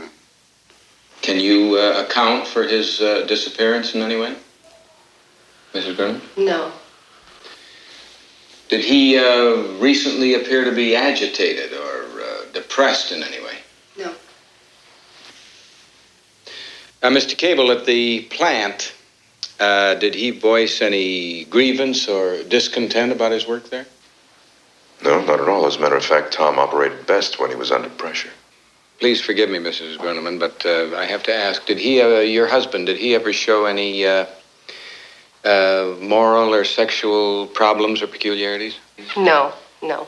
Can 1.22 1.40
you 1.40 1.78
uh, 1.78 2.06
account 2.06 2.48
for 2.48 2.64
his 2.64 3.02
uh, 3.02 3.26
disappearance 3.26 3.96
in 3.96 4.02
any 4.02 4.16
way? 4.16 4.36
Mrs. 5.74 5.96
Gruneman? 5.96 6.22
No. 6.38 6.72
Did 8.70 8.84
he 8.84 9.18
uh, 9.18 9.78
recently 9.80 10.34
appear 10.34 10.64
to 10.66 10.72
be 10.72 10.96
agitated 10.96 11.74
or 11.74 12.22
uh, 12.22 12.46
depressed 12.54 13.12
in 13.12 13.22
any 13.22 13.44
way? 13.44 13.58
No. 13.98 14.14
Uh, 17.04 17.10
Mr. 17.10 17.38
Cable, 17.38 17.72
at 17.72 17.86
the 17.86 18.22
plant, 18.24 18.94
uh, 19.60 19.94
did 19.96 20.16
he 20.16 20.32
voice 20.32 20.82
any 20.82 21.46
grievance 21.46 22.08
or 22.08 22.42
discontent 22.44 23.12
about 23.12 23.32
his 23.32 23.48
work 23.48 23.70
there? 23.70 23.86
No, 25.04 25.24
not 25.24 25.40
at 25.40 25.48
all. 25.48 25.68
As 25.68 25.76
a 25.76 25.80
matter 25.80 25.96
of 25.96 26.06
fact, 26.06 26.34
Tom 26.34 26.58
operated 26.58 27.06
best 27.06 27.40
when 27.40 27.52
he 27.52 27.56
was 27.56 27.72
under 27.72 27.90
pressure. 27.90 28.32
Please 29.00 29.22
forgive 29.22 29.50
me, 29.50 29.60
Mrs. 29.60 29.98
Gruneman, 29.98 30.40
but 30.40 30.66
uh, 30.66 30.96
I 30.96 31.06
have 31.06 31.22
to 31.24 31.36
ask: 31.36 31.66
Did 31.66 31.78
he, 31.78 32.02
uh, 32.02 32.20
your 32.20 32.48
husband, 32.48 32.88
did 32.88 32.98
he 32.98 33.14
ever 33.14 33.34
show 33.34 33.66
any 33.66 34.06
uh, 35.46 35.96
moral 36.02 36.54
or 36.54 36.64
sexual 36.64 37.48
problems 37.48 38.02
or 38.02 38.08
peculiarities? 38.08 38.78
No. 39.16 39.54
No. 39.82 40.08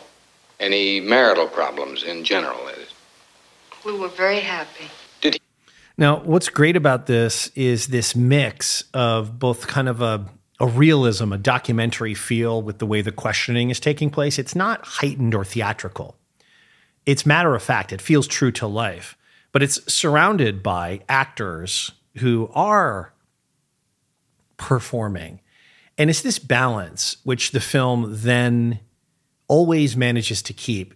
Any 0.59 0.99
marital 0.99 1.47
problems 1.47 2.03
in 2.03 2.23
general? 2.23 2.57
We 3.85 3.97
were 3.97 4.09
very 4.09 4.39
happy. 4.39 4.89
Did 5.21 5.35
he- 5.35 5.41
Now, 5.97 6.19
what's 6.19 6.49
great 6.49 6.75
about 6.75 7.05
this 7.05 7.49
is 7.55 7.87
this 7.87 8.15
mix 8.15 8.83
of 8.93 9.39
both 9.39 9.67
kind 9.67 9.87
of 9.87 10.01
a, 10.01 10.25
a 10.59 10.67
realism, 10.67 11.31
a 11.31 11.37
documentary 11.37 12.13
feel 12.13 12.61
with 12.61 12.79
the 12.79 12.85
way 12.85 13.01
the 13.01 13.11
questioning 13.13 13.69
is 13.69 13.79
taking 13.79 14.09
place. 14.09 14.37
It's 14.37 14.55
not 14.55 14.83
heightened 14.83 15.33
or 15.35 15.45
theatrical, 15.45 16.15
it's 17.05 17.25
matter 17.25 17.55
of 17.55 17.63
fact. 17.63 17.93
It 17.93 18.01
feels 18.01 18.27
true 18.27 18.51
to 18.53 18.67
life, 18.67 19.15
but 19.53 19.63
it's 19.63 19.79
surrounded 19.93 20.61
by 20.61 21.01
actors 21.07 21.91
who 22.17 22.49
are 22.53 23.13
performing. 24.57 25.39
And 25.97 26.09
it's 26.09 26.21
this 26.21 26.39
balance 26.39 27.17
which 27.23 27.51
the 27.51 27.59
film 27.59 28.05
then 28.09 28.79
always 29.47 29.95
manages 29.95 30.41
to 30.43 30.53
keep 30.53 30.93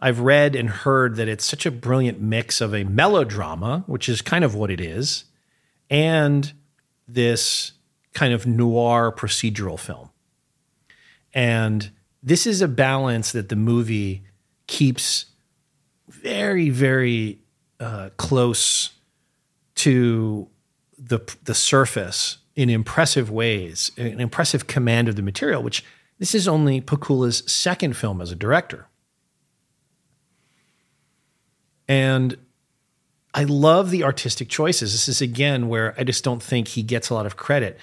I've 0.00 0.20
read 0.20 0.56
and 0.56 0.68
heard 0.70 1.16
that 1.16 1.28
it's 1.28 1.44
such 1.44 1.66
a 1.66 1.70
brilliant 1.70 2.20
mix 2.20 2.60
of 2.60 2.74
a 2.74 2.84
melodrama, 2.84 3.84
which 3.86 4.08
is 4.08 4.22
kind 4.22 4.44
of 4.44 4.54
what 4.54 4.70
it 4.70 4.80
is, 4.80 5.24
and 5.90 6.52
this 7.06 7.72
kind 8.14 8.32
of 8.32 8.46
noir 8.46 9.12
procedural 9.12 9.78
film. 9.78 10.10
And 11.34 11.90
this 12.22 12.46
is 12.46 12.62
a 12.62 12.68
balance 12.68 13.32
that 13.32 13.50
the 13.50 13.56
movie 13.56 14.24
keeps 14.66 15.26
very, 16.08 16.70
very 16.70 17.38
uh, 17.78 18.10
close 18.16 18.90
to 19.76 20.48
the 20.98 21.20
the 21.44 21.54
surface 21.54 22.38
in 22.60 22.70
impressive 22.70 23.30
ways, 23.30 23.90
an 23.96 24.20
impressive 24.20 24.66
command 24.66 25.08
of 25.08 25.16
the 25.16 25.22
material. 25.22 25.62
Which 25.62 25.84
this 26.18 26.34
is 26.34 26.46
only 26.46 26.80
Pakula's 26.80 27.42
second 27.50 27.96
film 27.96 28.20
as 28.20 28.30
a 28.30 28.36
director, 28.36 28.86
and 31.88 32.36
I 33.32 33.44
love 33.44 33.90
the 33.90 34.04
artistic 34.04 34.48
choices. 34.48 34.92
This 34.92 35.08
is 35.08 35.20
again 35.20 35.68
where 35.68 35.94
I 35.98 36.04
just 36.04 36.24
don't 36.24 36.42
think 36.42 36.68
he 36.68 36.82
gets 36.82 37.10
a 37.10 37.14
lot 37.14 37.26
of 37.26 37.36
credit 37.36 37.78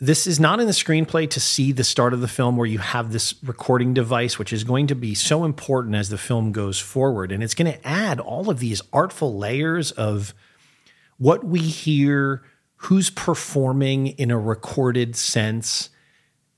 this 0.00 0.26
is 0.26 0.40
not 0.40 0.60
in 0.60 0.66
the 0.66 0.72
screenplay 0.72 1.28
to 1.30 1.40
see 1.40 1.72
the 1.72 1.84
start 1.84 2.12
of 2.12 2.20
the 2.20 2.28
film 2.28 2.56
where 2.56 2.66
you 2.66 2.78
have 2.78 3.12
this 3.12 3.34
recording 3.44 3.94
device, 3.94 4.38
which 4.38 4.52
is 4.52 4.64
going 4.64 4.88
to 4.88 4.94
be 4.94 5.14
so 5.14 5.44
important 5.44 5.94
as 5.94 6.08
the 6.08 6.18
film 6.18 6.52
goes 6.52 6.78
forward. 6.78 7.30
And 7.30 7.42
it's 7.42 7.54
going 7.54 7.72
to 7.72 7.88
add 7.88 8.18
all 8.18 8.50
of 8.50 8.58
these 8.58 8.82
artful 8.92 9.38
layers 9.38 9.92
of 9.92 10.34
what 11.16 11.44
we 11.44 11.60
hear, 11.60 12.42
who's 12.84 13.08
performing 13.08 14.08
in 14.08 14.30
a 14.30 14.38
recorded 14.38 15.16
sense. 15.16 15.88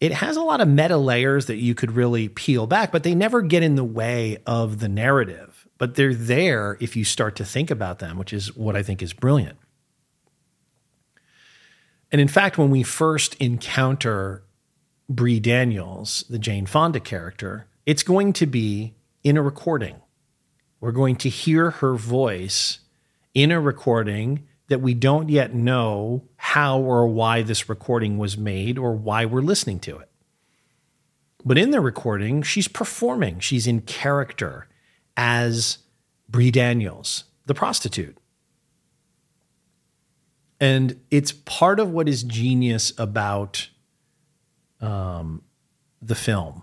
It 0.00 0.12
has 0.12 0.36
a 0.36 0.42
lot 0.42 0.60
of 0.60 0.66
meta 0.66 0.96
layers 0.96 1.46
that 1.46 1.56
you 1.56 1.74
could 1.74 1.92
really 1.92 2.28
peel 2.28 2.66
back, 2.66 2.90
but 2.90 3.04
they 3.04 3.14
never 3.14 3.42
get 3.42 3.62
in 3.62 3.76
the 3.76 3.84
way 3.84 4.38
of 4.44 4.80
the 4.80 4.88
narrative. 4.88 5.68
But 5.78 5.94
they're 5.94 6.14
there 6.14 6.78
if 6.80 6.96
you 6.96 7.04
start 7.04 7.36
to 7.36 7.44
think 7.44 7.70
about 7.70 8.00
them, 8.00 8.18
which 8.18 8.32
is 8.32 8.56
what 8.56 8.74
I 8.74 8.82
think 8.82 9.02
is 9.02 9.12
brilliant. 9.12 9.56
And 12.10 12.20
in 12.20 12.28
fact, 12.28 12.58
when 12.58 12.70
we 12.70 12.82
first 12.82 13.34
encounter 13.36 14.42
Bree 15.08 15.38
Daniels, 15.38 16.24
the 16.28 16.38
Jane 16.38 16.66
Fonda 16.66 16.98
character, 16.98 17.66
it's 17.84 18.02
going 18.02 18.32
to 18.32 18.46
be 18.46 18.94
in 19.22 19.36
a 19.36 19.42
recording. 19.42 19.96
We're 20.80 20.92
going 20.92 21.16
to 21.16 21.28
hear 21.28 21.70
her 21.70 21.94
voice 21.94 22.80
in 23.32 23.52
a 23.52 23.60
recording 23.60 24.46
that 24.68 24.80
we 24.80 24.94
don't 24.94 25.28
yet 25.28 25.54
know 25.54 26.24
how 26.36 26.80
or 26.80 27.06
why 27.06 27.42
this 27.42 27.68
recording 27.68 28.18
was 28.18 28.36
made 28.36 28.78
or 28.78 28.92
why 28.92 29.24
we're 29.24 29.40
listening 29.40 29.78
to 29.80 29.98
it. 29.98 30.08
But 31.44 31.58
in 31.58 31.70
the 31.70 31.80
recording, 31.80 32.42
she's 32.42 32.66
performing, 32.66 33.38
she's 33.38 33.68
in 33.68 33.82
character 33.82 34.66
as 35.16 35.78
Bree 36.28 36.50
Daniels, 36.50 37.24
the 37.46 37.54
prostitute. 37.54 38.18
And 40.58 41.00
it's 41.10 41.32
part 41.32 41.78
of 41.78 41.90
what 41.90 42.08
is 42.08 42.24
genius 42.24 42.92
about 42.98 43.68
um, 44.80 45.42
the 46.02 46.14
film. 46.14 46.62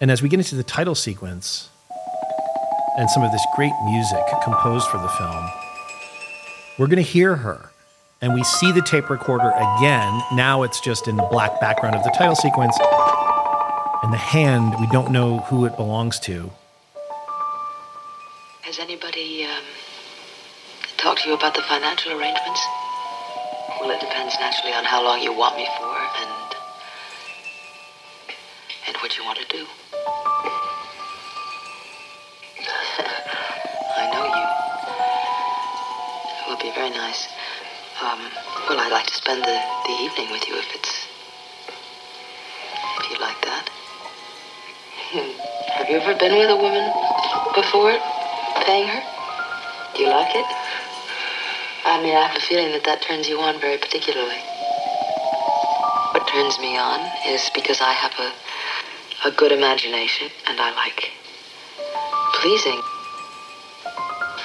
And 0.00 0.10
as 0.12 0.22
we 0.22 0.28
get 0.28 0.38
into 0.38 0.54
the 0.54 0.62
title 0.62 0.94
sequence 0.94 1.70
and 2.96 3.10
some 3.10 3.24
of 3.24 3.32
this 3.32 3.44
great 3.56 3.72
music 3.84 4.22
composed 4.44 4.86
for 4.88 4.98
the 4.98 5.08
film, 5.08 5.50
we're 6.78 6.86
going 6.86 7.02
to 7.04 7.10
hear 7.10 7.36
her. 7.36 7.70
And 8.20 8.34
we 8.34 8.42
see 8.42 8.72
the 8.72 8.82
tape 8.82 9.10
recorder 9.10 9.50
again. 9.50 10.22
Now 10.32 10.62
it's 10.62 10.80
just 10.80 11.06
in 11.06 11.16
the 11.16 11.26
black 11.30 11.60
background 11.60 11.94
of 11.94 12.02
the 12.02 12.10
title 12.10 12.34
sequence. 12.34 12.76
And 14.02 14.12
the 14.12 14.16
hand, 14.16 14.74
we 14.80 14.86
don't 14.88 15.10
know 15.10 15.38
who 15.38 15.66
it 15.66 15.76
belongs 15.76 16.18
to. 16.20 16.50
Has 18.62 18.78
anybody 18.78 19.44
um, 19.44 19.62
talk 20.96 21.18
to 21.20 21.28
you 21.28 21.34
about 21.34 21.54
the 21.54 21.62
financial 21.62 22.12
arrangements? 22.12 22.60
Well, 23.80 23.90
it 23.90 24.00
depends 24.00 24.34
naturally 24.40 24.72
on 24.72 24.84
how 24.84 25.02
long 25.02 25.22
you 25.22 25.32
want 25.32 25.56
me 25.56 25.66
for 25.78 25.96
and 25.96 26.30
and 28.88 28.96
what 28.96 29.16
you 29.16 29.24
want 29.24 29.38
to 29.38 29.46
do. 29.46 29.66
Very 36.78 36.90
nice. 36.90 37.26
Um, 38.00 38.20
well, 38.68 38.78
I'd 38.78 38.92
like 38.92 39.06
to 39.06 39.14
spend 39.14 39.42
the, 39.42 39.58
the 39.86 39.94
evening 39.98 40.30
with 40.30 40.46
you 40.46 40.54
if 40.54 40.70
it's 40.76 41.08
if 43.02 43.10
you 43.10 43.18
like 43.18 43.40
that. 43.42 43.68
Have 45.74 45.90
you 45.90 45.96
ever 45.96 46.14
been 46.14 46.38
with 46.38 46.50
a 46.50 46.56
woman 46.56 46.86
before, 47.56 47.98
paying 48.62 48.86
her? 48.86 49.02
Do 49.96 50.02
you 50.04 50.08
like 50.08 50.30
it? 50.36 50.46
I 51.84 51.98
mean, 52.00 52.14
I 52.14 52.28
have 52.30 52.36
a 52.36 52.40
feeling 52.40 52.70
that 52.70 52.84
that 52.84 53.02
turns 53.02 53.28
you 53.28 53.40
on 53.40 53.58
very 53.60 53.78
particularly. 53.78 54.38
What 56.14 56.28
turns 56.28 56.60
me 56.60 56.78
on 56.78 57.02
is 57.26 57.50
because 57.54 57.80
I 57.80 57.90
have 57.90 58.14
a, 58.22 58.30
a 59.28 59.32
good 59.32 59.50
imagination 59.50 60.30
and 60.46 60.60
I 60.60 60.70
like 60.76 61.10
pleasing. 62.34 62.80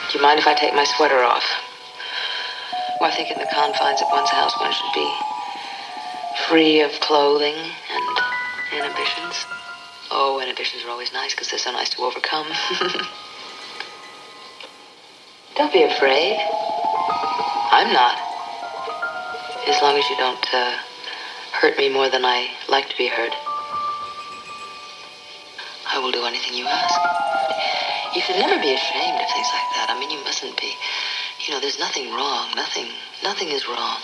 Do 0.10 0.18
you 0.18 0.22
mind 0.24 0.40
if 0.40 0.48
I 0.48 0.56
take 0.56 0.74
my 0.74 0.86
sweater 0.98 1.22
off? 1.22 1.46
I 3.04 3.12
think 3.12 3.32
in 3.32 3.38
the 3.38 3.46
confines 3.46 4.02
of 4.02 4.08
one's 4.12 4.30
house, 4.30 4.58
one 4.62 4.72
should 4.72 4.94
be 4.96 5.12
free 6.48 6.80
of 6.80 6.92
clothing 7.02 7.54
and 7.54 8.18
inhibitions. 8.72 9.46
Oh, 10.10 10.40
inhibitions 10.42 10.86
are 10.86 10.90
always 10.90 11.12
nice 11.12 11.34
because 11.34 11.50
they're 11.50 11.60
so 11.60 11.74
nice 11.74 11.90
to 11.90 12.02
overcome. 12.02 12.48
Don't 15.56 15.74
be 15.74 15.84
afraid. 15.84 16.40
I'm 17.76 17.92
not. 17.92 18.18
As 19.68 19.82
long 19.82 19.98
as 19.98 20.10
you 20.10 20.16
don't 20.16 20.54
uh, 20.54 20.78
hurt 21.52 21.78
me 21.78 21.90
more 21.90 22.10
than 22.10 22.24
I 22.24 22.52
like 22.70 22.88
to 22.90 22.98
be 22.98 23.08
hurt. 23.08 23.34
I 25.92 26.00
will 26.00 26.12
do 26.12 26.24
anything 26.26 26.54
you 26.54 26.66
ask. 26.66 27.00
You 28.16 28.22
should 28.22 28.38
never 28.38 28.62
be 28.62 28.74
ashamed 28.74 29.20
of 29.20 29.28
things 29.30 29.48
like 29.52 29.70
that. 29.76 29.88
I 29.90 30.00
mean, 30.00 30.10
you 30.10 30.24
mustn't 30.24 30.60
be. 30.60 30.74
You 31.46 31.54
know, 31.54 31.60
there's 31.60 31.80
nothing 31.80 32.10
wrong. 32.14 32.52
Nothing, 32.56 32.88
nothing 33.22 33.50
is 33.50 33.68
wrong. 33.68 33.98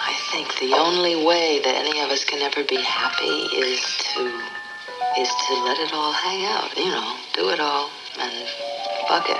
I 0.00 0.14
think 0.32 0.58
the 0.58 0.74
only 0.74 1.22
way 1.22 1.60
that 1.62 1.74
any 1.74 2.00
of 2.00 2.08
us 2.08 2.24
can 2.24 2.40
ever 2.40 2.64
be 2.64 2.80
happy 2.80 3.24
is 3.24 3.80
to, 4.14 4.20
is 5.20 5.28
to 5.28 5.54
let 5.64 5.78
it 5.78 5.92
all 5.92 6.12
hang 6.12 6.46
out. 6.46 6.74
You 6.78 6.90
know, 6.90 7.16
do 7.34 7.50
it 7.50 7.60
all 7.60 7.90
and 8.18 8.48
fuck 9.06 9.28
it. 9.28 9.36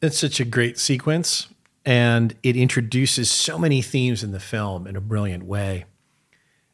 It's 0.00 0.18
such 0.18 0.40
a 0.40 0.46
great 0.46 0.78
sequence, 0.78 1.48
and 1.84 2.34
it 2.42 2.56
introduces 2.56 3.30
so 3.30 3.58
many 3.58 3.82
themes 3.82 4.22
in 4.22 4.32
the 4.32 4.40
film 4.40 4.86
in 4.86 4.96
a 4.96 5.02
brilliant 5.02 5.44
way. 5.44 5.84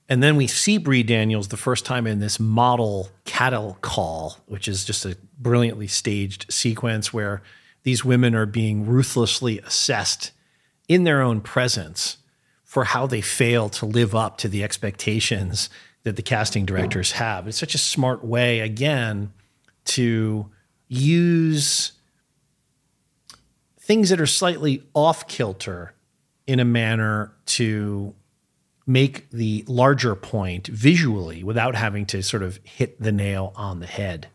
And 0.08 0.22
then 0.22 0.36
we 0.36 0.46
see 0.46 0.78
Bree 0.78 1.02
Daniels 1.02 1.48
the 1.48 1.56
first 1.56 1.86
time 1.86 2.06
in 2.06 2.20
this 2.20 2.38
model 2.38 3.08
cattle 3.24 3.78
call, 3.80 4.38
which 4.46 4.68
is 4.68 4.84
just 4.84 5.04
a 5.06 5.16
brilliantly 5.38 5.86
staged 5.86 6.52
sequence 6.52 7.12
where 7.12 7.42
these 7.84 8.04
women 8.04 8.34
are 8.34 8.46
being 8.46 8.86
ruthlessly 8.86 9.60
assessed 9.60 10.32
in 10.88 11.04
their 11.04 11.22
own 11.22 11.40
presence 11.40 12.18
for 12.64 12.84
how 12.84 13.06
they 13.06 13.20
fail 13.20 13.68
to 13.70 13.86
live 13.86 14.14
up 14.14 14.36
to 14.38 14.48
the 14.48 14.62
expectations 14.62 15.70
that 16.02 16.16
the 16.16 16.22
casting 16.22 16.66
directors 16.66 17.12
have. 17.12 17.48
It's 17.48 17.58
such 17.58 17.74
a 17.74 17.78
smart 17.78 18.22
way, 18.22 18.60
again, 18.60 19.32
to 19.86 20.50
use 20.88 21.92
things 23.80 24.10
that 24.10 24.20
are 24.20 24.26
slightly 24.26 24.82
off 24.92 25.26
kilter 25.28 25.94
in 26.46 26.60
a 26.60 26.64
manner 26.64 27.32
to 27.46 28.14
make 28.86 29.30
the 29.30 29.64
larger 29.66 30.14
point 30.14 30.66
visually 30.66 31.42
without 31.42 31.74
having 31.74 32.04
to 32.06 32.22
sort 32.22 32.42
of 32.42 32.58
hit 32.62 33.00
the 33.00 33.12
nail 33.12 33.52
on 33.56 33.80
the 33.80 33.86
head. 33.86 34.28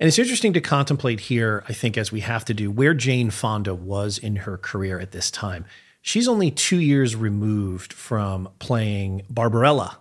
And 0.00 0.08
it's 0.08 0.18
interesting 0.18 0.52
to 0.54 0.60
contemplate 0.60 1.20
here, 1.20 1.62
I 1.68 1.72
think, 1.72 1.96
as 1.96 2.10
we 2.10 2.20
have 2.20 2.44
to 2.46 2.54
do, 2.54 2.70
where 2.70 2.94
Jane 2.94 3.30
Fonda 3.30 3.74
was 3.74 4.18
in 4.18 4.36
her 4.36 4.56
career 4.56 4.98
at 4.98 5.12
this 5.12 5.30
time. 5.30 5.64
She's 6.00 6.26
only 6.26 6.50
two 6.50 6.80
years 6.80 7.14
removed 7.14 7.92
from 7.92 8.48
playing 8.58 9.22
Barbarella, 9.30 9.98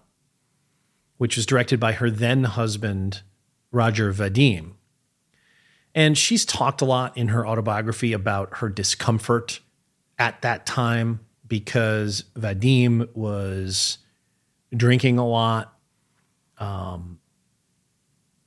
which 1.18 1.36
was 1.36 1.46
directed 1.46 1.80
by 1.80 1.92
her 1.92 2.10
then 2.10 2.46
husband, 2.46 3.22
Roger 3.72 4.12
Vadim. 4.12 4.72
And 5.94 6.18
she's 6.18 6.46
talked 6.46 6.82
a 6.82 6.86
lot 6.86 7.16
in 7.16 7.28
her 7.28 7.46
autobiography 7.46 8.14
about 8.14 8.58
her 8.58 8.70
discomfort 8.70 9.60
at 10.18 10.42
that 10.42 10.66
time 10.66 11.20
because 11.52 12.24
Vadim 12.34 13.14
was 13.14 13.98
drinking 14.74 15.18
a 15.18 15.28
lot. 15.28 15.78
Um, 16.58 17.20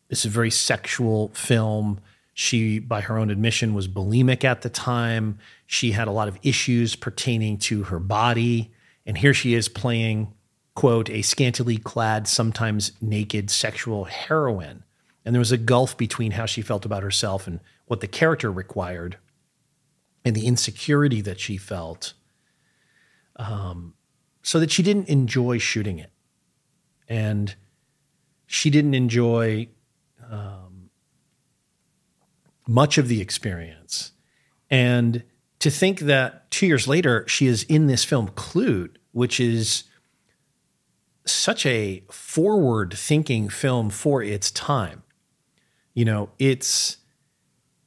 it's 0.09 0.25
a 0.25 0.31
very 0.31 0.51
sexual 0.51 1.29
film. 1.35 2.01
She, 2.33 2.79
by 2.79 3.03
her 3.03 3.19
own 3.19 3.29
admission, 3.29 3.75
was 3.75 3.89
bulimic 3.89 4.43
at 4.43 4.63
the 4.63 4.71
time. 4.71 5.39
She 5.67 5.93
had 5.93 6.09
a 6.09 6.13
lot 6.13 6.29
of 6.29 6.39
issues 6.43 6.97
pertaining 6.97 7.59
to 7.59 7.83
her 7.83 7.99
body. 7.99 8.73
And 9.05 9.19
here 9.19 9.35
she 9.35 9.53
is 9.53 9.69
playing 9.69 10.33
quote, 10.75 11.11
a 11.11 11.21
scantily 11.21 11.77
clad, 11.77 12.27
sometimes 12.27 12.93
naked 13.03 13.51
sexual 13.51 14.05
heroine. 14.05 14.83
And 15.27 15.35
there 15.35 15.41
was 15.41 15.53
a 15.53 15.59
gulf 15.59 15.95
between 15.99 16.33
how 16.33 16.47
she 16.47 16.63
felt 16.63 16.87
about 16.87 17.03
herself 17.03 17.47
and 17.47 17.61
what 17.85 18.01
the 18.01 18.09
character 18.09 18.51
required 18.51 19.19
and 20.25 20.35
the 20.35 20.47
insecurity 20.47 21.21
that 21.21 21.39
she 21.39 21.59
felt, 21.59 22.15
um, 23.37 23.95
so 24.43 24.61
that 24.61 24.71
she 24.71 24.83
didn't 24.83 25.09
enjoy 25.09 25.59
shooting 25.59 25.99
it. 25.99 26.11
And 27.09 27.55
she 28.47 28.71
didn't 28.71 28.95
enjoy 28.95 29.69
um, 30.31 30.91
much 32.67 32.99
of 32.99 33.09
the 33.09 33.21
experience. 33.21 34.13
And 34.71 35.25
to 35.59 35.71
think 35.71 36.01
that 36.01 36.51
two 36.51 36.67
years 36.67 36.87
later, 36.89 37.27
she 37.27 37.47
is 37.47 37.63
in 37.65 37.87
this 37.87 38.05
film, 38.05 38.29
Klute, 38.31 38.97
which 39.13 39.41
is 39.41 39.85
such 41.27 41.65
a 41.65 42.03
forward 42.11 42.93
thinking 42.95 43.49
film 43.49 43.91
for 43.91 44.23
its 44.23 44.51
time. 44.51 45.03
You 45.95 46.05
know, 46.05 46.31
it's 46.39 46.99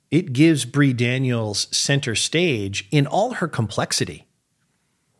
it 0.09 0.31
gives 0.31 0.63
Bree 0.65 0.93
Daniels 0.93 1.67
center 1.75 2.15
stage 2.15 2.87
in 2.91 3.05
all 3.05 3.33
her 3.33 3.47
complexity. 3.47 4.26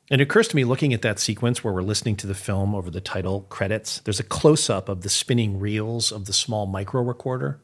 And 0.10 0.22
it 0.22 0.24
occurs 0.24 0.48
to 0.50 0.56
me 0.56 0.64
looking 0.64 0.94
at 0.94 1.02
that 1.02 1.20
sequence 1.20 1.64
where 1.64 1.74
we're 1.74 1.82
listening 1.82 2.16
to 2.18 2.28
the 2.28 2.36
film 2.36 2.74
over 2.74 2.90
the 2.90 3.02
title 3.02 3.42
credits, 3.50 4.00
there's 4.00 4.20
a 4.20 4.24
close 4.24 4.70
up 4.70 4.88
of 4.88 5.02
the 5.02 5.10
spinning 5.10 5.60
reels 5.60 6.12
of 6.12 6.26
the 6.26 6.34
small 6.34 6.66
micro 6.66 7.02
recorder. 7.02 7.62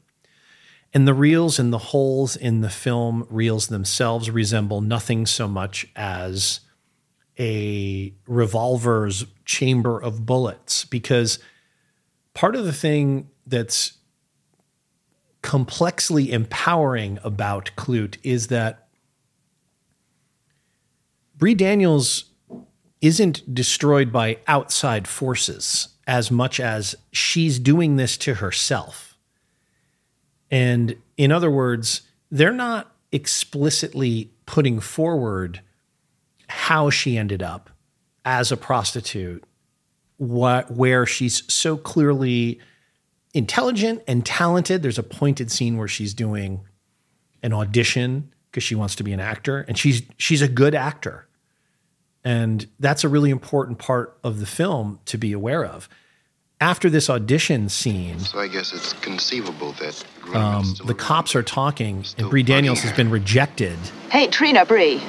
And 0.94 1.08
the 1.08 1.14
reels 1.14 1.58
and 1.58 1.72
the 1.72 1.78
holes 1.78 2.36
in 2.36 2.62
the 2.62 2.70
film 2.70 3.26
reels 3.30 3.68
themselves 3.68 4.30
resemble 4.30 4.82
nothing 4.82 5.26
so 5.26 5.48
much 5.48 5.88
as 5.96 6.60
a 7.40 8.14
revolver's 8.28 9.26
chamber 9.46 10.00
of 10.00 10.26
bullets. 10.26 10.86
Because 10.86 11.40
part 12.34 12.56
of 12.56 12.66
the 12.66 12.74
thing 12.74 13.30
that's 13.48 13.94
complexly 15.42 16.32
empowering 16.32 17.20
about 17.24 17.72
Klute 17.76 18.18
is 18.22 18.48
that 18.48 18.88
Bree 21.36 21.56
Daniels 21.56 22.26
isn't 23.04 23.54
destroyed 23.54 24.12
by 24.14 24.40
outside 24.48 25.08
forces 25.08 25.90
as 26.08 26.32
much 26.32 26.60
as 26.60 26.96
she's 27.12 27.60
doing 27.60 27.98
this 27.98 28.16
to 28.18 28.36
herself. 28.36 29.18
And 30.50 30.96
in 31.18 31.32
other 31.32 31.52
words, 31.52 32.04
they're 32.32 32.54
not 32.54 32.96
explicitly 33.12 34.32
putting 34.46 34.80
forward 34.80 35.62
how 36.48 36.90
she 36.90 37.18
ended 37.18 37.44
up 37.44 37.70
as 38.24 38.54
a 38.54 38.58
prostitute, 38.58 39.44
what, 40.16 40.72
where 40.72 41.06
she's 41.06 41.44
so 41.54 41.76
clearly 41.76 42.60
intelligent 43.34 44.02
and 44.08 44.26
talented. 44.26 44.82
There's 44.82 44.98
a 44.98 45.04
pointed 45.04 45.52
scene 45.52 45.78
where 45.78 45.90
she's 45.90 46.14
doing 46.14 46.62
an 47.42 47.52
audition 47.52 48.32
because 48.50 48.64
she 48.64 48.76
wants 48.76 48.96
to 48.96 49.04
be 49.04 49.12
an 49.12 49.20
actor, 49.20 49.66
and 49.68 49.78
she's 49.78 50.04
she's 50.18 50.42
a 50.42 50.48
good 50.48 50.76
actor, 50.76 51.28
and 52.24 52.68
that's 52.80 53.04
a 53.04 53.10
really 53.10 53.30
important 53.30 53.78
part 53.80 54.18
of 54.24 54.40
the 54.40 54.46
film 54.46 55.00
to 55.06 55.18
be 55.18 55.32
aware 55.34 55.66
of. 55.66 55.90
After 56.62 56.90
this 56.90 57.10
audition 57.10 57.68
scene, 57.68 58.20
So 58.20 58.40
I 58.40 58.48
guess 58.48 58.72
it's 58.72 58.94
conceivable 58.94 59.74
that 59.74 60.02
um, 60.34 60.76
the 60.86 60.94
cops 60.94 61.36
are 61.36 61.44
talking, 61.44 62.06
and 62.18 62.30
Bree 62.30 62.44
Daniels 62.44 62.80
has 62.82 62.94
been 62.94 63.10
rejected. 63.10 63.78
Hey, 64.10 64.28
Trina, 64.28 64.66
Bree. 64.66 65.02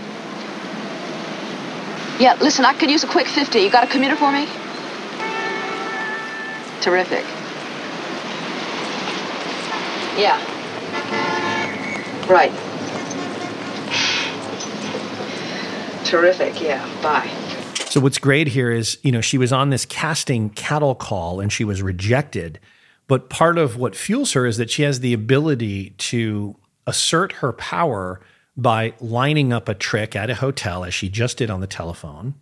Yeah, 2.19 2.37
listen, 2.41 2.65
I 2.65 2.75
could 2.75 2.91
use 2.91 3.05
a 3.05 3.09
quick 3.09 3.27
50. 3.27 3.61
You 3.61 3.71
got 3.71 3.85
a 3.85 3.87
commuter 3.87 4.17
for 4.17 4.33
me? 4.33 4.47
Terrific. 6.81 7.25
Yeah. 10.19 10.39
Right. 12.29 12.53
Terrific, 16.15 16.63
yeah. 16.63 16.87
Bye. 17.03 17.29
So 17.87 17.99
what's 17.99 18.19
great 18.19 18.47
here 18.47 18.71
is, 18.71 18.99
you 19.03 19.11
know, 19.11 19.21
she 19.21 19.37
was 19.37 19.53
on 19.53 19.71
this 19.71 19.85
casting 19.85 20.49
cattle 20.51 20.95
call 20.95 21.41
and 21.41 21.53
she 21.53 21.65
was 21.65 21.83
rejected. 21.83 22.61
But 23.09 23.29
part 23.29 23.59
of 23.59 23.77
what 23.77 23.97
fuels 23.97 24.31
her 24.35 24.47
is 24.47 24.57
that 24.59 24.71
she 24.71 24.85
has 24.85 25.01
the 25.01 25.13
ability 25.13 25.91
to 25.91 26.55
assert 26.87 27.33
her 27.33 27.53
power 27.53 28.21
by 28.57 28.95
lining 29.01 29.53
up 29.53 29.69
a 29.69 29.75
trick 29.75 30.15
at 30.15 30.31
a 30.31 30.37
hotel, 30.37 30.85
as 30.85 30.95
she 30.95 31.09
just 31.09 31.39
did 31.39 31.51
on 31.51 31.61
the 31.61 31.67
telephone, 31.67 32.35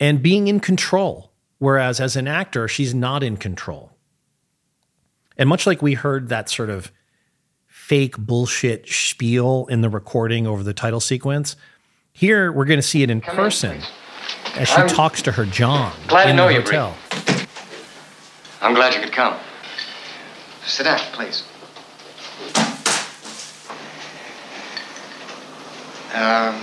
and 0.00 0.20
being 0.20 0.48
in 0.48 0.58
control. 0.58 1.30
Whereas 1.58 2.00
as 2.00 2.16
an 2.16 2.26
actor, 2.26 2.66
she's 2.66 2.94
not 2.94 3.22
in 3.22 3.36
control. 3.36 3.92
And 5.36 5.48
much 5.48 5.68
like 5.68 5.82
we 5.82 5.94
heard 5.94 6.30
that 6.30 6.50
sort 6.50 6.68
of 6.68 6.90
fake 7.68 8.18
bullshit 8.18 8.88
spiel 8.88 9.68
in 9.70 9.82
the 9.82 9.88
recording 9.88 10.48
over 10.48 10.64
the 10.64 10.74
title 10.74 10.98
sequence, 10.98 11.54
here 12.18 12.50
we're 12.50 12.64
going 12.64 12.78
to 12.80 12.86
see 12.86 13.04
it 13.04 13.10
in 13.10 13.20
person 13.20 13.80
as 14.56 14.68
she 14.68 14.74
I'm 14.74 14.88
talks 14.88 15.22
to 15.22 15.32
her 15.32 15.44
John 15.46 15.92
glad 16.08 16.24
to 16.24 16.30
in 16.30 16.36
know 16.36 16.48
the 16.48 16.54
you, 16.54 16.62
Bree. 16.62 16.76
hotel. 16.76 16.96
I'm 18.60 18.74
glad 18.74 18.92
you 18.92 19.00
could 19.00 19.12
come. 19.12 19.36
Sit 20.66 20.82
down, 20.84 20.98
please. 21.12 21.44
Um, 26.12 26.56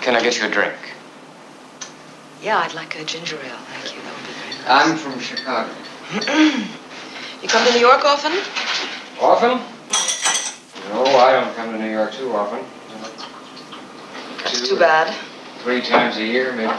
can 0.00 0.16
I 0.16 0.20
get 0.22 0.38
you 0.40 0.46
a 0.48 0.50
drink? 0.50 0.74
Yeah, 2.42 2.58
I'd 2.58 2.74
like 2.74 2.98
a 2.98 3.04
ginger 3.04 3.36
ale. 3.36 3.56
Thank 3.56 3.94
you. 3.94 4.02
That 4.02 4.14
would 4.16 4.26
be 4.26 4.32
very 4.32 4.50
nice. 4.50 4.66
I'm 4.66 4.96
from 4.96 5.20
Chicago. 5.20 6.64
You 7.42 7.50
come 7.50 7.66
to 7.66 7.74
New 7.74 7.80
York 7.80 8.02
often? 8.06 8.32
Often? 9.20 9.58
No, 10.94 11.04
I 11.18 11.32
don't 11.32 11.54
come 11.54 11.72
to 11.72 11.78
New 11.78 11.90
York 11.90 12.14
too 12.14 12.32
often. 12.32 12.64
That's 14.54 14.68
too 14.68 14.78
bad. 14.78 15.12
Three 15.64 15.80
times 15.80 16.16
a 16.16 16.24
year, 16.24 16.52
maybe. 16.52 16.70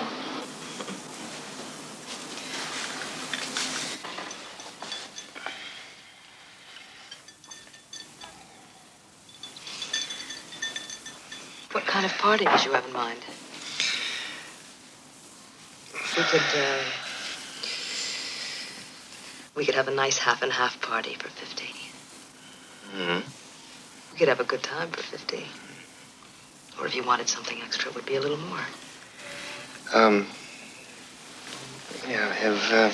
What 11.74 11.86
kind 11.86 12.06
of 12.06 12.18
party 12.18 12.46
did 12.46 12.64
you 12.64 12.72
have 12.72 12.86
in 12.86 12.94
mind? 12.94 13.20
We 16.16 16.24
could, 16.24 16.42
uh, 16.56 16.80
we 19.54 19.66
could 19.66 19.76
have 19.76 19.90
a 19.90 19.94
nice 19.94 20.18
half 20.18 20.42
and 20.42 20.54
half 20.54 20.82
party 20.82 21.16
for 21.16 21.28
50. 21.28 21.66
hmm 22.94 23.20
We 24.14 24.18
could 24.18 24.30
have 24.30 24.40
a 24.40 24.46
good 24.46 24.64
time 24.64 24.92
for 24.92 25.04
50. 25.04 25.46
Or 26.80 26.86
if 26.88 26.96
you 26.96 27.04
wanted 27.04 27.28
something 27.30 27.60
extra, 27.62 27.90
it 27.90 27.96
would 27.96 28.06
be 28.06 28.16
a 28.16 28.22
little 28.22 28.38
more. 28.38 28.60
Um. 29.94 30.28
Yeah, 32.08 32.32
have, 32.34 32.72
uh, 32.72 32.92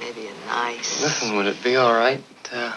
Maybe 0.00 0.26
a 0.28 0.46
nice. 0.46 1.00
listen, 1.02 1.36
would 1.36 1.46
it 1.46 1.62
be 1.62 1.76
all 1.76 1.92
right, 1.92 2.22
uh, 2.52 2.72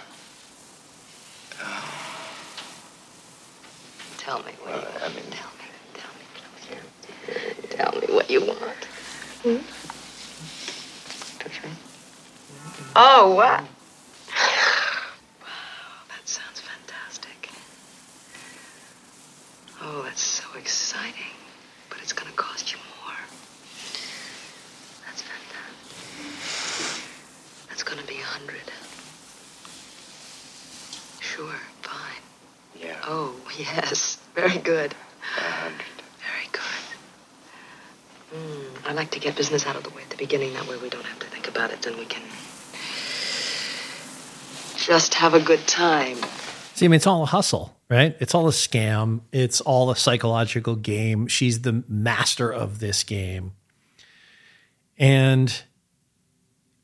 Tell 4.18 4.39
me 4.39 4.51
what 4.62 4.76
you 4.76 4.88
I 5.04 5.10
mean, 5.10 5.24
tell 5.32 5.51
me 5.58 5.66
Tell 5.95 7.91
me 7.91 8.01
Tell 8.01 8.01
me 8.01 8.08
what 8.14 8.30
you 8.30 8.41
want. 8.45 8.86
Hmm. 9.43 9.58
Oh, 12.95 13.34
what? 13.34 13.62
wow, 13.62 13.68
that 16.10 16.26
sounds 16.28 16.62
fantastic. 16.62 17.49
Oh, 19.86 20.01
that's 20.03 20.21
so 20.21 20.45
exciting. 20.57 21.36
But 21.89 21.99
it's 22.01 22.13
going 22.13 22.29
to 22.29 22.36
cost 22.38 22.71
you 22.71 22.77
more. 22.77 23.17
That's 25.05 25.21
fantastic. 25.21 27.03
That's 27.69 27.84
going 27.84 27.99
to 27.99 28.07
be 28.07 28.15
a 28.15 28.23
hundred. 28.23 28.61
Sure, 31.19 31.59
fine. 31.81 32.21
Yeah. 32.79 32.95
Oh, 33.03 33.36
yes. 33.57 34.17
Very 34.36 34.57
good. 34.57 34.93
a 35.38 35.41
hundred. 35.41 35.86
Very 36.19 36.47
good. 36.51 36.61
Mm, 38.36 38.89
I 38.89 38.93
like 38.93 39.11
to 39.11 39.19
get 39.19 39.36
business 39.36 39.65
out 39.67 39.75
of 39.75 39.84
the 39.84 39.89
way 39.89 40.01
at 40.03 40.09
the 40.09 40.17
beginning. 40.17 40.53
That 40.53 40.67
way 40.67 40.77
we 40.77 40.89
don't 40.89 41.05
have 41.05 41.19
to 41.19 41.27
think 41.27 41.47
about 41.49 41.71
it. 41.71 41.81
Then 41.81 41.97
we 41.97 42.05
can 42.05 42.23
just 44.77 45.13
have 45.15 45.34
a 45.34 45.39
good 45.39 45.65
time. 45.67 46.17
See, 46.75 46.86
I 46.86 46.88
mean, 46.88 46.95
it's 46.97 47.07
all 47.07 47.23
a 47.23 47.27
hustle, 47.27 47.73
right? 47.94 48.18
It's 48.20 48.34
all 48.34 48.48
a 48.48 48.52
scam. 48.52 49.22
It's 49.32 49.62
all 49.62 49.91
a 49.91 49.96
psychological 49.96 50.76
game. 50.76 51.28
She's 51.28 51.62
the 51.62 51.84
master 51.88 52.52
of 52.52 52.80
this 52.80 53.04
game. 53.04 53.52
And 54.98 55.64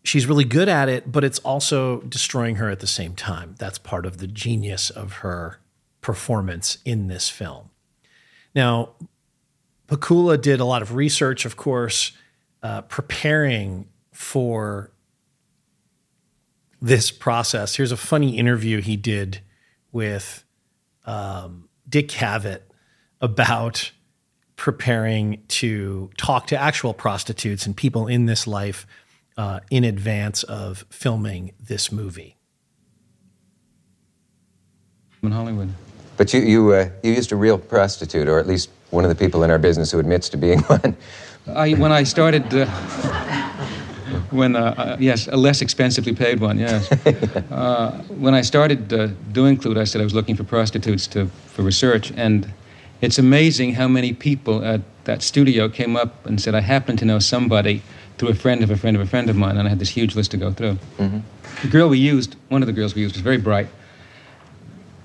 she's 0.03 0.27
really 0.27 0.43
good 0.43 0.69
at 0.69 0.87
it, 0.87 1.11
but 1.11 1.23
it's 1.23 1.39
also 1.39 2.01
destroying 2.01 2.57
her 2.57 2.69
at 2.69 2.79
the 2.79 2.87
same 2.87 3.15
time. 3.15 3.55
That's 3.57 3.79
part 3.79 4.05
of 4.05 4.19
the 4.19 4.27
genius 4.27 4.91
of 4.91 5.13
her 5.13 5.59
performance 6.01 6.77
in 6.85 7.07
this 7.07 7.27
film. 7.27 7.71
Now, 8.53 8.89
Pakula 9.87 10.39
did 10.39 10.59
a 10.59 10.65
lot 10.65 10.83
of 10.83 10.93
research, 10.93 11.43
of 11.43 11.57
course, 11.57 12.11
uh, 12.61 12.81
preparing 12.81 13.87
for 14.11 14.91
this 16.79 17.09
process. 17.09 17.75
Here's 17.75 17.91
a 17.91 17.97
funny 17.97 18.37
interview 18.37 18.81
he 18.81 18.95
did 18.95 19.41
with 19.91 20.43
um, 21.05 21.69
Dick 21.87 22.09
Cavett 22.09 22.61
about 23.21 23.91
preparing 24.55 25.43
to 25.47 26.09
talk 26.17 26.47
to 26.47 26.57
actual 26.57 26.93
prostitutes 26.93 27.65
and 27.65 27.75
people 27.75 28.07
in 28.07 28.25
this 28.25 28.45
life 28.45 28.85
uh, 29.37 29.61
in 29.71 29.83
advance 29.83 30.43
of 30.43 30.85
filming 30.89 31.53
this 31.59 31.91
movie. 31.91 32.37
In 35.23 35.31
Hollywood. 35.31 35.69
But 36.17 36.33
you 36.33 36.41
you 36.41 36.73
uh, 36.73 36.89
you 37.03 37.13
used 37.13 37.31
a 37.31 37.37
real 37.37 37.57
prostitute, 37.57 38.27
or 38.27 38.39
at 38.39 38.47
least 38.47 38.69
one 38.89 39.05
of 39.05 39.09
the 39.09 39.15
people 39.15 39.43
in 39.43 39.51
our 39.51 39.57
business 39.57 39.91
who 39.91 39.99
admits 39.99 40.27
to 40.29 40.37
being 40.37 40.59
one. 40.63 40.95
I 41.47 41.73
when 41.73 41.91
I 41.91 42.03
started. 42.03 42.53
Uh, 42.53 42.65
when 44.31 44.55
uh, 44.55 44.75
uh, 44.77 44.97
yes, 44.99 45.27
a 45.27 45.37
less 45.37 45.61
expensively 45.61 46.13
paid 46.13 46.39
one. 46.39 46.59
Yes. 46.59 46.89
Uh, 47.49 47.91
when 48.19 48.33
I 48.33 48.41
started 48.41 48.93
uh, 48.93 49.07
doing 49.31 49.57
Klute, 49.57 49.77
I 49.77 49.83
said 49.83 50.01
I 50.01 50.03
was 50.03 50.13
looking 50.13 50.35
for 50.35 50.43
prostitutes 50.43 51.07
to 51.07 51.27
for 51.47 51.63
research, 51.63 52.11
and 52.15 52.53
it's 53.01 53.17
amazing 53.17 53.73
how 53.73 53.87
many 53.87 54.13
people 54.13 54.63
at 54.63 54.81
that 55.03 55.21
studio 55.21 55.67
came 55.67 55.95
up 55.95 56.25
and 56.25 56.39
said, 56.39 56.55
"I 56.55 56.61
happen 56.61 56.95
to 56.97 57.05
know 57.05 57.19
somebody 57.19 57.81
through 58.17 58.29
a 58.29 58.35
friend 58.35 58.63
of 58.63 58.71
a 58.71 58.77
friend 58.77 58.95
of 58.95 59.01
a 59.01 59.05
friend 59.05 59.29
of 59.29 59.35
mine," 59.35 59.57
and 59.57 59.67
I 59.67 59.69
had 59.69 59.79
this 59.79 59.89
huge 59.89 60.15
list 60.15 60.31
to 60.31 60.37
go 60.37 60.51
through. 60.51 60.77
Mm-hmm. 60.97 61.19
The 61.63 61.67
girl 61.67 61.89
we 61.89 61.97
used, 61.97 62.35
one 62.49 62.61
of 62.63 62.67
the 62.67 62.73
girls 62.73 62.95
we 62.95 63.01
used, 63.01 63.15
was 63.15 63.21
very 63.21 63.37
bright 63.37 63.67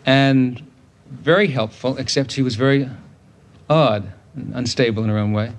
and 0.07 0.63
very 1.11 1.49
helpful, 1.49 1.97
except 1.97 2.33
she 2.33 2.43
was 2.43 2.57
very 2.57 2.89
odd, 3.69 4.13
and 4.37 4.55
unstable 4.55 5.03
in 5.03 5.09
her 5.09 5.19
own 5.19 5.33
way. 5.33 5.53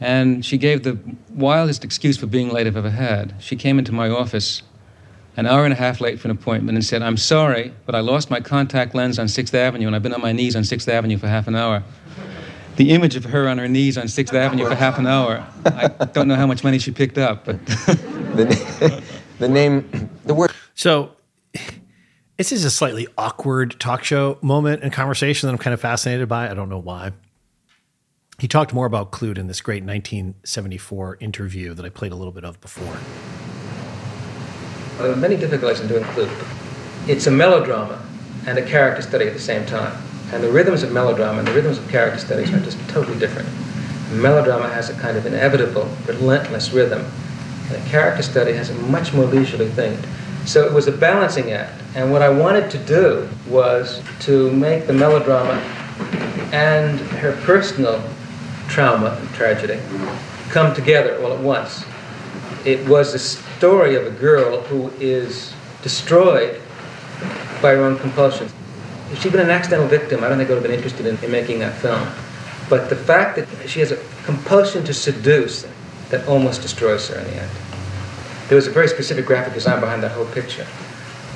And 0.00 0.44
she 0.44 0.58
gave 0.58 0.82
the 0.82 0.98
wildest 1.30 1.84
excuse 1.84 2.16
for 2.16 2.26
being 2.26 2.50
late 2.50 2.66
I've 2.66 2.76
ever 2.76 2.90
had. 2.90 3.34
She 3.38 3.56
came 3.56 3.78
into 3.78 3.92
my 3.92 4.08
office 4.08 4.62
an 5.36 5.46
hour 5.46 5.64
and 5.64 5.72
a 5.72 5.76
half 5.76 6.00
late 6.00 6.18
for 6.18 6.28
an 6.28 6.32
appointment 6.32 6.76
and 6.76 6.84
said, 6.84 7.02
I'm 7.02 7.16
sorry, 7.16 7.72
but 7.84 7.94
I 7.94 8.00
lost 8.00 8.30
my 8.30 8.40
contact 8.40 8.94
lens 8.94 9.18
on 9.18 9.26
6th 9.26 9.52
Avenue 9.52 9.86
and 9.86 9.94
I've 9.94 10.02
been 10.02 10.14
on 10.14 10.22
my 10.22 10.32
knees 10.32 10.56
on 10.56 10.62
6th 10.62 10.88
Avenue 10.88 11.18
for 11.18 11.28
half 11.28 11.46
an 11.46 11.54
hour. 11.54 11.82
The 12.76 12.90
image 12.90 13.16
of 13.16 13.24
her 13.24 13.48
on 13.48 13.58
her 13.58 13.68
knees 13.68 13.96
on 13.98 14.06
6th 14.06 14.34
Avenue 14.34 14.66
for 14.66 14.74
half 14.74 14.98
an 14.98 15.06
hour, 15.06 15.46
I 15.64 15.88
don't 15.88 16.28
know 16.28 16.36
how 16.36 16.46
much 16.46 16.64
money 16.64 16.78
she 16.78 16.90
picked 16.90 17.18
up, 17.18 17.44
but. 17.44 17.64
the, 17.66 19.02
the 19.38 19.48
name, 19.48 20.10
the 20.24 20.34
word. 20.34 20.52
So 20.74 21.12
this 22.36 22.52
is 22.52 22.64
a 22.64 22.70
slightly 22.70 23.06
awkward 23.16 23.78
talk 23.80 24.04
show 24.04 24.38
moment 24.42 24.82
and 24.82 24.92
conversation 24.92 25.46
that 25.46 25.52
I'm 25.52 25.58
kind 25.58 25.72
of 25.72 25.80
fascinated 25.80 26.28
by. 26.28 26.50
I 26.50 26.54
don't 26.54 26.68
know 26.68 26.78
why. 26.78 27.12
He 28.38 28.48
talked 28.48 28.74
more 28.74 28.84
about 28.84 29.12
Klute 29.12 29.38
in 29.38 29.46
this 29.46 29.62
great 29.62 29.82
1974 29.82 31.16
interview 31.20 31.72
that 31.72 31.86
I 31.86 31.88
played 31.88 32.12
a 32.12 32.14
little 32.14 32.34
bit 32.34 32.44
of 32.44 32.60
before. 32.60 32.98
There 34.98 35.10
are 35.10 35.16
many 35.16 35.36
difficulties 35.36 35.80
in 35.80 35.88
doing 35.88 36.04
Klute. 36.04 37.08
It's 37.08 37.26
a 37.26 37.30
melodrama 37.30 37.98
and 38.46 38.58
a 38.58 38.66
character 38.66 39.00
study 39.00 39.26
at 39.26 39.32
the 39.32 39.40
same 39.40 39.64
time. 39.64 39.96
And 40.32 40.42
the 40.42 40.50
rhythms 40.50 40.82
of 40.82 40.92
melodrama 40.92 41.38
and 41.38 41.48
the 41.48 41.52
rhythms 41.54 41.78
of 41.78 41.88
character 41.88 42.18
studies 42.18 42.52
are 42.52 42.60
just 42.60 42.78
totally 42.90 43.18
different. 43.18 43.48
Melodrama 44.20 44.68
has 44.68 44.90
a 44.90 44.94
kind 45.00 45.16
of 45.16 45.24
inevitable, 45.24 45.88
relentless 46.06 46.72
rhythm, 46.72 47.06
and 47.68 47.76
a 47.76 47.88
character 47.88 48.22
study 48.22 48.52
has 48.52 48.68
a 48.68 48.74
much 48.74 49.14
more 49.14 49.24
leisurely 49.24 49.68
thing. 49.70 49.98
So 50.44 50.66
it 50.66 50.74
was 50.74 50.88
a 50.88 50.92
balancing 50.92 51.52
act. 51.52 51.80
And 51.94 52.12
what 52.12 52.20
I 52.20 52.28
wanted 52.28 52.70
to 52.72 52.78
do 52.84 53.30
was 53.48 54.02
to 54.20 54.52
make 54.52 54.86
the 54.86 54.92
melodrama 54.92 55.54
and 56.52 57.00
her 57.00 57.32
personal 57.42 58.02
trauma 58.68 59.16
and 59.20 59.28
tragedy 59.30 59.80
come 60.50 60.74
together 60.74 61.20
all 61.22 61.32
at 61.32 61.40
once. 61.40 61.84
It 62.64 62.86
was 62.88 63.12
the 63.12 63.18
story 63.18 63.94
of 63.94 64.06
a 64.06 64.10
girl 64.10 64.60
who 64.62 64.90
is 65.00 65.54
destroyed 65.82 66.60
by 67.62 67.74
her 67.74 67.82
own 67.82 67.98
compulsions. 67.98 68.52
If 69.12 69.22
she'd 69.22 69.32
been 69.32 69.40
an 69.40 69.50
accidental 69.50 69.86
victim, 69.86 70.24
I 70.24 70.28
don't 70.28 70.38
think 70.38 70.50
I 70.50 70.54
would 70.54 70.62
have 70.62 70.70
been 70.70 70.76
interested 70.76 71.06
in, 71.06 71.16
in 71.22 71.30
making 71.30 71.60
that 71.60 71.74
film. 71.74 72.06
But 72.68 72.90
the 72.90 72.96
fact 72.96 73.36
that 73.36 73.68
she 73.68 73.80
has 73.80 73.92
a 73.92 73.98
compulsion 74.24 74.84
to 74.84 74.94
seduce 74.94 75.66
that 76.10 76.26
almost 76.26 76.62
destroys 76.62 77.08
her 77.08 77.18
in 77.18 77.24
the 77.24 77.42
end. 77.42 77.50
There 78.48 78.56
was 78.56 78.66
a 78.66 78.70
very 78.70 78.88
specific 78.88 79.26
graphic 79.26 79.54
design 79.54 79.80
behind 79.80 80.02
that 80.02 80.12
whole 80.12 80.26
picture. 80.26 80.66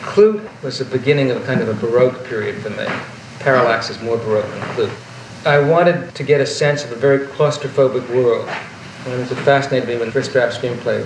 Klute 0.02 0.48
was 0.62 0.78
the 0.78 0.84
beginning 0.84 1.30
of 1.30 1.42
a 1.42 1.46
kind 1.46 1.60
of 1.60 1.68
a 1.68 1.74
Baroque 1.74 2.24
period 2.24 2.62
for 2.62 2.70
me. 2.70 2.86
Parallax 3.40 3.90
is 3.90 4.00
more 4.02 4.16
Baroque 4.16 4.48
than 4.50 4.60
Klute. 4.74 5.09
I 5.44 5.58
wanted 5.58 6.14
to 6.14 6.22
get 6.22 6.42
a 6.42 6.46
sense 6.46 6.84
of 6.84 6.92
a 6.92 6.96
very 6.96 7.26
claustrophobic 7.26 8.08
world. 8.14 8.46
And 9.06 9.22
it 9.22 9.34
fascinated 9.36 9.88
me 9.88 9.96
when 9.96 10.10
first 10.10 10.32
draft 10.32 10.60
screenplay 10.60 11.04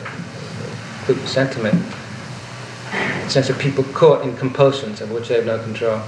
Klute 1.05 1.21
was 1.21 1.31
sent 1.31 1.53
to. 1.53 1.67
A 1.67 3.31
sense 3.31 3.49
of 3.49 3.59
people 3.61 3.85
caught 3.85 4.23
in 4.23 4.37
compulsions 4.37 5.01
of 5.01 5.13
which 5.13 5.29
they 5.29 5.37
have 5.37 5.47
no 5.47 5.63
control. 5.63 6.03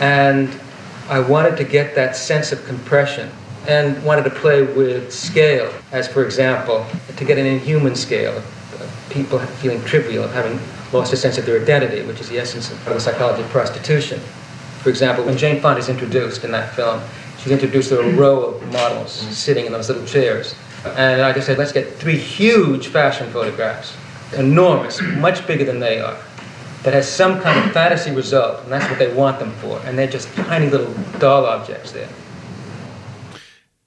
And 0.00 0.50
I 1.08 1.20
wanted 1.20 1.56
to 1.56 1.64
get 1.64 1.94
that 1.94 2.16
sense 2.16 2.52
of 2.52 2.62
compression 2.66 3.30
and 3.66 4.02
wanted 4.04 4.24
to 4.24 4.30
play 4.30 4.62
with 4.62 5.10
scale, 5.10 5.72
as 5.90 6.06
for 6.06 6.22
example, 6.24 6.86
to 7.16 7.24
get 7.24 7.38
an 7.38 7.46
inhuman 7.46 7.96
scale 7.96 8.36
of 8.36 9.06
people 9.10 9.38
feeling 9.38 9.82
trivial, 9.84 10.24
of 10.24 10.32
having 10.32 10.60
lost 10.92 11.14
a 11.14 11.16
sense 11.16 11.38
of 11.38 11.46
their 11.46 11.60
identity, 11.60 12.02
which 12.02 12.20
is 12.20 12.28
the 12.28 12.38
essence 12.38 12.70
of 12.70 12.84
the 12.84 13.00
psychology 13.00 13.42
of 13.42 13.48
prostitution. 13.48 14.20
For 14.82 14.90
example, 14.90 15.24
when 15.24 15.36
Jane 15.36 15.60
Fonda 15.60 15.80
is 15.80 15.88
introduced 15.88 16.44
in 16.44 16.52
that 16.52 16.74
film, 16.74 17.00
she's 17.42 17.52
introduced 17.52 17.90
a 17.92 18.02
row 18.12 18.42
of 18.42 18.72
models 18.72 19.12
sitting 19.12 19.66
in 19.66 19.72
those 19.72 19.88
little 19.88 20.06
chairs. 20.06 20.54
And 20.84 21.20
I 21.20 21.32
just 21.32 21.46
said, 21.46 21.58
let's 21.58 21.72
get 21.72 21.92
three 21.94 22.16
huge 22.16 22.88
fashion 22.88 23.30
photographs, 23.30 23.96
enormous, 24.34 25.00
much 25.02 25.46
bigger 25.46 25.64
than 25.64 25.80
they 25.80 26.00
are, 26.00 26.16
that 26.82 26.94
has 26.94 27.10
some 27.10 27.40
kind 27.40 27.58
of 27.58 27.72
fantasy 27.72 28.10
result, 28.10 28.62
and 28.62 28.72
that's 28.72 28.88
what 28.88 28.98
they 28.98 29.12
want 29.12 29.38
them 29.38 29.52
for. 29.52 29.78
And 29.84 29.98
they're 29.98 30.06
just 30.06 30.32
tiny 30.34 30.70
little 30.70 30.92
doll 31.18 31.44
objects 31.44 31.92
there. 31.92 32.08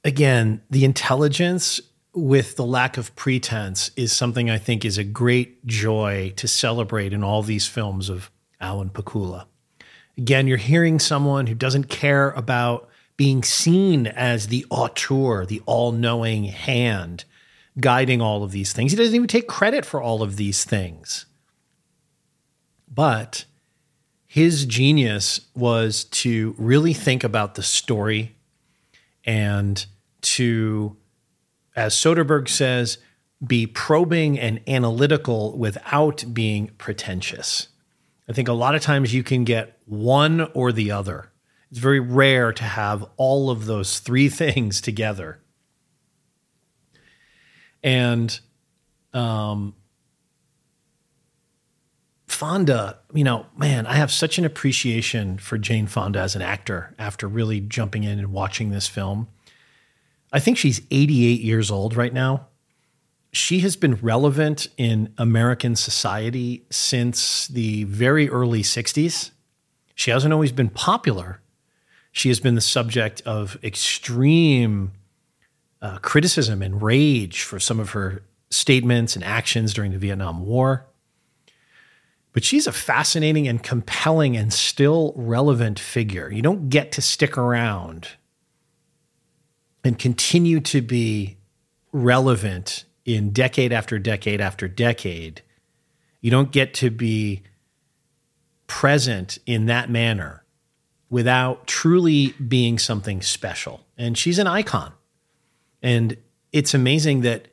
Again, 0.04 0.62
the 0.70 0.86
intelligence 0.86 1.82
with 2.14 2.58
the 2.58 2.66
lack 2.66 2.98
of 2.98 3.16
pretense 3.16 3.90
is 3.96 4.12
something 4.12 4.50
I 4.50 4.60
think 4.60 4.86
is 4.86 5.00
a 5.00 5.04
great 5.04 5.66
joy 5.66 6.34
to 6.36 6.48
celebrate 6.48 7.14
in 7.14 7.24
all 7.24 7.42
these 7.42 7.66
films 7.66 8.10
of 8.10 8.30
Alan 8.62 8.90
Pakula. 8.90 9.46
Again, 10.16 10.46
you're 10.46 10.58
hearing 10.58 11.00
someone 11.00 11.48
who 11.48 11.56
doesn't 11.56 11.86
care 11.86 12.30
about 12.32 12.88
being 13.18 13.44
seen 13.44 14.08
as 14.08 14.48
the 14.48 14.66
auteur, 14.70 15.46
the 15.46 15.62
all 15.66 15.92
knowing 15.92 16.46
hand 16.46 17.26
guiding 17.80 18.22
all 18.22 18.44
of 18.44 18.52
these 18.52 18.74
things. 18.74 18.92
He 18.92 18.98
doesn't 18.98 19.16
even 19.16 19.28
take 19.28 19.48
credit 19.48 19.86
for 19.86 20.02
all 20.02 20.22
of 20.22 20.36
these 20.36 20.64
things. 20.64 21.26
But 22.88 23.46
his 24.28 24.66
genius 24.66 25.42
was 25.56 26.06
to 26.06 26.56
really 26.58 26.94
think 26.94 27.24
about 27.24 27.56
the 27.56 27.64
story 27.64 28.36
and 29.26 29.86
to, 30.22 30.98
as 31.76 31.96
Soderbergh 31.96 32.50
says, 32.50 32.98
be 33.46 33.68
probing 33.68 34.40
and 34.40 34.62
analytical 34.68 35.58
without 35.58 36.24
being 36.34 36.72
pretentious. 36.78 37.70
I 38.30 38.34
think 38.34 38.48
a 38.48 38.54
lot 38.54 38.76
of 38.76 38.82
times 38.82 39.14
you 39.14 39.24
can 39.24 39.44
get 39.44 39.78
one 39.86 40.50
or 40.54 40.72
the 40.72 40.92
other. 40.92 41.30
It's 41.74 41.80
very 41.80 42.00
rare 42.00 42.54
to 42.54 42.64
have 42.64 43.04
all 43.18 43.50
of 43.50 43.66
those 43.66 43.98
three 43.98 44.30
things 44.44 44.80
together. 44.80 45.40
And 47.82 48.40
um, 49.12 49.74
Fonda, 52.28 53.00
you 53.12 53.24
know, 53.24 53.48
man, 53.58 53.88
I 53.88 53.96
have 53.96 54.12
such 54.12 54.38
an 54.38 54.46
appreciation 54.46 55.40
for 55.40 55.58
Jane 55.58 55.88
Fonda 55.88 56.20
as 56.20 56.36
an 56.36 56.44
actor 56.44 56.94
after 57.00 57.28
really 57.28 57.60
jumping 57.60 58.04
in 58.04 58.20
and 58.20 58.32
watching 58.32 58.70
this 58.70 58.88
film. 58.88 59.28
I 60.32 60.40
think 60.40 60.60
she's 60.60 60.80
88 60.92 61.42
years 61.42 61.72
old 61.72 61.96
right 61.96 62.14
now. 62.14 62.50
She 63.32 63.62
has 63.62 63.76
been 63.76 63.96
relevant 63.96 64.68
in 64.78 65.12
American 65.18 65.76
society 65.76 66.68
since 66.70 67.48
the 67.48 67.86
very 67.86 68.30
early 68.30 68.62
60s. 68.62 69.32
She 69.96 70.12
hasn't 70.12 70.32
always 70.32 70.52
been 70.52 70.70
popular. 70.70 71.40
She 72.14 72.30
has 72.30 72.40
been 72.40 72.54
the 72.54 72.62
subject 72.62 73.22
of 73.26 73.58
extreme 73.64 74.94
uh, 75.82 75.98
criticism 75.98 76.62
and 76.62 76.80
rage 76.80 77.42
for 77.42 77.60
some 77.60 77.80
of 77.80 77.90
her 77.90 78.24
statements 78.52 79.16
and 79.16 79.26
actions 79.26 79.74
during 79.74 79.92
the 79.92 79.98
Vietnam 79.98 80.46
War. 80.46 80.86
But 82.32 82.44
she's 82.44 82.68
a 82.68 82.72
fascinating 82.72 83.48
and 83.48 83.62
compelling 83.64 84.38
and 84.38 84.54
still 84.54 85.14
relevant 85.16 85.80
figure. 85.80 86.32
You 86.32 86.44
don't 86.44 86.70
get 86.70 86.92
to 86.94 87.02
stick 87.02 87.36
around 87.36 88.10
and 89.84 89.98
continue 89.98 90.60
to 90.62 90.84
be 90.84 91.38
relevant 91.92 92.86
in 93.06 93.32
decade 93.32 93.74
after 93.74 93.98
decade 93.98 94.40
after 94.40 94.68
decade. 94.68 95.42
You 96.22 96.30
don't 96.30 96.52
get 96.52 96.76
to 96.76 96.92
be 96.92 97.42
present 98.68 99.40
in 99.48 99.66
that 99.66 99.90
manner 99.90 100.43
without 101.14 101.68
truly 101.68 102.32
being 102.48 102.80
something 102.80 103.22
special. 103.22 103.86
And 104.00 104.18
she's 104.18 104.40
an 104.40 104.48
icon. 104.48 104.92
And 105.84 106.18
it's 106.52 106.74
amazing 106.74 107.22
that 107.22 107.50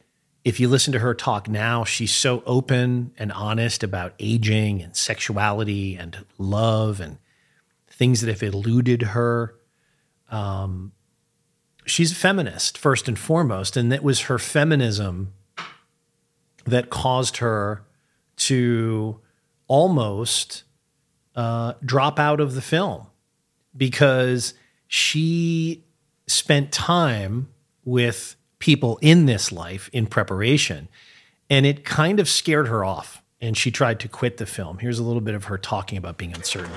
if 0.47 0.59
you 0.59 0.67
listen 0.67 0.95
to 0.95 0.99
her 1.01 1.13
talk 1.13 1.47
now, 1.47 1.85
she's 1.85 2.11
so 2.11 2.43
open 2.47 3.13
and 3.19 3.31
honest 3.31 3.83
about 3.83 4.15
aging 4.19 4.81
and 4.81 4.97
sexuality 4.97 5.95
and 5.95 6.25
love 6.39 7.03
and 7.03 7.19
things 7.87 8.23
that 8.23 8.31
have 8.31 8.43
eluded 8.43 9.03
her. 9.03 9.55
Um, 10.31 10.93
she's 11.85 12.13
a 12.13 12.15
feminist, 12.15 12.79
first 12.79 13.09
and 13.09 13.19
foremost. 13.19 13.77
And 13.77 13.93
it 13.93 14.03
was 14.03 14.21
her 14.21 14.39
feminism 14.39 15.35
that 16.65 16.89
caused 16.89 17.37
her 17.37 17.85
to 18.37 19.21
almost 19.67 20.63
uh, 21.37 21.75
drop 21.85 22.19
out 22.19 22.41
of 22.41 22.55
the 22.55 22.63
film 22.63 23.09
because 23.77 24.55
she 24.89 25.85
spent 26.27 26.73
time 26.73 27.49
with 27.85 28.37
people 28.59 28.99
in 29.01 29.27
this 29.27 29.51
life 29.51 29.89
in 29.93 30.07
preparation 30.07 30.89
and 31.49 31.67
it 31.67 31.85
kind 31.85 32.21
of 32.21 32.29
scared 32.29 32.69
her 32.69 32.85
off 32.85 33.23
and 33.41 33.57
she 33.57 33.71
tried 33.71 33.99
to 34.01 34.09
quit 34.09 34.37
the 34.37 34.47
film. 34.47 34.79
Here's 34.79 34.99
a 34.99 35.03
little 35.03 35.23
bit 35.23 35.35
of 35.35 35.45
her 35.45 35.59
talking 35.59 35.99
about 35.99 36.19
being 36.19 36.35
uncertain. 36.35 36.71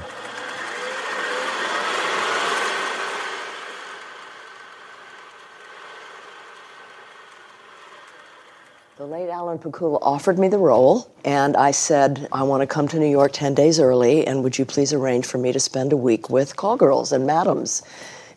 The 8.96 9.08
late 9.08 9.28
Alan 9.28 9.58
Pakula 9.58 9.98
offered 10.04 10.38
me 10.38 10.50
the 10.50 10.60
role, 10.60 11.12
and 11.26 11.58
I 11.58 11.72
said, 11.72 12.28
I 12.32 12.44
want 12.44 12.62
to 12.62 12.68
come 12.68 12.88
to 12.90 13.00
New 13.00 13.10
York 13.10 13.32
10 13.34 13.56
days 13.56 13.80
early, 13.80 14.28
and 14.28 14.44
would 14.44 14.60
you 14.60 14.66
please 14.66 14.94
arrange 14.94 15.26
for 15.26 15.40
me 15.40 15.52
to 15.52 15.60
spend 15.60 15.94
a 15.94 15.98
week 15.98 16.30
with 16.30 16.56
call 16.58 16.78
girls 16.78 17.12
and 17.12 17.26
madams 17.26 17.82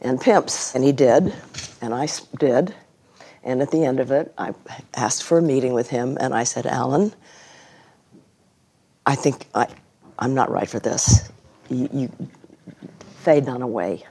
and 0.00 0.18
pimps? 0.18 0.74
And 0.74 0.82
he 0.82 0.92
did, 0.92 1.34
and 1.82 1.92
I 1.92 2.08
did. 2.38 2.74
And 3.44 3.60
at 3.60 3.70
the 3.70 3.84
end 3.84 4.00
of 4.00 4.10
it, 4.10 4.32
I 4.38 4.54
asked 4.94 5.24
for 5.24 5.36
a 5.36 5.42
meeting 5.42 5.74
with 5.74 5.90
him, 5.90 6.16
and 6.18 6.32
I 6.32 6.44
said, 6.44 6.64
Alan, 6.64 7.12
I 9.04 9.14
think 9.14 9.44
I, 9.54 9.66
I'm 10.18 10.32
not 10.32 10.50
right 10.50 10.70
for 10.70 10.78
this. 10.78 11.30
You, 11.68 11.86
you 11.92 12.10
fade 13.24 13.46
on 13.46 13.60
away. 13.60 14.06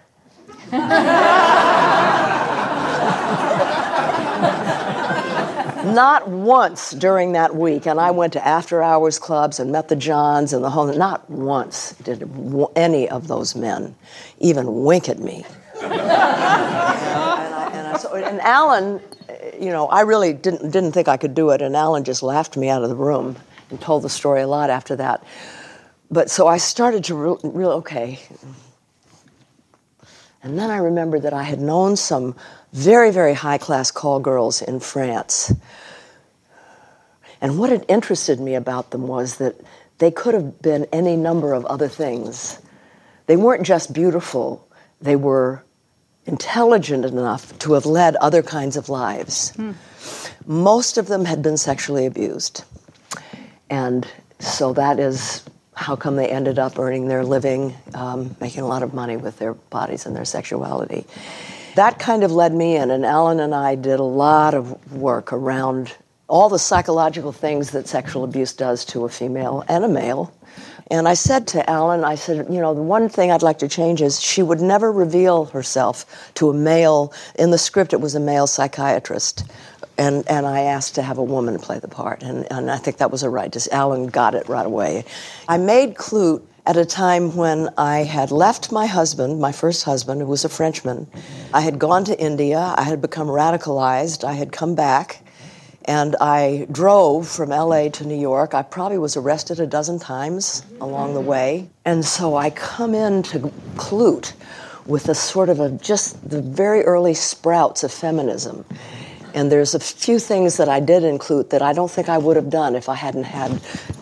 not 5.94 6.28
once 6.28 6.92
during 6.92 7.34
that 7.34 7.56
week, 7.56 7.86
and 7.86 8.00
I 8.00 8.12
went 8.12 8.34
to 8.34 8.46
after 8.46 8.82
hours 8.82 9.20
clubs 9.20 9.60
and 9.60 9.72
met 9.72 9.88
the 9.88 9.96
Johns 9.96 10.54
and 10.54 10.64
the 10.64 10.70
whole, 10.70 10.88
not 10.88 11.30
once 11.30 11.94
did 12.04 12.30
any 12.76 13.10
of 13.10 13.28
those 13.28 13.56
men 13.56 13.96
even 14.40 14.84
wink 14.84 15.10
at 15.10 15.20
me. 15.20 15.46
and, 15.82 15.92
I, 15.94 17.70
and, 17.74 17.88
I, 17.88 17.98
so, 17.98 18.16
and 18.16 18.40
Alan, 18.42 19.02
you 19.60 19.70
know, 19.70 19.88
I 19.88 20.02
really 20.02 20.34
didn't, 20.34 20.72
didn't 20.72 20.92
think 20.92 21.08
I 21.08 21.18
could 21.18 21.36
do 21.36 21.50
it, 21.52 21.62
and 21.62 21.76
Alan 21.76 22.04
just 22.04 22.24
laughed 22.24 22.58
me 22.58 22.70
out 22.70 22.84
of 22.84 22.90
the 22.90 22.96
room 22.96 23.36
and 23.70 23.80
told 23.82 24.04
the 24.04 24.10
story 24.10 24.42
a 24.42 24.48
lot 24.48 24.70
after 24.70 24.96
that. 24.98 25.24
But 26.12 26.30
so 26.30 26.48
I 26.48 26.58
started 26.58 27.04
to 27.06 27.16
really, 27.16 27.40
re- 27.44 27.66
okay. 27.66 28.20
And 30.44 30.60
then 30.60 30.70
I 30.70 30.78
remembered 30.78 31.24
that 31.24 31.34
I 31.34 31.44
had 31.44 31.60
known 31.60 31.96
some 31.96 32.36
very, 32.76 33.10
very 33.10 33.34
high 33.34 33.58
class 33.58 33.90
call 33.90 34.20
girls 34.20 34.62
in 34.62 34.82
France. 34.82 35.54
And 37.40 37.58
what 37.58 37.70
had 37.70 37.86
interested 37.88 38.38
me 38.38 38.54
about 38.54 38.92
them 38.92 39.08
was 39.08 39.38
that 39.38 39.56
they 40.00 40.12
could 40.12 40.34
have 40.34 40.62
been 40.62 40.86
any 40.92 41.16
number 41.16 41.54
of 41.54 41.66
other 41.68 41.88
things. 41.88 42.60
They 43.28 43.38
weren't 43.38 43.66
just 43.66 43.94
beautiful, 43.94 44.68
they 45.00 45.16
were 45.16 45.64
intelligent 46.26 47.06
enough 47.06 47.58
to 47.60 47.74
have 47.74 47.86
led 47.86 48.18
other 48.18 48.44
kinds 48.44 48.76
of 48.76 48.90
lives. 48.90 49.52
Hmm. 49.52 49.72
Most 50.46 50.98
of 50.98 51.08
them 51.08 51.24
had 51.24 51.42
been 51.42 51.56
sexually 51.56 52.06
abused. 52.06 52.66
And 53.70 54.06
so 54.40 54.74
that 54.74 55.00
is 55.00 55.46
how 55.76 55.96
come 55.96 56.18
they 56.18 56.28
ended 56.28 56.60
up 56.60 56.78
earning 56.78 57.08
their 57.08 57.24
living, 57.24 57.74
um, 57.94 58.36
making 58.42 58.64
a 58.64 58.68
lot 58.68 58.84
of 58.84 58.94
money 58.94 59.16
with 59.16 59.40
their 59.40 59.54
bodies 59.54 60.06
and 60.06 60.14
their 60.14 60.26
sexuality 60.26 61.06
that 61.76 62.00
kind 62.00 62.24
of 62.24 62.32
led 62.32 62.54
me 62.54 62.76
in, 62.76 62.92
and 62.92 63.06
Alan 63.06 63.40
and 63.40 63.54
I 63.54 63.76
did 63.76 64.00
a 64.00 64.04
lot 64.04 64.54
of 64.54 64.94
work 64.94 65.32
around 65.32 65.94
all 66.28 66.50
the 66.50 66.60
psychological 66.60 67.32
things 67.32 67.72
that 67.72 67.88
sexual 67.88 68.24
abuse 68.24 68.54
does 68.54 68.84
to 68.86 69.06
a 69.06 69.10
female 69.10 69.64
and 69.68 69.84
a 69.84 69.88
male. 69.88 70.34
And 70.92 71.08
I 71.08 71.16
said 71.16 71.48
to 71.48 71.68
Alan, 71.70 72.04
I 72.04 72.16
said, 72.16 72.48
you 72.50 72.62
know, 72.62 72.74
the 72.74 72.82
one 72.82 73.10
thing 73.10 73.32
I'd 73.32 73.42
like 73.42 73.60
to 73.60 73.68
change 73.68 74.02
is 74.02 74.22
she 74.22 74.44
would 74.44 74.62
never 74.62 74.92
reveal 74.92 75.46
herself 75.46 76.32
to 76.36 76.50
a 76.50 76.54
male. 76.54 77.14
In 77.40 77.52
the 77.52 77.58
script, 77.58 77.94
it 77.94 78.02
was 78.02 78.16
a 78.16 78.20
male 78.20 78.48
psychiatrist. 78.48 79.46
And, 79.98 80.28
and 80.28 80.46
I 80.46 80.62
asked 80.62 80.96
to 80.96 81.02
have 81.02 81.18
a 81.18 81.24
woman 81.24 81.58
play 81.58 81.80
the 81.80 81.88
part. 81.88 82.22
And, 82.22 82.46
and 82.52 82.70
I 82.70 82.78
think 82.78 82.98
that 82.98 83.12
was 83.12 83.24
a 83.24 83.30
right. 83.30 83.52
Just 83.52 83.72
Alan 83.72 84.08
got 84.08 84.36
it 84.36 84.48
right 84.48 84.66
away. 84.66 85.06
I 85.48 85.58
made 85.58 85.96
Klute 85.96 86.44
at 86.68 86.78
a 86.78 86.86
time 86.86 87.36
when 87.36 87.70
I 87.78 88.00
had 88.00 88.32
left 88.32 88.72
my 88.72 88.88
husband, 88.88 89.40
my 89.40 89.52
first 89.52 89.84
husband, 89.84 90.22
who 90.22 90.28
was 90.28 90.46
a 90.46 90.50
Frenchman. 90.50 91.08
I 91.54 91.62
had 91.62 91.78
gone 91.78 92.06
to 92.06 92.20
India, 92.20 92.74
I 92.76 92.84
had 92.84 93.02
become 93.02 93.28
radicalized, 93.28 94.24
I 94.24 94.34
had 94.34 94.52
come 94.52 94.74
back, 94.74 95.22
and 95.86 96.16
I 96.20 96.66
drove 96.72 97.28
from 97.28 97.50
LA 97.50 97.90
to 97.90 98.08
New 98.08 98.20
York. 98.20 98.56
I 98.56 98.64
probably 98.64 98.98
was 98.98 99.16
arrested 99.16 99.60
a 99.60 99.68
dozen 99.68 100.00
times 100.00 100.64
along 100.82 101.14
the 101.14 101.22
way. 101.22 101.70
And 101.86 102.04
so 102.04 102.36
I 102.36 102.50
come 102.50 102.96
in 102.96 103.22
to 103.24 103.40
Klute 103.76 104.34
with 104.88 105.10
a 105.10 105.16
sort 105.16 105.50
of 105.50 105.60
a 105.60 105.70
just 105.70 106.28
the 106.28 106.42
very 106.42 106.82
early 106.82 107.14
sprouts 107.14 107.84
of 107.84 107.92
feminism. 107.92 108.66
And 109.36 109.52
there's 109.52 109.76
a 109.76 109.80
few 109.80 110.18
things 110.18 110.58
that 110.58 110.70
I 110.70 110.80
did 110.80 111.04
include 111.04 111.50
that 111.52 111.62
I 111.62 111.74
don't 111.74 111.92
think 111.92 112.10
I 112.10 112.18
would 112.18 112.38
have 112.38 112.50
done 112.50 112.76
if 112.76 112.90
I 112.90 112.96
hadn't 112.96 113.26
had 113.26 113.52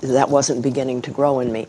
that 0.01 0.29
wasn't 0.29 0.61
beginning 0.61 1.01
to 1.01 1.11
grow 1.11 1.39
in 1.39 1.51
me. 1.51 1.67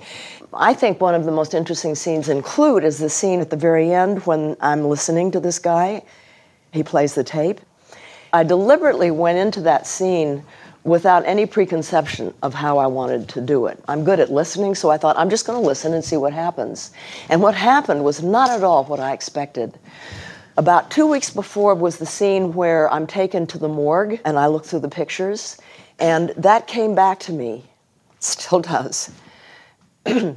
I 0.57 0.74
think 0.74 1.00
one 1.00 1.14
of 1.14 1.24
the 1.24 1.32
most 1.32 1.55
interesting 1.55 1.94
scenes 1.94 2.28
in 2.28 2.42
Klute 2.42 2.84
is 2.84 2.98
the 2.98 3.11
scene 3.11 3.40
at 3.40 3.50
the 3.50 3.57
very 3.57 3.92
end 3.92 4.26
when 4.26 4.57
I'm 4.61 4.84
listening 4.84 5.30
to 5.32 5.40
this 5.40 5.59
guy. 5.59 6.02
He 6.72 6.82
plays 6.82 7.14
the 7.14 7.24
tape. 7.24 7.61
I 8.32 8.42
deliberately 8.42 9.11
went 9.11 9.38
into 9.38 9.61
that 9.62 9.86
scene 9.86 10.44
without 10.82 11.24
any 11.24 11.46
preconception 11.46 12.34
of 12.42 12.52
how 12.52 12.78
I 12.78 12.86
wanted 12.86 13.28
to 13.30 13.40
do 13.40 13.66
it. 13.66 13.82
I'm 13.88 14.05
good 14.05 14.20
at 14.20 14.30
listening, 14.30 14.74
so 14.74 14.90
I 14.90 14.98
thought 14.98 15.18
I'm 15.18 15.30
just 15.30 15.46
going 15.46 15.61
to 15.61 15.66
listen 15.66 15.94
and 15.94 16.05
see 16.05 16.16
what 16.16 16.32
happens. 16.32 16.92
And 17.30 17.40
what 17.40 17.55
happened 17.55 18.05
was 18.05 18.22
not 18.22 18.50
at 18.50 18.62
all 18.62 18.84
what 18.84 19.00
I 19.00 19.12
expected. 19.12 19.78
About 20.57 20.90
two 20.90 21.07
weeks 21.07 21.30
before 21.30 21.74
was 21.74 21.98
the 21.98 22.07
scene 22.07 22.52
where 22.52 22.92
I'm 22.92 23.07
taken 23.07 23.46
to 23.48 23.59
the 23.59 23.68
morgue 23.68 24.20
and 24.24 24.38
I 24.38 24.46
look 24.46 24.64
through 24.64 24.80
the 24.80 24.88
pictures, 24.88 25.59
and 25.98 26.30
that 26.30 26.66
came 26.66 26.94
back 26.94 27.18
to 27.20 27.32
me, 27.32 27.64
still 28.20 28.61
does. 28.61 29.11
And 30.07 30.36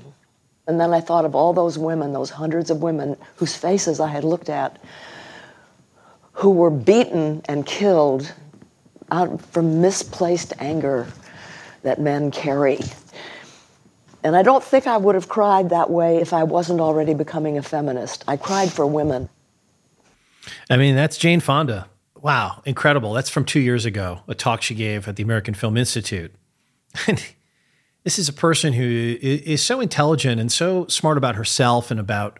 then 0.65 0.93
I 0.93 1.01
thought 1.01 1.25
of 1.25 1.35
all 1.35 1.53
those 1.53 1.77
women, 1.77 2.13
those 2.13 2.29
hundreds 2.29 2.69
of 2.69 2.81
women 2.81 3.17
whose 3.35 3.55
faces 3.55 3.99
I 3.99 4.07
had 4.07 4.23
looked 4.23 4.49
at, 4.49 4.81
who 6.33 6.51
were 6.51 6.69
beaten 6.69 7.41
and 7.45 7.65
killed 7.65 8.33
out 9.11 9.41
from 9.41 9.81
misplaced 9.81 10.53
anger 10.59 11.07
that 11.83 11.99
men 11.99 12.31
carry. 12.31 12.79
And 14.23 14.35
I 14.35 14.41
don't 14.41 14.63
think 14.63 14.87
I 14.87 14.97
would 14.97 15.15
have 15.15 15.29
cried 15.29 15.69
that 15.69 15.89
way 15.89 16.17
if 16.17 16.33
I 16.33 16.43
wasn't 16.43 16.81
already 16.81 17.13
becoming 17.13 17.57
a 17.57 17.63
feminist. 17.63 18.23
I 18.27 18.37
cried 18.37 18.71
for 18.71 18.85
women. 18.85 19.29
I 20.69 20.77
mean, 20.77 20.95
that's 20.95 21.17
Jane 21.17 21.39
Fonda. 21.39 21.87
Wow, 22.21 22.61
incredible. 22.65 23.13
That's 23.13 23.29
from 23.29 23.45
two 23.45 23.59
years 23.59 23.85
ago, 23.85 24.21
a 24.27 24.35
talk 24.35 24.61
she 24.61 24.75
gave 24.75 25.07
at 25.07 25.15
the 25.15 25.23
American 25.23 25.53
Film 25.53 25.77
Institute. 25.77 26.33
this 28.07 28.17
is 28.17 28.29
a 28.29 28.33
person 28.33 28.71
who 28.71 29.17
is 29.21 29.61
so 29.61 29.81
intelligent 29.81 30.39
and 30.39 30.49
so 30.49 30.87
smart 30.87 31.17
about 31.17 31.35
herself 31.35 31.91
and 31.91 31.99
about 31.99 32.39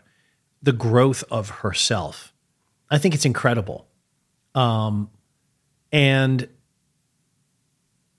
the 0.64 0.72
growth 0.72 1.26
of 1.30 1.50
herself. 1.50 2.32
I 2.90 2.98
think 2.98 3.14
it's 3.14 3.26
incredible. 3.26 3.86
Um, 4.56 5.10
and 5.92 6.48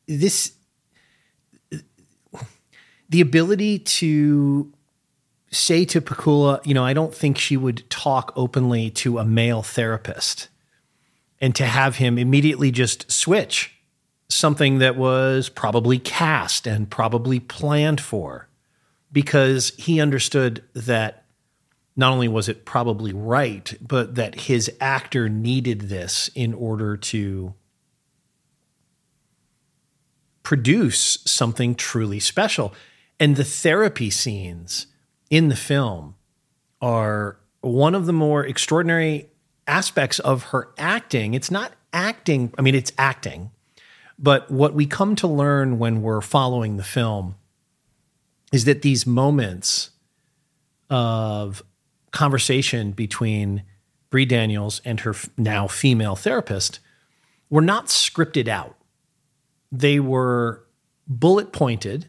this, 0.07 0.53
the 3.09 3.23
ability 3.23 3.79
to 3.79 4.71
say 5.51 5.87
to 5.87 6.03
Pakula, 6.03 6.61
you 6.67 6.75
know, 6.75 6.85
I 6.85 6.93
don't 6.93 7.15
think 7.15 7.39
she 7.39 7.57
would 7.57 7.89
talk 7.89 8.31
openly 8.37 8.91
to 8.91 9.17
a 9.17 9.25
male 9.25 9.63
therapist 9.63 10.51
and 11.41 11.57
to 11.57 11.65
have 11.65 11.97
him 11.97 12.19
immediately 12.19 12.71
just 12.71 13.11
switch 13.11 13.78
something 14.29 14.79
that 14.79 14.97
was 14.97 15.49
probably 15.49 15.99
cast 15.99 16.67
and 16.67 16.91
probably 16.91 17.41
planned 17.41 18.01
for 18.01 18.49
because 19.11 19.73
he 19.77 20.01
understood 20.01 20.63
that 20.75 21.25
not 21.97 22.13
only 22.13 22.29
was 22.29 22.49
it 22.49 22.65
probably 22.65 23.13
right, 23.13 23.75
but 23.81 24.15
that 24.15 24.43
his 24.43 24.71
actor 24.81 25.29
needed 25.29 25.83
this 25.83 26.31
in 26.35 26.55
order 26.55 26.97
to 26.97 27.55
produce 30.45 31.19
something 31.25 31.75
truly 31.75 32.21
special. 32.21 32.73
And 33.19 33.35
the 33.35 33.45
therapy 33.45 34.11
scenes 34.11 34.87
in 35.29 35.49
the 35.49 35.57
film 35.57 36.15
are 36.81 37.39
one 37.61 37.95
of 37.95 38.07
the 38.07 38.13
more 38.13 38.47
extraordinary 38.47 39.31
aspects 39.67 40.21
of 40.21 40.45
her 40.45 40.69
acting. 40.79 41.35
It's 41.35 41.51
not 41.51 41.73
acting, 41.93 42.55
I 42.57 42.63
mean, 42.63 42.77
it's 42.77 42.93
acting, 42.97 43.51
but 44.19 44.51
what 44.51 44.75
we 44.75 44.87
come 44.87 45.15
to 45.17 45.29
learn 45.29 45.79
when 45.79 46.03
we're 46.03 46.21
following 46.21 46.77
the 46.77 46.83
film 46.83 47.37
is 48.53 48.65
that 48.65 48.83
these 48.83 49.07
moments 49.07 49.91
of 50.91 51.63
conversation 52.11 52.93
between 52.93 53.63
Bree 54.11 54.25
Daniels 54.25 54.81
and 54.85 55.01
her 55.01 55.15
now 55.37 55.69
female 55.69 56.17
therapist 56.17 56.81
were 57.51 57.63
not 57.63 57.87
scripted 57.87 58.49
out. 58.49 58.77
They 59.71 60.01
were 60.01 60.65
bullet 61.07 61.53
pointed, 61.53 62.09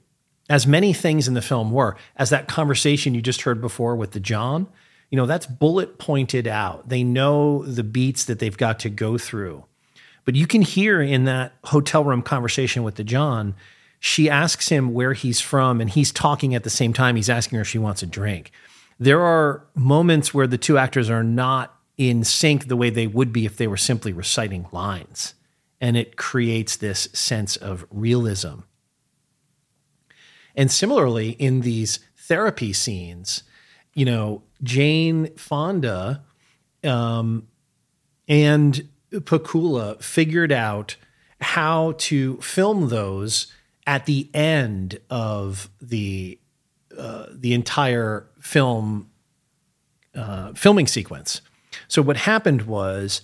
as 0.50 0.66
many 0.66 0.94
things 0.94 1.28
in 1.28 1.34
the 1.34 1.42
film 1.42 1.72
were, 1.72 1.96
as 2.16 2.30
that 2.30 2.48
conversation 2.48 3.14
you 3.14 3.22
just 3.22 3.42
heard 3.42 3.62
before 3.62 3.96
with 3.96 4.12
the 4.12 4.20
John. 4.20 4.68
You 5.10 5.18
know, 5.18 5.26
that's 5.26 5.46
bullet 5.46 5.98
pointed 5.98 6.48
out. 6.48 6.90
They 6.90 7.04
know 7.04 7.64
the 7.64 7.84
beats 7.84 8.26
that 8.26 8.40
they've 8.40 8.58
got 8.58 8.80
to 8.80 8.90
go 8.90 9.18
through. 9.18 9.66
But 10.30 10.36
you 10.36 10.46
can 10.46 10.62
hear 10.62 11.02
in 11.02 11.24
that 11.24 11.54
hotel 11.64 12.04
room 12.04 12.22
conversation 12.22 12.84
with 12.84 12.98
the 12.98 13.04
John, 13.04 13.56
she 14.00 14.30
asks 14.30 14.70
him 14.70 14.94
where 14.94 15.14
he's 15.14 15.42
from, 15.42 15.82
and 15.82 15.90
he's 15.90 16.12
talking 16.12 16.54
at 16.54 16.64
the 16.64 16.70
same 16.70 16.94
time. 16.94 17.16
He's 17.16 17.32
asking 17.32 17.56
her 17.56 17.62
if 17.62 17.68
she 17.68 17.80
wants 17.80 18.04
a 18.04 18.06
drink. 18.06 18.52
There 19.00 19.22
are 19.22 19.66
moments 19.74 20.32
where 20.32 20.46
the 20.46 20.60
two 20.60 20.78
actors 20.78 21.10
are 21.10 21.24
not 21.24 21.76
in 21.98 22.24
sync 22.24 22.68
the 22.68 22.76
way 22.76 22.92
they 22.92 23.08
would 23.08 23.34
be 23.34 23.48
if 23.48 23.58
they 23.58 23.66
were 23.66 23.76
simply 23.76 24.14
reciting 24.14 24.68
lines. 24.72 25.34
And 25.82 25.98
it 25.98 26.16
creates 26.16 26.76
this 26.76 27.10
sense 27.12 27.56
of 27.56 27.88
realism. 27.90 28.60
And 30.56 30.70
similarly, 30.70 31.32
in 31.32 31.62
these 31.62 32.02
therapy 32.16 32.72
scenes, 32.72 33.42
you 33.96 34.06
know, 34.06 34.44
Jane 34.62 35.36
Fonda 35.38 36.22
um, 36.84 37.48
and 38.28 38.88
Pakula 39.12 40.02
figured 40.02 40.52
out 40.52 40.96
how 41.42 41.94
to 41.98 42.38
film 42.38 42.90
those 42.90 43.52
at 43.88 44.06
the 44.06 44.30
end 44.34 45.00
of 45.10 45.70
the 45.82 46.40
uh, 46.98 47.28
the 47.32 47.54
entire 47.54 48.28
film 48.40 49.10
uh, 50.16 50.54
filming 50.54 50.88
sequence. 50.88 51.42
So 51.88 52.02
what 52.02 52.18
happened 52.18 52.64
was 52.64 53.22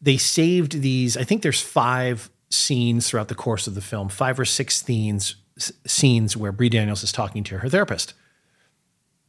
they 0.00 0.16
saved 0.16 0.82
these. 0.82 1.16
I 1.16 1.24
think 1.24 1.42
there's 1.42 1.60
five 1.60 2.30
scenes 2.50 3.08
throughout 3.08 3.28
the 3.28 3.34
course 3.34 3.66
of 3.66 3.74
the 3.74 3.80
film, 3.80 4.08
five 4.08 4.38
or 4.38 4.44
six 4.44 4.82
scenes 4.82 5.36
scenes 5.58 6.36
where 6.36 6.52
Bree 6.52 6.68
Daniels 6.68 7.02
is 7.02 7.12
talking 7.12 7.44
to 7.44 7.58
her 7.58 7.68
therapist. 7.68 8.14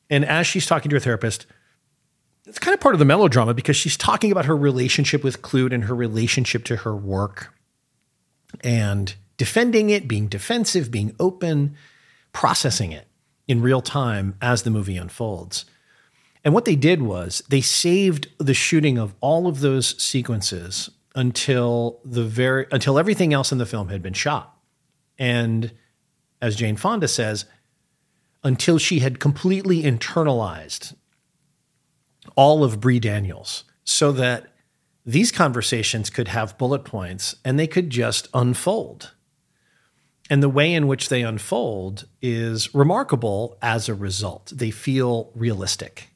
And 0.09 0.23
as 0.23 0.47
she's 0.47 0.65
talking 0.65 0.89
to 0.89 0.95
her 0.95 0.99
therapist, 0.99 1.45
it's 2.45 2.59
kind 2.59 2.73
of 2.73 2.81
part 2.81 2.95
of 2.95 2.99
the 2.99 3.05
melodrama 3.05 3.53
because 3.53 3.75
she's 3.75 3.97
talking 3.97 4.31
about 4.31 4.45
her 4.45 4.55
relationship 4.55 5.23
with 5.23 5.41
Klute 5.41 5.73
and 5.73 5.85
her 5.85 5.95
relationship 5.95 6.63
to 6.65 6.77
her 6.77 6.95
work 6.95 7.53
and 8.61 9.15
defending 9.37 9.89
it, 9.89 10.07
being 10.07 10.27
defensive, 10.27 10.91
being 10.91 11.15
open, 11.19 11.75
processing 12.33 12.91
it 12.91 13.07
in 13.47 13.61
real 13.61 13.81
time 13.81 14.35
as 14.41 14.63
the 14.63 14.69
movie 14.69 14.97
unfolds. 14.97 15.65
And 16.43 16.53
what 16.53 16.65
they 16.65 16.75
did 16.75 17.01
was 17.01 17.41
they 17.49 17.61
saved 17.61 18.27
the 18.37 18.53
shooting 18.53 18.97
of 18.97 19.15
all 19.21 19.47
of 19.47 19.61
those 19.61 20.01
sequences 20.01 20.89
until 21.15 21.99
the 22.03 22.23
very 22.23 22.65
until 22.71 22.99
everything 22.99 23.33
else 23.33 23.51
in 23.51 23.57
the 23.57 23.65
film 23.65 23.87
had 23.89 24.01
been 24.01 24.13
shot. 24.13 24.57
And 25.17 25.71
as 26.41 26.55
Jane 26.55 26.75
Fonda 26.75 27.07
says, 27.07 27.45
until 28.43 28.77
she 28.77 28.99
had 28.99 29.19
completely 29.19 29.83
internalized 29.83 30.95
all 32.35 32.63
of 32.63 32.79
Bree 32.79 32.99
Daniels 32.99 33.63
so 33.83 34.11
that 34.13 34.47
these 35.05 35.31
conversations 35.31 36.09
could 36.09 36.29
have 36.29 36.57
bullet 36.57 36.85
points 36.85 37.35
and 37.43 37.59
they 37.59 37.67
could 37.67 37.89
just 37.89 38.27
unfold. 38.33 39.11
And 40.29 40.41
the 40.41 40.49
way 40.49 40.73
in 40.73 40.87
which 40.87 41.09
they 41.09 41.21
unfold 41.21 42.07
is 42.21 42.73
remarkable 42.73 43.57
as 43.61 43.89
a 43.89 43.93
result. 43.93 44.53
They 44.55 44.71
feel 44.71 45.29
realistic. 45.35 46.09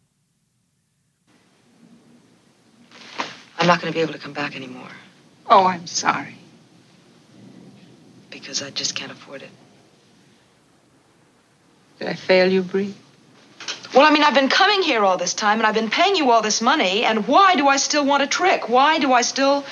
I'm 3.60 3.68
not 3.68 3.82
going 3.82 3.92
to 3.92 3.98
be 3.98 4.02
able 4.02 4.14
to 4.14 4.20
come 4.20 4.34
back 4.34 4.56
anymore 4.56 4.90
Oh, 5.50 5.66
I'm 5.66 5.88
sorry. 5.88 6.36
because 8.30 8.62
I 8.62 8.70
just 8.70 8.96
can't 8.96 9.12
afford 9.12 9.42
it. 9.42 9.50
Did 12.00 12.08
I 12.10 12.14
fail 12.14 12.52
you, 12.52 12.62
Bree? 12.62 12.94
Well, 13.98 14.06
I 14.06 14.12
mean, 14.12 14.22
I've 14.22 14.36
been 14.36 14.48
coming 14.48 14.84
here 14.84 15.04
all 15.04 15.18
this 15.18 15.34
time 15.34 15.58
and 15.58 15.66
I've 15.66 15.74
been 15.74 15.90
paying 15.90 16.16
you 16.16 16.30
all 16.30 16.44
this 16.44 16.62
money, 16.62 17.04
and 17.04 17.28
why 17.28 17.56
do 17.56 17.68
I 17.68 17.78
still 17.78 18.06
want 18.06 18.22
a 18.22 18.28
trick? 18.28 18.70
Why 18.70 19.00
do 19.00 19.12
I 19.12 19.24
still 19.24 19.66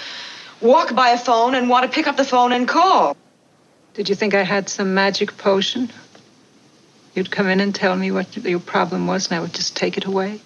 walk 0.59 0.95
by 0.95 1.09
a 1.09 1.17
phone 1.19 1.53
and 1.53 1.69
want 1.69 1.86
to 1.86 1.91
pick 1.91 2.07
up 2.07 2.17
the 2.17 2.23
phone 2.23 2.51
and 2.51 2.67
call? 2.67 3.15
Did 3.93 4.09
you 4.09 4.15
think 4.15 4.34
I 4.34 4.41
had 4.41 4.67
some 4.67 4.95
magic 4.95 5.38
potion? 5.38 5.91
You'd 7.13 7.30
come 7.30 7.47
in 7.47 7.59
and 7.59 7.76
tell 7.76 7.95
me 7.95 8.09
what 8.09 8.36
your 8.38 8.59
problem 8.59 9.05
was, 9.05 9.28
and 9.28 9.38
I 9.38 9.41
would 9.41 9.53
just 9.53 9.76
take 9.76 9.95
it 9.95 10.05
away? 10.05 10.41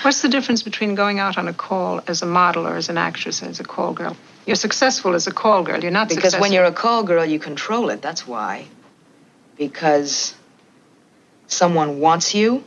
What's 0.00 0.22
the 0.22 0.30
difference 0.30 0.62
between 0.62 0.94
going 0.94 1.18
out 1.18 1.36
on 1.36 1.46
a 1.46 1.52
call 1.52 2.00
as 2.06 2.22
a 2.22 2.26
model 2.26 2.66
or 2.66 2.76
as 2.76 2.88
an 2.88 2.96
actress, 2.96 3.42
or 3.42 3.48
as 3.50 3.60
a 3.60 3.64
call 3.64 3.92
girl? 3.92 4.16
You're 4.46 4.56
successful 4.56 5.14
as 5.14 5.26
a 5.26 5.30
call 5.30 5.62
girl. 5.62 5.82
You're 5.82 5.90
not 5.90 6.08
Because 6.08 6.22
successful. 6.22 6.40
when 6.40 6.54
you're 6.54 6.64
a 6.64 6.72
call 6.72 7.02
girl, 7.02 7.26
you 7.26 7.38
control 7.38 7.90
it. 7.90 8.00
That's 8.00 8.26
why. 8.26 8.64
Because 9.58 10.34
someone 11.46 12.00
wants 12.00 12.34
you. 12.34 12.64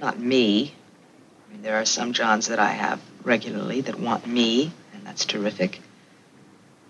Not 0.00 0.18
me. 0.18 0.74
I 1.48 1.52
mean, 1.52 1.62
there 1.62 1.76
are 1.76 1.84
some 1.84 2.12
Johns 2.12 2.48
that 2.48 2.58
I 2.58 2.70
have 2.70 3.00
regularly 3.24 3.82
that 3.82 3.98
want 3.98 4.26
me, 4.26 4.72
and 4.94 5.06
that's 5.06 5.24
terrific. 5.24 5.80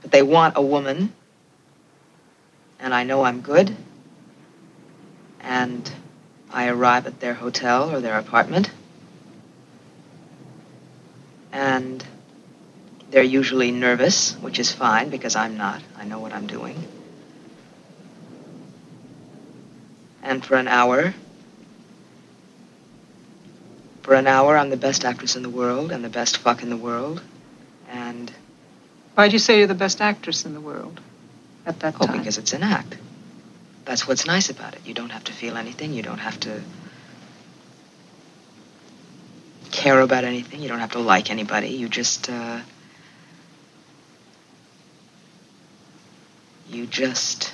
But 0.00 0.10
they 0.10 0.22
want 0.22 0.56
a 0.56 0.62
woman. 0.62 1.12
And 2.80 2.94
I 2.94 3.04
know 3.04 3.22
I'm 3.24 3.40
good. 3.40 3.76
And 5.40 5.90
I 6.50 6.68
arrive 6.68 7.06
at 7.06 7.20
their 7.20 7.34
hotel 7.34 7.94
or 7.94 8.00
their 8.00 8.18
apartment. 8.18 8.70
And 11.52 12.04
they're 13.10 13.22
usually 13.22 13.70
nervous, 13.70 14.34
which 14.36 14.58
is 14.58 14.72
fine 14.72 15.10
because 15.10 15.36
I'm 15.36 15.56
not. 15.56 15.82
I 15.98 16.04
know 16.04 16.18
what 16.18 16.32
I'm 16.32 16.46
doing. 16.46 16.76
And 20.22 20.44
for 20.44 20.56
an 20.56 20.68
hour, 20.68 21.14
for 24.02 24.14
an 24.14 24.26
hour, 24.26 24.56
I'm 24.56 24.70
the 24.70 24.76
best 24.76 25.04
actress 25.04 25.36
in 25.36 25.42
the 25.42 25.50
world 25.50 25.92
and 25.92 26.04
the 26.04 26.08
best 26.08 26.38
fuck 26.38 26.62
in 26.62 26.70
the 26.70 26.76
world. 26.76 27.22
And 27.88 28.32
Why'd 29.14 29.32
you 29.32 29.38
say 29.38 29.58
you're 29.58 29.66
the 29.66 29.74
best 29.74 30.00
actress 30.00 30.44
in 30.46 30.54
the 30.54 30.60
world 30.60 31.00
at 31.66 31.80
that 31.80 31.96
oh, 32.00 32.06
time? 32.06 32.18
because 32.18 32.38
it's 32.38 32.52
an 32.52 32.62
act. 32.62 32.96
That's 33.84 34.06
what's 34.06 34.26
nice 34.26 34.48
about 34.48 34.74
it. 34.74 34.80
You 34.86 34.94
don't 34.94 35.10
have 35.10 35.24
to 35.24 35.32
feel 35.32 35.56
anything. 35.56 35.92
You 35.92 36.02
don't 36.02 36.18
have 36.18 36.38
to 36.40 36.62
care 39.70 40.00
about 40.00 40.24
anything. 40.24 40.62
You 40.62 40.68
don't 40.68 40.78
have 40.78 40.92
to 40.92 41.00
like 41.00 41.30
anybody. 41.30 41.68
You 41.68 41.88
just, 41.88 42.30
uh, 42.30 42.60
you 46.68 46.86
just 46.86 47.52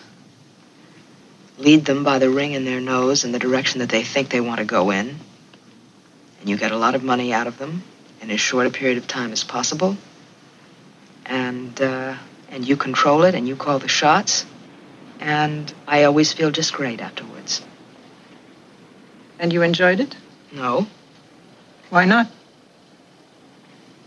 lead 1.59 1.85
them 1.85 2.05
by 2.05 2.19
the 2.19 2.31
ring 2.31 2.53
in 2.53 2.65
their 2.65 2.81
nose 2.81 3.25
in 3.25 3.33
the 3.33 3.39
direction 3.39 3.81
that 3.81 3.89
they 3.89 4.05
think 4.05 4.31
they 4.31 4.41
want 4.41 4.59
to 4.59 4.65
go 4.65 4.91
in. 4.91 5.17
And 6.41 6.49
you 6.49 6.57
get 6.57 6.71
a 6.71 6.77
lot 6.77 6.95
of 6.95 7.03
money 7.03 7.33
out 7.33 7.47
of 7.47 7.59
them 7.59 7.83
in 8.21 8.31
as 8.31 8.41
short 8.41 8.67
a 8.67 8.71
period 8.71 8.99
of 8.99 9.07
time 9.07 9.33
as 9.33 9.45
possible. 9.45 9.97
And, 11.27 11.81
uh, 11.81 12.17
and 12.51 12.67
you 12.67 12.77
control 12.77 13.25
it 13.25 13.35
and 13.35 13.47
you 13.47 13.57
call 13.57 13.79
the 13.79 13.89
shots. 13.89 14.47
And 15.21 15.73
I 15.87 16.05
always 16.05 16.33
feel 16.33 16.51
just 16.51 16.73
great 16.73 17.01
afterwards. 17.01 17.63
And 19.39 19.53
you 19.53 19.63
enjoyed 19.63 20.01
it? 20.01 20.17
No. 20.53 20.87
Why 21.91 22.05
not? 22.05 22.29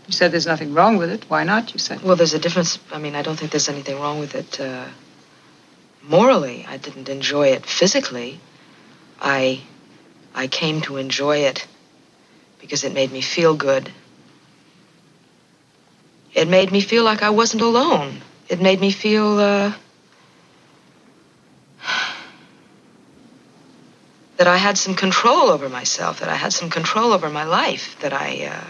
You 0.06 0.12
said 0.12 0.32
there's 0.32 0.46
nothing 0.46 0.74
wrong 0.74 0.96
with 0.96 1.10
it. 1.10 1.24
Why 1.28 1.44
not? 1.44 1.72
You 1.72 1.78
said. 1.78 2.02
Well, 2.02 2.16
there's 2.16 2.34
a 2.34 2.38
difference. 2.38 2.78
I 2.90 2.98
mean, 2.98 3.14
I 3.14 3.22
don't 3.22 3.38
think 3.38 3.50
there's 3.50 3.68
anything 3.68 4.00
wrong 4.00 4.18
with 4.18 4.34
it. 4.34 4.60
Uh, 4.60 4.86
morally, 6.02 6.64
I 6.68 6.76
didn't 6.76 7.08
enjoy 7.08 7.48
it 7.48 7.64
physically. 7.64 8.40
I, 9.20 9.62
I 10.34 10.46
came 10.48 10.80
to 10.82 10.96
enjoy 10.96 11.38
it 11.38 11.66
because 12.60 12.84
it 12.84 12.92
made 12.92 13.12
me 13.12 13.20
feel 13.20 13.54
good. 13.54 13.90
It 16.34 16.48
made 16.48 16.72
me 16.72 16.80
feel 16.80 17.04
like 17.04 17.22
I 17.22 17.30
wasn't 17.30 17.62
alone. 17.62 18.20
It 18.48 18.60
made 18.60 18.80
me 18.80 18.90
feel, 18.90 19.38
uh, 19.38 19.72
that 24.36 24.46
I 24.46 24.56
had 24.56 24.78
some 24.78 24.94
control 24.94 25.50
over 25.50 25.68
myself, 25.68 26.20
that 26.20 26.28
I 26.28 26.36
had 26.36 26.52
some 26.52 26.70
control 26.70 27.12
over 27.12 27.28
my 27.28 27.44
life, 27.44 27.96
that 28.00 28.12
I, 28.12 28.46
uh, 28.46 28.64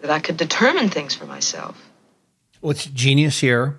that 0.00 0.10
I 0.10 0.20
could 0.20 0.36
determine 0.36 0.88
things 0.88 1.14
for 1.14 1.26
myself. 1.26 1.90
What's 2.60 2.86
genius 2.86 3.40
here 3.40 3.78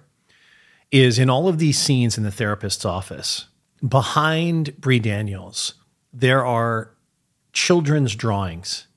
is 0.91 1.19
in 1.19 1.29
all 1.29 1.47
of 1.47 1.57
these 1.57 1.79
scenes 1.79 2.17
in 2.17 2.23
the 2.23 2.31
therapist's 2.31 2.86
office, 2.86 3.47
behind 3.88 4.79
Bree 4.79 4.99
Daniels, 4.99 5.73
there 6.13 6.45
are 6.45 6.91
children's 7.53 8.15
drawings. 8.15 8.88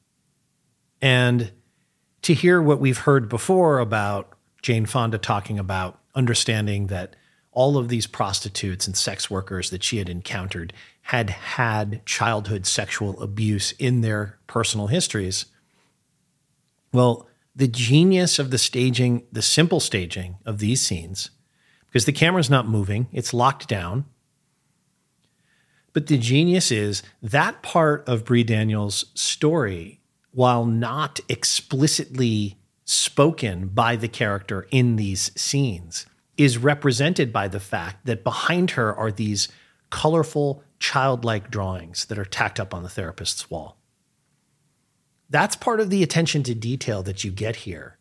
And 1.00 1.52
to 2.22 2.34
hear 2.34 2.60
what 2.60 2.80
we've 2.80 2.98
heard 2.98 3.28
before 3.28 3.78
about 3.78 4.34
Jane 4.62 4.86
Fonda 4.86 5.18
talking 5.18 5.58
about 5.58 6.00
understanding 6.14 6.88
that 6.88 7.16
all 7.52 7.76
of 7.76 7.88
these 7.88 8.06
prostitutes 8.06 8.86
and 8.86 8.96
sex 8.96 9.30
workers 9.30 9.70
that 9.70 9.82
she 9.82 9.98
had 9.98 10.08
encountered 10.08 10.72
had 11.02 11.30
had 11.30 12.04
childhood 12.04 12.66
sexual 12.66 13.20
abuse 13.22 13.72
in 13.72 14.00
their 14.00 14.38
personal 14.46 14.88
histories. 14.88 15.46
Well, 16.92 17.28
the 17.56 17.68
genius 17.68 18.38
of 18.38 18.50
the 18.50 18.58
staging, 18.58 19.26
the 19.32 19.42
simple 19.42 19.80
staging 19.80 20.36
of 20.44 20.58
these 20.58 20.80
scenes, 20.80 21.30
because 21.88 22.04
the 22.04 22.12
camera's 22.12 22.50
not 22.50 22.68
moving, 22.68 23.08
it's 23.12 23.34
locked 23.34 23.68
down. 23.68 24.04
But 25.92 26.06
the 26.06 26.18
genius 26.18 26.70
is 26.70 27.02
that 27.22 27.62
part 27.62 28.06
of 28.08 28.24
Bree 28.24 28.44
Daniels' 28.44 29.06
story, 29.14 30.00
while 30.32 30.64
not 30.64 31.20
explicitly 31.28 32.58
spoken 32.84 33.68
by 33.68 33.96
the 33.96 34.08
character 34.08 34.66
in 34.70 34.96
these 34.96 35.32
scenes, 35.40 36.06
is 36.36 36.58
represented 36.58 37.32
by 37.32 37.48
the 37.48 37.60
fact 37.60 38.06
that 38.06 38.22
behind 38.22 38.72
her 38.72 38.94
are 38.94 39.10
these 39.10 39.48
colorful, 39.90 40.62
childlike 40.78 41.50
drawings 41.50 42.04
that 42.06 42.18
are 42.18 42.24
tacked 42.24 42.60
up 42.60 42.72
on 42.72 42.82
the 42.82 42.88
therapist's 42.88 43.50
wall. 43.50 43.78
That's 45.30 45.56
part 45.56 45.80
of 45.80 45.90
the 45.90 46.02
attention 46.02 46.42
to 46.44 46.54
detail 46.54 47.02
that 47.02 47.24
you 47.24 47.30
get 47.30 47.56
here 47.56 47.98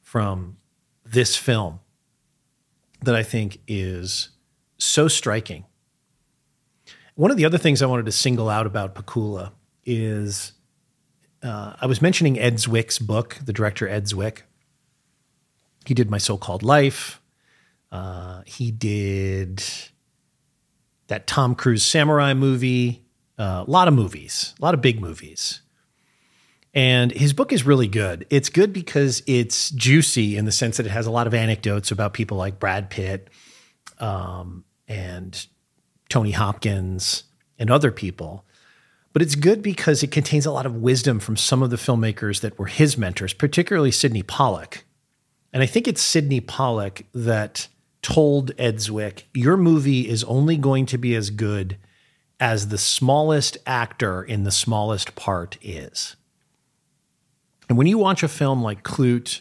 from 0.00 0.58
this 1.04 1.36
film 1.36 1.80
that 3.02 3.14
I 3.14 3.22
think 3.22 3.58
is 3.66 4.30
so 4.78 5.08
striking. 5.08 5.64
One 7.14 7.30
of 7.30 7.36
the 7.36 7.44
other 7.44 7.58
things 7.58 7.82
I 7.82 7.86
wanted 7.86 8.06
to 8.06 8.12
single 8.12 8.48
out 8.48 8.66
about 8.66 8.94
Pakula 8.94 9.52
is 9.84 10.52
uh, 11.42 11.74
I 11.80 11.86
was 11.86 12.00
mentioning 12.00 12.38
Ed 12.38 12.54
Zwick's 12.54 12.98
book, 12.98 13.38
the 13.44 13.52
director 13.52 13.88
Ed 13.88 14.04
Zwick. 14.04 14.42
He 15.84 15.94
did 15.94 16.10
My 16.10 16.18
So 16.18 16.36
Called 16.36 16.62
Life. 16.62 17.20
Uh, 17.90 18.42
he 18.46 18.70
did 18.70 19.62
that 21.08 21.26
Tom 21.26 21.54
Cruise 21.54 21.82
samurai 21.82 22.32
movie, 22.32 23.04
uh, 23.38 23.64
a 23.66 23.70
lot 23.70 23.88
of 23.88 23.94
movies, 23.94 24.54
a 24.58 24.64
lot 24.64 24.72
of 24.72 24.80
big 24.80 25.00
movies. 25.00 25.61
And 26.74 27.12
his 27.12 27.32
book 27.32 27.52
is 27.52 27.66
really 27.66 27.88
good. 27.88 28.26
It's 28.30 28.48
good 28.48 28.72
because 28.72 29.22
it's 29.26 29.70
juicy 29.70 30.36
in 30.36 30.46
the 30.46 30.52
sense 30.52 30.78
that 30.78 30.86
it 30.86 30.90
has 30.90 31.06
a 31.06 31.10
lot 31.10 31.26
of 31.26 31.34
anecdotes 31.34 31.90
about 31.90 32.14
people 32.14 32.38
like 32.38 32.58
Brad 32.58 32.88
Pitt 32.88 33.28
um, 33.98 34.64
and 34.88 35.46
Tony 36.08 36.30
Hopkins 36.30 37.24
and 37.58 37.70
other 37.70 37.90
people. 37.90 38.46
But 39.12 39.20
it's 39.20 39.34
good 39.34 39.62
because 39.62 40.02
it 40.02 40.10
contains 40.10 40.46
a 40.46 40.50
lot 40.50 40.64
of 40.64 40.76
wisdom 40.76 41.20
from 41.20 41.36
some 41.36 41.62
of 41.62 41.68
the 41.68 41.76
filmmakers 41.76 42.40
that 42.40 42.58
were 42.58 42.66
his 42.66 42.96
mentors, 42.96 43.34
particularly 43.34 43.90
Sydney 43.90 44.22
Pollack. 44.22 44.84
And 45.52 45.62
I 45.62 45.66
think 45.66 45.86
it's 45.86 46.00
Sydney 46.00 46.40
Pollack 46.40 47.04
that 47.12 47.68
told 48.00 48.52
Ed 48.56 48.76
Zwick, 48.76 49.24
Your 49.34 49.58
movie 49.58 50.08
is 50.08 50.24
only 50.24 50.56
going 50.56 50.86
to 50.86 50.98
be 50.98 51.14
as 51.14 51.28
good 51.28 51.76
as 52.40 52.68
the 52.68 52.78
smallest 52.78 53.58
actor 53.66 54.22
in 54.22 54.44
the 54.44 54.50
smallest 54.50 55.14
part 55.14 55.58
is. 55.60 56.16
And 57.72 57.78
when 57.78 57.86
you 57.86 57.96
watch 57.96 58.22
a 58.22 58.28
film 58.28 58.62
like 58.62 58.82
Klute 58.82 59.40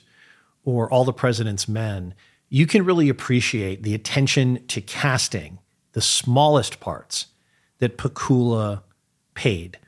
or 0.64 0.90
All 0.90 1.04
the 1.04 1.12
President's 1.12 1.68
Men, 1.68 2.14
you 2.48 2.66
can 2.66 2.86
really 2.86 3.10
appreciate 3.10 3.84
the 3.84 3.94
attention 3.94 4.66
to 4.68 4.80
casting 4.80 5.60
the 5.92 6.00
smallest 6.00 6.80
parts 6.80 7.26
that 7.80 7.98
Pakula 7.98 8.84
paid. 9.34 9.80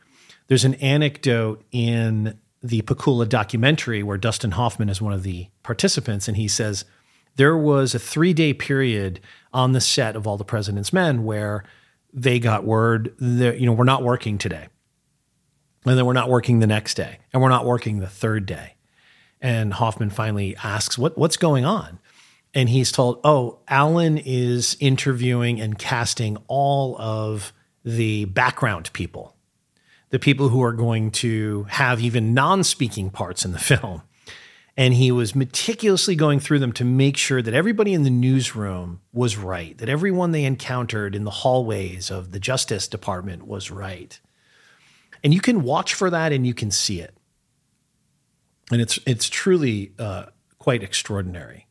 There's 0.48 0.66
an 0.66 0.74
anecdote 0.74 1.64
in 1.72 2.38
the 2.62 2.82
Pakula 2.82 3.30
documentary 3.30 4.04
where 4.04 4.18
Dustin 4.18 4.52
Hoffman 4.52 4.90
is 4.90 5.02
one 5.02 5.14
of 5.14 5.24
the 5.24 5.48
participants, 5.64 6.28
and 6.28 6.36
he 6.36 6.50
says 6.50 6.84
there 7.38 7.56
was 7.58 7.96
a 7.96 8.00
three 8.00 8.34
day 8.34 8.54
period 8.54 9.22
on 9.54 9.72
the 9.72 9.80
set 9.80 10.18
of 10.18 10.28
All 10.28 10.36
the 10.36 10.44
President's 10.44 10.92
Men 10.92 11.24
where 11.24 11.64
they 12.12 12.40
got 12.40 12.66
word 12.66 13.16
that, 13.20 13.62
you 13.62 13.66
know, 13.66 13.72
we're 13.72 13.86
not 13.86 14.04
working 14.04 14.38
today. 14.38 14.68
And 15.86 15.98
then 15.98 16.06
we're 16.06 16.14
not 16.14 16.30
working 16.30 16.60
the 16.60 16.68
next 16.68 16.96
day, 16.96 17.20
and 17.32 17.42
we're 17.42 17.50
not 17.50 17.66
working 17.66 18.00
the 18.00 18.08
third 18.08 18.46
day. 18.46 18.76
And 19.42 19.74
Hoffman 19.74 20.10
finally 20.10 20.56
asks, 20.64 20.98
what, 20.98 21.18
What's 21.18 21.38
going 21.38 21.66
on? 21.66 22.00
And 22.54 22.70
he's 22.70 22.92
told, 22.92 23.20
Oh, 23.24 23.60
Alan 23.68 24.18
is 24.18 24.78
interviewing 24.80 25.60
and 25.60 25.78
casting 25.78 26.38
all 26.48 27.00
of 27.00 27.52
the 27.84 28.26
background 28.26 28.92
people, 28.94 29.36
the 30.10 30.20
people 30.20 30.50
who 30.50 30.64
are 30.64 30.74
going 30.74 31.12
to 31.12 31.64
have 31.70 32.00
even 32.00 32.34
non 32.34 32.64
speaking 32.64 33.10
parts 33.10 33.44
in 33.44 33.52
the 33.52 33.60
film. 33.60 34.04
And 34.76 34.96
he 34.96 35.12
was 35.12 35.36
meticulously 35.36 36.16
going 36.16 36.40
through 36.40 36.58
them 36.58 36.72
to 36.74 36.86
make 36.86 37.16
sure 37.16 37.44
that 37.44 37.54
everybody 37.54 37.94
in 37.94 38.02
the 38.04 38.10
newsroom 38.10 39.02
was 39.12 39.38
right, 39.38 39.78
that 39.78 39.88
everyone 39.88 40.32
they 40.32 40.46
encountered 40.46 41.14
in 41.14 41.26
the 41.26 41.32
hallways 41.32 42.10
of 42.10 42.32
the 42.32 42.40
Justice 42.40 42.88
Department 42.88 43.46
was 43.46 43.70
right. 43.70 44.20
And 45.24 45.34
you 45.34 45.40
can 45.40 45.64
watch 45.64 45.94
for 45.94 46.10
that 46.10 46.32
and 46.32 46.46
you 46.46 46.54
can 46.54 46.72
see 46.72 47.00
it. 47.00 47.16
And 48.72 48.82
it's, 48.82 49.00
it's 49.06 49.30
truly 49.30 49.94
uh, 50.00 50.26
quite 50.58 50.84
extraordinary. 50.84 51.68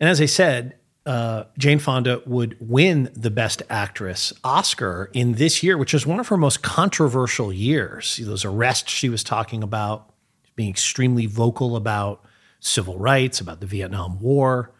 And 0.00 0.08
as 0.08 0.20
I 0.20 0.26
said, 0.26 0.76
uh, 1.06 1.44
Jane 1.58 1.78
Fonda 1.78 2.22
would 2.26 2.56
win 2.60 3.10
the 3.14 3.30
Best 3.30 3.62
Actress 3.68 4.32
Oscar 4.42 5.10
in 5.12 5.32
this 5.32 5.62
year, 5.62 5.76
which 5.76 5.92
is 5.92 6.06
one 6.06 6.18
of 6.18 6.28
her 6.28 6.36
most 6.36 6.62
controversial 6.62 7.52
years. 7.52 8.16
Those 8.16 8.44
arrests 8.44 8.90
she 8.90 9.08
was 9.08 9.22
talking 9.22 9.62
about, 9.62 10.12
being 10.56 10.70
extremely 10.70 11.26
vocal 11.26 11.76
about 11.76 12.24
civil 12.60 12.98
rights, 12.98 13.40
about 13.40 13.60
the 13.60 13.66
Vietnam 13.66 14.18
War. 14.18 14.72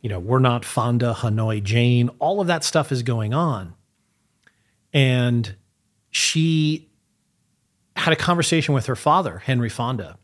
You 0.00 0.08
know, 0.08 0.18
we're 0.18 0.38
not 0.38 0.64
Fonda, 0.64 1.14
Hanoi 1.18 1.62
Jane, 1.62 2.08
all 2.18 2.40
of 2.40 2.46
that 2.46 2.64
stuff 2.64 2.90
is 2.90 3.02
going 3.02 3.34
on. 3.34 3.74
And 4.92 5.56
she 6.10 6.88
had 7.96 8.12
a 8.12 8.16
conversation 8.16 8.74
with 8.74 8.86
her 8.86 8.96
father, 8.96 9.38
Henry 9.38 9.68
Fonda, 9.68 10.18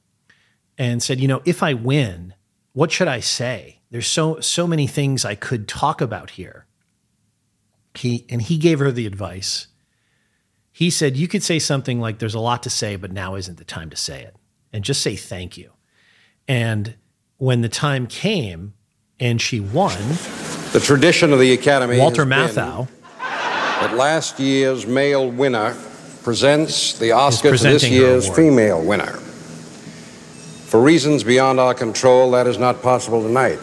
and 0.79 1.03
said, 1.03 1.21
you 1.21 1.29
know, 1.29 1.43
if 1.45 1.63
I 1.63 1.75
win, 1.75 2.35
what 2.73 2.93
should 2.93 3.09
I 3.09 3.21
say? 3.21 3.81
There's 3.91 4.07
so 4.07 4.41
so 4.41 4.67
many 4.67 4.87
things 4.87 5.25
I 5.25 5.35
could 5.35 5.69
talk 5.69 6.01
about 6.01 6.31
here. 6.31 6.67
He 7.95 8.27
and 8.29 8.43
he 8.43 8.59
gave 8.59 8.81
her 8.81 8.91
the 8.91 9.07
advice. 9.07 9.69
He 10.73 10.91
said 10.91 11.17
you 11.17 11.29
could 11.29 11.45
say 11.45 11.61
something 11.61 12.01
like 12.01 12.19
there's 12.19 12.35
a 12.35 12.41
lot 12.41 12.65
to 12.65 12.71
say 12.71 12.97
but 12.97 13.13
now 13.13 13.37
isn't 13.37 13.59
the 13.59 13.65
time 13.65 13.91
to 13.91 13.97
say 13.97 14.23
it 14.23 14.35
and 14.73 14.83
just 14.83 15.01
say 15.01 15.15
thank 15.15 15.57
you. 15.57 15.71
And 16.49 16.97
when 17.37 17.61
the 17.61 17.69
time 17.69 18.09
came 18.09 18.75
and 19.21 19.41
she 19.41 19.61
won, 19.61 19.97
the 20.73 20.83
tradition 20.83 21.33
of 21.33 21.39
the 21.39 21.53
Academy 21.53 21.99
Walter 21.99 22.27
Matthau 22.27 22.89
that 23.81 23.95
last 23.95 24.39
year's 24.39 24.87
male 24.87 25.31
winner 25.31 25.77
presents 26.23 26.99
the 26.99 27.13
Oscar 27.13 27.57
to 27.57 27.63
this 27.63 27.89
year's 27.89 28.29
female 28.29 28.83
winner. 28.83 29.13
For 30.67 30.81
reasons 30.81 31.23
beyond 31.23 31.61
our 31.61 31.75
control, 31.75 32.31
that 32.33 32.47
is 32.47 32.59
not 32.59 32.83
possible 32.83 33.23
tonight. 33.23 33.59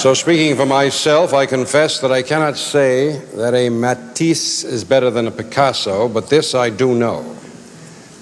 So, 0.00 0.14
speaking 0.14 0.56
for 0.56 0.64
myself, 0.64 1.34
I 1.34 1.44
confess 1.44 2.00
that 2.00 2.10
I 2.10 2.22
cannot 2.22 2.56
say 2.56 3.18
that 3.34 3.52
a 3.52 3.68
Matisse 3.68 4.64
is 4.64 4.82
better 4.82 5.10
than 5.10 5.26
a 5.26 5.30
Picasso, 5.30 6.08
but 6.08 6.30
this 6.30 6.54
I 6.54 6.70
do 6.70 6.94
know. 6.94 7.36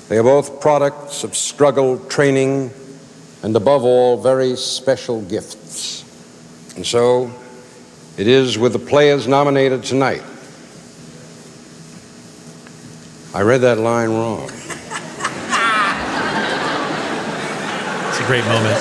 They 0.08 0.18
are 0.18 0.24
both 0.24 0.60
products 0.60 1.22
of 1.22 1.36
struggle, 1.36 1.98
training, 2.06 2.72
and 3.44 3.54
above 3.54 3.84
all, 3.84 4.20
very 4.20 4.56
special 4.56 5.22
gifts. 5.22 6.07
And 6.78 6.86
so, 6.86 7.28
it 8.16 8.28
is 8.28 8.56
with 8.56 8.72
the 8.72 8.78
players 8.78 9.26
nominated 9.26 9.82
tonight. 9.82 10.22
I 13.34 13.42
read 13.42 13.62
that 13.62 13.78
line 13.78 14.10
wrong. 14.10 14.44
It's 18.08 18.20
a 18.20 18.26
great 18.28 18.44
moment. 18.44 18.80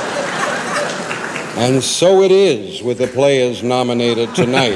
And 1.57 1.83
so 1.83 2.21
it 2.21 2.31
is 2.31 2.83
with 2.83 2.99
the 2.99 3.07
players 3.07 3.63
nominated 3.63 4.35
tonight. 4.35 4.75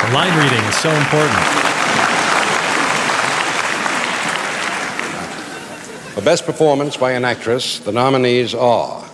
the 0.00 0.14
line 0.14 0.32
reading 0.42 0.64
is 0.64 0.76
so 0.76 0.88
important. 0.90 1.36
For 6.14 6.22
Best 6.22 6.46
Performance 6.46 6.96
by 6.96 7.12
an 7.12 7.26
Actress, 7.26 7.78
the 7.80 7.92
nominees 7.92 8.54
are 8.54 9.11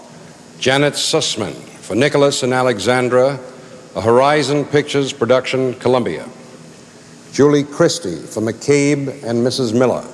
Janet 0.59 0.97
Suzman 0.97 1.55
for 1.55 1.95
Nicholas 1.95 2.43
and 2.43 2.53
Alexandra, 2.53 3.39
a 3.95 4.01
Horizon 4.01 4.65
Pictures 4.65 5.13
production, 5.13 5.75
Columbia. 5.75 6.29
Julie 7.33 7.63
Christie 7.63 8.17
for 8.17 8.41
McCabe 8.41 9.23
and 9.23 9.47
Mrs. 9.47 9.73
Miller. 9.73 10.05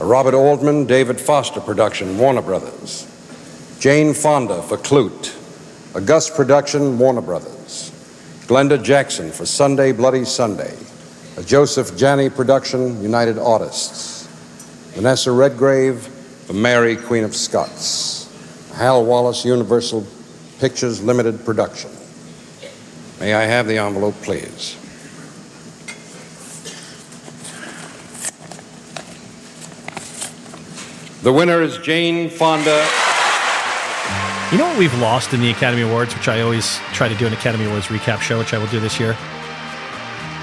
A 0.00 0.04
Robert 0.04 0.34
Altman, 0.34 0.84
David 0.84 1.18
Foster 1.18 1.60
production, 1.60 2.18
Warner 2.18 2.42
Brothers. 2.42 3.08
Jane 3.80 4.12
Fonda 4.12 4.62
for 4.62 4.76
Klute, 4.76 5.34
a 5.96 6.00
Gus 6.02 6.28
production, 6.28 6.98
Warner 6.98 7.22
Brothers. 7.22 7.90
Glenda 8.46 8.80
Jackson 8.82 9.30
for 9.30 9.46
Sunday 9.46 9.92
Bloody 9.92 10.26
Sunday. 10.26 10.76
a 11.38 11.42
Joseph 11.42 11.92
Janni 11.92 12.28
production, 12.34 13.02
United 13.02 13.38
Artists. 13.38 14.26
Vanessa 14.94 15.32
Redgrave 15.32 16.02
for 16.46 16.52
Mary, 16.52 16.96
Queen 16.96 17.24
of 17.24 17.34
Scots. 17.34 18.21
Hal 18.82 19.04
Wallis 19.04 19.44
Universal 19.44 20.04
Pictures 20.58 21.00
Limited 21.00 21.44
production. 21.44 21.88
May 23.20 23.32
I 23.32 23.44
have 23.44 23.68
the 23.68 23.78
envelope, 23.78 24.16
please? 24.22 24.76
The 31.22 31.32
winner 31.32 31.62
is 31.62 31.78
Jane 31.78 32.28
Fonda. 32.28 32.84
You 34.50 34.58
know 34.58 34.66
what 34.66 34.76
we've 34.76 34.98
lost 34.98 35.32
in 35.32 35.40
the 35.40 35.52
Academy 35.52 35.82
Awards, 35.82 36.12
which 36.16 36.26
I 36.26 36.40
always 36.40 36.80
try 36.92 37.06
to 37.06 37.14
do 37.14 37.28
an 37.28 37.32
Academy 37.34 37.66
Awards 37.66 37.86
recap 37.86 38.20
show, 38.20 38.40
which 38.40 38.52
I 38.52 38.58
will 38.58 38.66
do 38.66 38.80
this 38.80 38.98
year? 38.98 39.16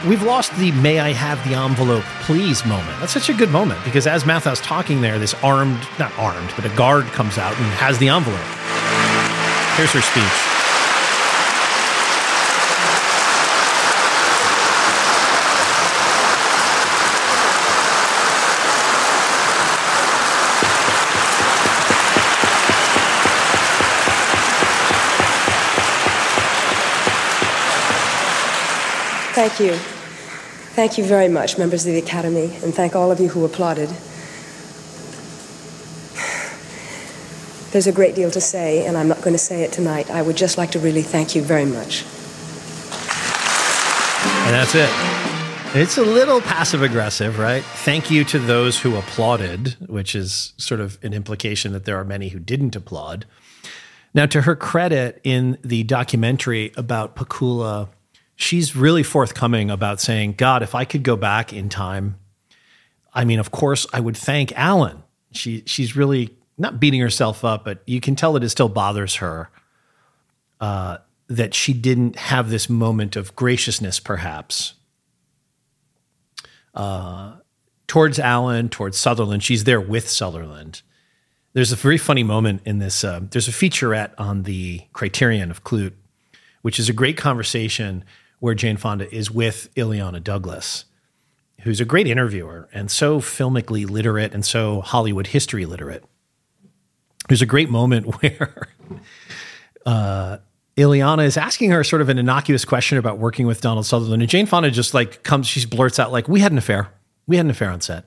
We've 0.07 0.23
lost 0.23 0.55
the 0.55 0.71
may 0.71 0.99
I 0.99 1.11
have 1.11 1.43
the 1.45 1.55
envelope, 1.55 2.05
please 2.21 2.65
moment. 2.65 2.97
That's 3.01 3.11
such 3.11 3.27
a 3.27 3.33
good 3.33 3.49
moment 3.49 3.83
because 3.83 4.07
as 4.07 4.23
Matthau's 4.23 4.61
talking 4.61 5.01
there, 5.01 5.19
this 5.19 5.33
armed, 5.43 5.85
not 5.99 6.17
armed, 6.17 6.53
but 6.55 6.63
a 6.63 6.69
guard 6.69 7.05
comes 7.07 7.37
out 7.37 7.53
and 7.57 7.65
has 7.73 7.97
the 7.97 8.07
envelope. 8.07 8.39
Here's 9.75 9.91
her 9.91 10.01
speech. 10.01 10.48
Thank 29.39 29.61
you. 29.61 29.73
Thank 30.75 30.97
you 30.97 31.05
very 31.05 31.29
much, 31.29 31.57
members 31.57 31.85
of 31.85 31.93
the 31.93 31.97
Academy, 31.97 32.57
and 32.61 32.75
thank 32.75 32.93
all 32.93 33.09
of 33.09 33.21
you 33.21 33.29
who 33.29 33.45
applauded. 33.45 33.87
There's 37.71 37.87
a 37.87 37.93
great 37.93 38.15
deal 38.15 38.29
to 38.31 38.41
say, 38.41 38.85
and 38.85 38.97
I'm 38.97 39.07
not 39.07 39.19
going 39.19 39.31
to 39.31 39.37
say 39.37 39.63
it 39.63 39.71
tonight. 39.71 40.11
I 40.11 40.23
would 40.23 40.35
just 40.35 40.57
like 40.57 40.71
to 40.71 40.79
really 40.79 41.03
thank 41.03 41.35
you 41.35 41.41
very 41.41 41.63
much. 41.63 42.03
And 44.43 44.53
that's 44.53 44.75
it. 44.75 44.89
It's 45.73 45.97
a 45.97 46.03
little 46.03 46.41
passive 46.41 46.81
aggressive, 46.81 47.39
right? 47.39 47.63
Thank 47.63 48.11
you 48.11 48.25
to 48.25 48.39
those 48.39 48.81
who 48.81 48.97
applauded, 48.97 49.77
which 49.87 50.15
is 50.15 50.51
sort 50.57 50.81
of 50.81 50.99
an 51.01 51.13
implication 51.13 51.71
that 51.71 51.85
there 51.85 51.97
are 51.97 52.03
many 52.03 52.27
who 52.27 52.39
didn't 52.39 52.75
applaud. 52.75 53.25
Now, 54.13 54.25
to 54.25 54.41
her 54.41 54.57
credit, 54.57 55.21
in 55.23 55.57
the 55.63 55.83
documentary 55.83 56.73
about 56.75 57.15
Pakula, 57.15 57.87
she's 58.39 58.73
really 58.73 59.03
forthcoming 59.03 59.69
about 59.69 59.99
saying, 59.99 60.33
God, 60.33 60.63
if 60.63 60.73
I 60.73 60.85
could 60.85 61.03
go 61.03 61.17
back 61.17 61.51
in 61.51 61.67
time, 61.67 62.17
I 63.13 63.25
mean, 63.25 63.37
of 63.37 63.51
course, 63.51 63.85
I 63.93 63.99
would 63.99 64.15
thank 64.15 64.53
Alan. 64.57 65.03
She 65.31 65.61
she's 65.65 65.95
really 65.95 66.35
not 66.57 66.79
beating 66.79 67.01
herself 67.01 67.43
up, 67.43 67.65
but 67.65 67.83
you 67.85 67.99
can 67.99 68.15
tell 68.15 68.33
that 68.33 68.43
it 68.43 68.49
still 68.49 68.69
bothers 68.69 69.15
her 69.15 69.49
uh, 70.61 70.99
that 71.27 71.53
she 71.53 71.73
didn't 71.73 72.15
have 72.15 72.49
this 72.49 72.69
moment 72.69 73.15
of 73.15 73.35
graciousness, 73.35 73.99
perhaps, 73.99 74.73
uh, 76.73 77.33
towards 77.87 78.19
Alan, 78.19 78.69
towards 78.69 78.97
Sutherland. 78.97 79.43
She's 79.43 79.65
there 79.65 79.81
with 79.81 80.09
Sutherland. 80.09 80.81
There's 81.53 81.71
a 81.71 81.75
very 81.75 81.97
funny 81.97 82.23
moment 82.23 82.61
in 82.65 82.79
this. 82.79 83.03
Uh, 83.03 83.19
there's 83.29 83.49
a 83.49 83.51
featurette 83.51 84.13
on 84.17 84.43
the 84.43 84.83
Criterion 84.93 85.51
of 85.51 85.63
Klute, 85.63 85.93
which 86.61 86.79
is 86.79 86.87
a 86.87 86.93
great 86.93 87.17
conversation 87.17 88.05
where 88.39 88.55
Jane 88.55 88.77
Fonda 88.77 89.13
is 89.13 89.29
with 89.29 89.73
Illeana 89.75 90.23
Douglas, 90.23 90.85
who's 91.61 91.81
a 91.81 91.85
great 91.85 92.07
interviewer 92.07 92.69
and 92.73 92.89
so 92.89 93.19
filmically 93.19 93.89
literate 93.89 94.33
and 94.33 94.45
so 94.45 94.81
Hollywood 94.81 95.27
history 95.27 95.65
literate. 95.65 96.03
There's 97.27 97.41
a 97.41 97.45
great 97.45 97.69
moment 97.69 98.05
where 98.21 98.67
uh, 99.85 100.37
Illeana 100.77 101.25
is 101.25 101.37
asking 101.37 101.71
her 101.71 101.83
sort 101.83 102.01
of 102.01 102.09
an 102.09 102.17
innocuous 102.17 102.63
question 102.63 102.97
about 102.97 103.17
working 103.17 103.45
with 103.45 103.59
Donald 103.59 103.85
Sutherland, 103.85 104.21
and 104.21 104.29
Jane 104.29 104.45
Fonda 104.45 104.71
just 104.71 104.93
like 104.93 105.23
comes, 105.23 105.47
she 105.47 105.65
blurts 105.65 105.99
out 105.99 106.11
like, 106.11 106.27
"We 106.29 106.39
had 106.39 106.51
an 106.53 106.57
affair. 106.57 106.89
We 107.27 107.35
had 107.35 107.45
an 107.45 107.51
affair 107.51 107.69
on 107.69 107.81
set." 107.81 108.05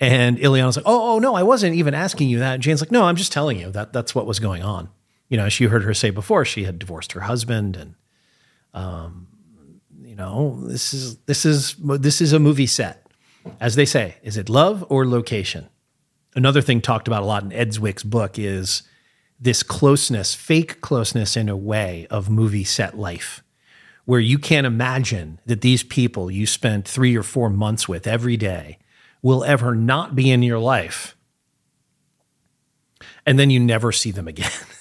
And 0.00 0.38
Illeana's 0.38 0.76
like, 0.76 0.86
"Oh, 0.86 1.14
oh 1.14 1.18
no, 1.18 1.34
I 1.34 1.42
wasn't 1.42 1.76
even 1.76 1.92
asking 1.92 2.30
you 2.30 2.38
that." 2.38 2.54
And 2.54 2.62
Jane's 2.62 2.80
like, 2.80 2.90
"No, 2.90 3.04
I'm 3.04 3.16
just 3.16 3.30
telling 3.30 3.58
you 3.58 3.70
that 3.72 3.92
that's 3.92 4.14
what 4.14 4.26
was 4.26 4.40
going 4.40 4.62
on." 4.62 4.88
You 5.28 5.36
know, 5.36 5.46
as 5.46 5.52
she 5.52 5.66
heard 5.66 5.84
her 5.84 5.92
say 5.92 6.10
before 6.10 6.44
she 6.44 6.64
had 6.64 6.78
divorced 6.78 7.12
her 7.12 7.20
husband, 7.20 7.76
and 7.76 7.94
um, 8.74 9.26
you 10.02 10.14
know, 10.14 10.58
this 10.66 10.94
is 10.94 11.16
this 11.26 11.44
is 11.44 11.76
this 11.78 12.20
is 12.20 12.32
a 12.32 12.38
movie 12.38 12.66
set, 12.66 13.06
as 13.60 13.76
they 13.76 13.84
say. 13.84 14.16
Is 14.22 14.36
it 14.36 14.48
love 14.48 14.84
or 14.88 15.06
location? 15.06 15.68
Another 16.34 16.60
thing 16.60 16.80
talked 16.80 17.08
about 17.08 17.22
a 17.22 17.26
lot 17.26 17.42
in 17.42 17.52
Ed 17.52 17.70
Zwick's 17.70 18.02
book 18.02 18.38
is 18.38 18.82
this 19.40 19.62
closeness, 19.62 20.34
fake 20.34 20.80
closeness 20.80 21.36
in 21.36 21.48
a 21.48 21.56
way 21.56 22.06
of 22.10 22.30
movie 22.30 22.64
set 22.64 22.98
life, 22.98 23.42
where 24.04 24.20
you 24.20 24.38
can't 24.38 24.66
imagine 24.66 25.40
that 25.46 25.60
these 25.60 25.82
people 25.82 26.30
you 26.30 26.46
spent 26.46 26.86
three 26.86 27.16
or 27.16 27.22
four 27.22 27.50
months 27.50 27.88
with 27.88 28.06
every 28.06 28.36
day 28.36 28.78
will 29.22 29.44
ever 29.44 29.74
not 29.74 30.14
be 30.14 30.30
in 30.30 30.42
your 30.42 30.58
life. 30.58 31.16
And 33.24 33.38
then 33.38 33.50
you 33.50 33.58
never 33.58 33.92
see 33.92 34.10
them 34.10 34.28
again. 34.28 34.50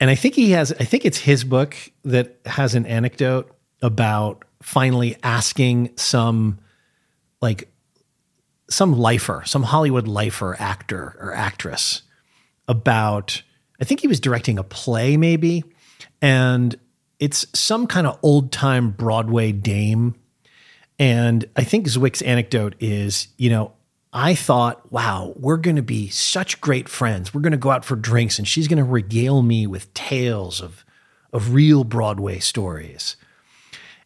and 0.00 0.10
I 0.10 0.14
think 0.14 0.34
he 0.34 0.50
has, 0.50 0.72
I 0.72 0.84
think 0.84 1.04
it's 1.04 1.18
his 1.18 1.44
book 1.44 1.76
that 2.04 2.38
has 2.46 2.74
an 2.74 2.86
anecdote 2.86 3.50
about 3.82 4.44
finally 4.62 5.16
asking 5.22 5.90
some 5.96 6.58
like 7.40 7.70
some 8.68 8.98
lifer, 8.98 9.42
some 9.46 9.62
Hollywood 9.62 10.08
lifer 10.08 10.56
actor 10.58 11.16
or 11.20 11.32
actress 11.32 12.02
about, 12.68 13.42
I 13.80 13.84
think 13.84 14.00
he 14.00 14.08
was 14.08 14.20
directing 14.20 14.58
a 14.58 14.64
play 14.64 15.16
maybe. 15.16 15.64
And 16.20 16.76
it's 17.18 17.46
some 17.58 17.86
kind 17.86 18.06
of 18.06 18.18
old 18.22 18.52
time 18.52 18.90
Broadway 18.90 19.52
dame. 19.52 20.14
And 20.98 21.44
I 21.56 21.64
think 21.64 21.86
Zwick's 21.86 22.22
anecdote 22.22 22.74
is, 22.80 23.28
you 23.36 23.50
know, 23.50 23.72
I 24.18 24.34
thought, 24.34 24.90
wow, 24.90 25.34
we're 25.36 25.58
going 25.58 25.76
to 25.76 25.82
be 25.82 26.08
such 26.08 26.62
great 26.62 26.88
friends. 26.88 27.34
We're 27.34 27.42
going 27.42 27.52
to 27.52 27.58
go 27.58 27.70
out 27.70 27.84
for 27.84 27.96
drinks 27.96 28.38
and 28.38 28.48
she's 28.48 28.66
going 28.66 28.78
to 28.78 28.84
regale 28.84 29.42
me 29.42 29.66
with 29.66 29.92
tales 29.92 30.62
of, 30.62 30.86
of 31.34 31.52
real 31.52 31.84
Broadway 31.84 32.38
stories. 32.38 33.16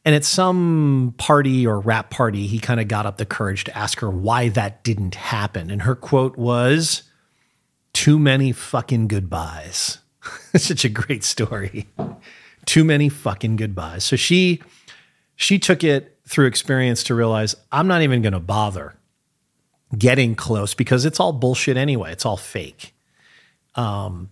And 0.05 0.12
at 0.12 0.24
some 0.24 1.15
party 1.16 1.65
or 1.65 1.78
rap 1.78 2.11
party, 2.11 2.49
he 2.49 2.59
kind 2.59 2.81
of 2.81 2.89
got 2.89 3.07
up 3.07 3.19
the 3.19 3.24
courage 3.24 3.62
to 3.65 3.78
ask 3.78 4.01
her 4.01 4.11
why 4.11 4.49
that 4.49 4.82
didn't 4.82 5.15
happen. 5.15 5.70
And 5.70 5.82
her 5.82 5.95
quote 5.95 6.37
was, 6.37 7.05
Too 7.93 8.19
many 8.19 8.51
fucking 8.51 9.07
goodbyes. 9.07 9.99
Such 10.57 10.85
a 10.85 10.89
great 10.89 11.23
story. 11.23 11.87
Too 12.66 12.82
many 12.82 13.11
fucking 13.11 13.55
goodbyes. 13.55 14.03
So 14.03 14.16
she 14.16 14.61
she 15.37 15.61
took 15.61 15.85
it 15.85 16.19
through 16.27 16.47
experience 16.47 17.05
to 17.05 17.15
realize 17.15 17.55
I'm 17.70 17.87
not 17.87 18.03
even 18.03 18.23
going 18.23 18.32
to 18.32 18.41
bother 18.41 18.97
getting 19.96 20.34
close 20.34 20.74
because 20.74 21.04
it's 21.04 21.20
all 21.20 21.32
bullshit 21.32 21.76
anyway. 21.76 22.12
It's 22.12 22.24
all 22.26 22.36
fake. 22.36 22.94
Um, 23.74 24.30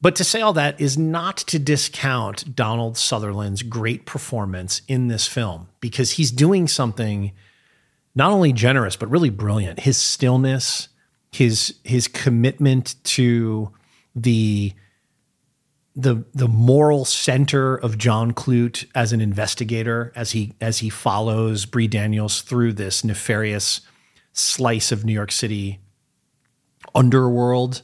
but 0.00 0.16
to 0.16 0.24
say 0.24 0.42
all 0.42 0.52
that 0.52 0.78
is 0.80 0.98
not 0.98 1.38
to 1.38 1.58
discount 1.58 2.54
Donald 2.54 2.98
Sutherland's 2.98 3.62
great 3.62 4.04
performance 4.04 4.82
in 4.86 5.08
this 5.08 5.26
film 5.26 5.68
because 5.80 6.12
he's 6.12 6.30
doing 6.30 6.68
something 6.68 7.32
not 8.14 8.30
only 8.30 8.52
generous 8.52 8.96
but 8.96 9.10
really 9.10 9.30
brilliant. 9.30 9.80
His 9.80 9.96
stillness, 9.96 10.88
his 11.32 11.76
his 11.84 12.06
commitment 12.06 12.96
to 13.04 13.72
the 14.14 14.74
the 15.96 16.24
the 16.34 16.48
moral 16.48 17.04
center 17.04 17.76
of 17.76 17.96
John 17.96 18.32
Klute 18.32 18.86
as 18.94 19.12
an 19.12 19.20
investigator 19.20 20.12
as 20.14 20.32
he 20.32 20.52
as 20.60 20.78
he 20.78 20.90
follows 20.90 21.66
Bree 21.66 21.88
Daniels 21.88 22.42
through 22.42 22.74
this 22.74 23.04
nefarious 23.04 23.80
slice 24.34 24.92
of 24.92 25.04
New 25.04 25.12
York 25.12 25.32
City 25.32 25.80
underworld 26.94 27.82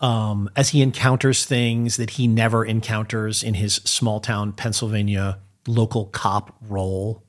um, 0.00 0.48
as 0.56 0.70
he 0.70 0.82
encounters 0.82 1.44
things 1.44 1.96
that 1.96 2.10
he 2.10 2.26
never 2.26 2.64
encounters 2.64 3.42
in 3.42 3.54
his 3.54 3.74
small 3.76 4.20
town 4.20 4.52
Pennsylvania 4.52 5.38
local 5.66 6.06
cop 6.06 6.56
role. 6.60 7.22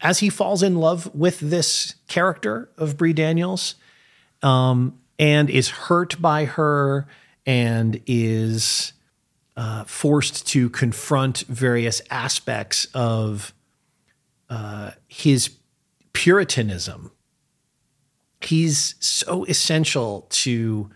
As 0.00 0.18
he 0.18 0.28
falls 0.28 0.62
in 0.62 0.76
love 0.76 1.14
with 1.14 1.38
this 1.38 1.94
character 2.08 2.70
of 2.76 2.96
Bree 2.96 3.12
Daniels 3.12 3.76
um, 4.42 4.98
and 5.18 5.48
is 5.48 5.68
hurt 5.68 6.20
by 6.20 6.44
her 6.44 7.06
and 7.46 8.00
is 8.06 8.92
uh, 9.56 9.84
forced 9.84 10.46
to 10.48 10.68
confront 10.70 11.40
various 11.48 12.02
aspects 12.10 12.86
of 12.94 13.54
uh, 14.50 14.92
his 15.08 15.50
Puritanism. 16.12 17.10
He's 18.44 18.94
so 19.00 19.44
essential 19.44 20.26
to 20.30 20.90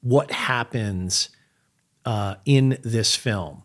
what 0.00 0.30
happens 0.30 1.28
uh, 2.04 2.36
in 2.44 2.78
this 2.82 3.16
film. 3.16 3.62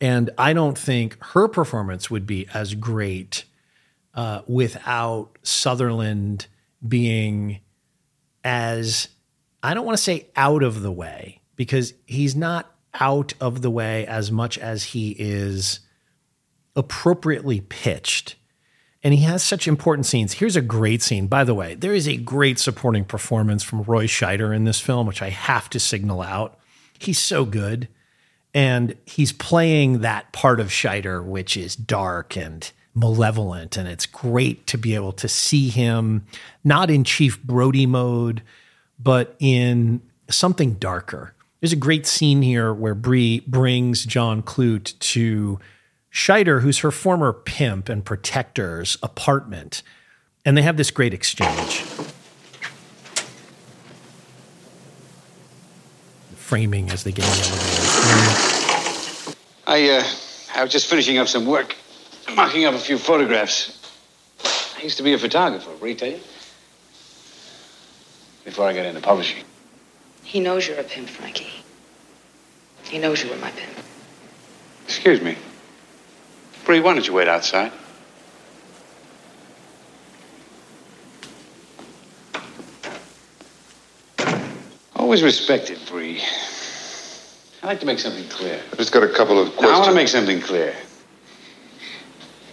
And 0.00 0.30
I 0.36 0.52
don't 0.52 0.78
think 0.78 1.16
her 1.24 1.48
performance 1.48 2.10
would 2.10 2.26
be 2.26 2.46
as 2.52 2.74
great 2.74 3.44
uh, 4.14 4.42
without 4.46 5.38
Sutherland 5.42 6.46
being 6.86 7.60
as, 8.42 9.08
I 9.62 9.72
don't 9.74 9.86
want 9.86 9.96
to 9.96 10.02
say 10.02 10.28
out 10.36 10.62
of 10.62 10.82
the 10.82 10.92
way, 10.92 11.40
because 11.56 11.94
he's 12.06 12.36
not 12.36 12.70
out 13.00 13.34
of 13.40 13.62
the 13.62 13.70
way 13.70 14.06
as 14.06 14.30
much 14.30 14.58
as 14.58 14.84
he 14.84 15.16
is 15.18 15.80
appropriately 16.76 17.60
pitched. 17.60 18.36
And 19.04 19.12
he 19.12 19.20
has 19.24 19.42
such 19.42 19.68
important 19.68 20.06
scenes. 20.06 20.32
Here's 20.32 20.56
a 20.56 20.62
great 20.62 21.02
scene. 21.02 21.26
By 21.26 21.44
the 21.44 21.54
way, 21.54 21.74
there 21.74 21.92
is 21.92 22.08
a 22.08 22.16
great 22.16 22.58
supporting 22.58 23.04
performance 23.04 23.62
from 23.62 23.82
Roy 23.82 24.06
Scheider 24.06 24.56
in 24.56 24.64
this 24.64 24.80
film, 24.80 25.06
which 25.06 25.20
I 25.20 25.28
have 25.28 25.68
to 25.70 25.78
signal 25.78 26.22
out. 26.22 26.58
He's 26.98 27.18
so 27.18 27.44
good. 27.44 27.88
And 28.54 28.96
he's 29.04 29.32
playing 29.32 30.00
that 30.00 30.32
part 30.32 30.58
of 30.58 30.68
Scheider, 30.68 31.22
which 31.22 31.54
is 31.54 31.76
dark 31.76 32.34
and 32.34 32.70
malevolent. 32.94 33.76
And 33.76 33.86
it's 33.86 34.06
great 34.06 34.66
to 34.68 34.78
be 34.78 34.94
able 34.94 35.12
to 35.12 35.28
see 35.28 35.68
him 35.68 36.24
not 36.62 36.90
in 36.90 37.04
Chief 37.04 37.42
Brody 37.42 37.84
mode, 37.84 38.42
but 38.98 39.36
in 39.38 40.00
something 40.30 40.74
darker. 40.74 41.34
There's 41.60 41.72
a 41.72 41.76
great 41.76 42.06
scene 42.06 42.40
here 42.40 42.72
where 42.72 42.94
Bree 42.94 43.40
brings 43.40 44.06
John 44.06 44.42
Klute 44.42 44.98
to 44.98 45.58
Scheider, 46.14 46.62
who's 46.62 46.78
her 46.78 46.92
former 46.92 47.32
pimp 47.32 47.88
and 47.88 48.04
protector's 48.04 48.96
apartment, 49.02 49.82
and 50.44 50.56
they 50.56 50.62
have 50.62 50.76
this 50.76 50.92
great 50.92 51.12
exchange. 51.12 51.80
Framing 56.36 56.88
as 56.90 57.02
they 57.02 57.10
get 57.10 57.24
in 57.24 57.32
the 57.32 57.48
elevator. 57.48 59.36
I, 59.66 59.90
uh, 59.90 60.04
I 60.54 60.62
was 60.62 60.70
just 60.70 60.86
finishing 60.86 61.18
up 61.18 61.26
some 61.26 61.46
work, 61.46 61.74
marking 62.36 62.64
up 62.64 62.74
a 62.74 62.78
few 62.78 62.96
photographs. 62.96 63.80
I 64.78 64.82
used 64.82 64.98
to 64.98 65.02
be 65.02 65.14
a 65.14 65.18
photographer, 65.18 65.72
retail, 65.80 66.20
before 68.44 68.68
I 68.68 68.72
got 68.72 68.86
into 68.86 69.00
publishing. 69.00 69.42
He 70.22 70.38
knows 70.38 70.68
you're 70.68 70.78
a 70.78 70.84
pimp, 70.84 71.08
Frankie. 71.08 71.64
He 72.84 72.98
knows 72.98 73.24
you 73.24 73.30
were 73.30 73.36
my 73.36 73.50
pimp. 73.50 73.84
Excuse 74.84 75.20
me. 75.20 75.36
Bree, 76.64 76.80
why 76.80 76.94
don't 76.94 77.06
you 77.06 77.12
wait 77.12 77.28
outside? 77.28 77.72
Always 84.96 85.22
respected 85.22 85.78
Bree. 85.86 86.22
I'd 87.62 87.66
like 87.66 87.80
to 87.80 87.86
make 87.86 87.98
something 87.98 88.26
clear. 88.28 88.60
I 88.72 88.76
just 88.76 88.92
got 88.92 89.02
a 89.02 89.08
couple 89.08 89.38
of 89.38 89.60
Now, 89.60 89.68
I 89.68 89.78
want 89.78 89.90
to 89.90 89.94
make 89.94 90.08
something 90.08 90.40
clear. 90.40 90.74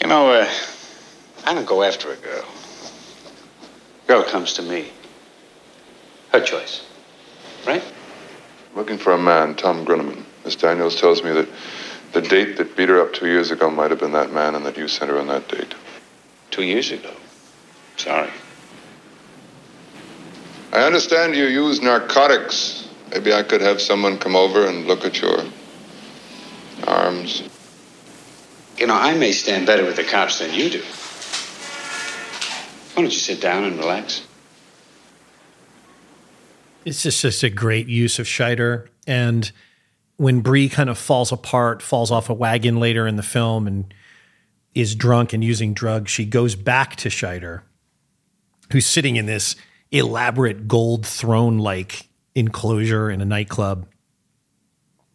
You 0.01 0.07
know, 0.07 0.31
uh, 0.31 0.49
I 1.45 1.53
don't 1.53 1.65
go 1.65 1.83
after 1.83 2.11
a 2.11 2.17
girl. 2.17 2.45
Girl 4.07 4.23
comes 4.23 4.53
to 4.53 4.61
me. 4.61 4.89
Her 6.33 6.41
choice. 6.41 6.85
Right? 7.65 7.83
Looking 8.75 8.97
for 8.97 9.13
a 9.13 9.17
man, 9.17 9.55
Tom 9.55 9.85
Gruneman. 9.85 10.23
Miss 10.43 10.55
Daniels 10.55 10.99
tells 10.99 11.23
me 11.23 11.31
that 11.31 11.47
the 12.13 12.21
date 12.21 12.57
that 12.57 12.75
beat 12.75 12.89
her 12.89 13.01
up 13.01 13.13
two 13.13 13.27
years 13.27 13.51
ago 13.51 13.69
might 13.69 13.91
have 13.91 13.99
been 13.99 14.11
that 14.11 14.31
man 14.31 14.55
and 14.55 14.65
that 14.65 14.77
you 14.77 14.88
sent 14.88 15.09
her 15.09 15.19
on 15.19 15.27
that 15.27 15.47
date. 15.47 15.73
Two 16.49 16.63
years 16.63 16.91
ago. 16.91 17.13
Sorry. 17.97 18.29
I 20.73 20.83
understand 20.83 21.35
you 21.35 21.45
use 21.45 21.81
narcotics. 21.81 22.88
Maybe 23.11 23.33
I 23.33 23.43
could 23.43 23.61
have 23.61 23.81
someone 23.81 24.17
come 24.17 24.35
over 24.35 24.67
and 24.67 24.88
look 24.88 25.05
at 25.05 25.21
your 25.21 25.43
arms. 26.88 27.43
You 28.77 28.88
know, 28.88 28.95
I 28.95 29.13
may 29.15 29.31
stand 29.31 29.67
better 29.67 29.85
with 29.85 29.97
the 29.97 30.03
cops 30.03 30.39
than 30.39 30.53
you 30.53 30.69
do. 30.69 30.81
Why 32.93 33.03
don't 33.03 33.05
you 33.05 33.19
sit 33.19 33.41
down 33.41 33.63
and 33.63 33.77
relax? 33.77 34.25
It's 36.83 37.03
just, 37.03 37.21
just 37.21 37.43
a 37.43 37.49
great 37.49 37.88
use 37.88 38.17
of 38.17 38.25
Scheider. 38.25 38.88
And 39.05 39.51
when 40.22 40.41
Bree 40.41 40.69
kind 40.69 40.88
of 40.88 40.99
falls 40.99 41.31
apart, 41.31 41.81
falls 41.81 42.11
off 42.11 42.30
a 42.30 42.34
wagon 42.35 42.80
later 42.80 43.07
in 43.07 43.15
the 43.15 43.23
film 43.23 43.65
and 43.65 43.91
is 44.76 44.93
drunk 44.93 45.34
and 45.34 45.43
using 45.43 45.73
drugs, 45.73 46.11
she 46.11 46.26
goes 46.26 46.53
back 46.53 46.95
to 46.98 47.10
Scheider, 47.10 47.64
who's 48.72 48.85
sitting 48.85 49.15
in 49.15 49.26
this 49.26 49.56
elaborate 49.89 50.68
gold 50.68 51.07
throne 51.07 51.57
like 51.57 52.07
enclosure 52.35 53.10
in 53.10 53.19
a 53.19 53.26
nightclub. 53.26 53.88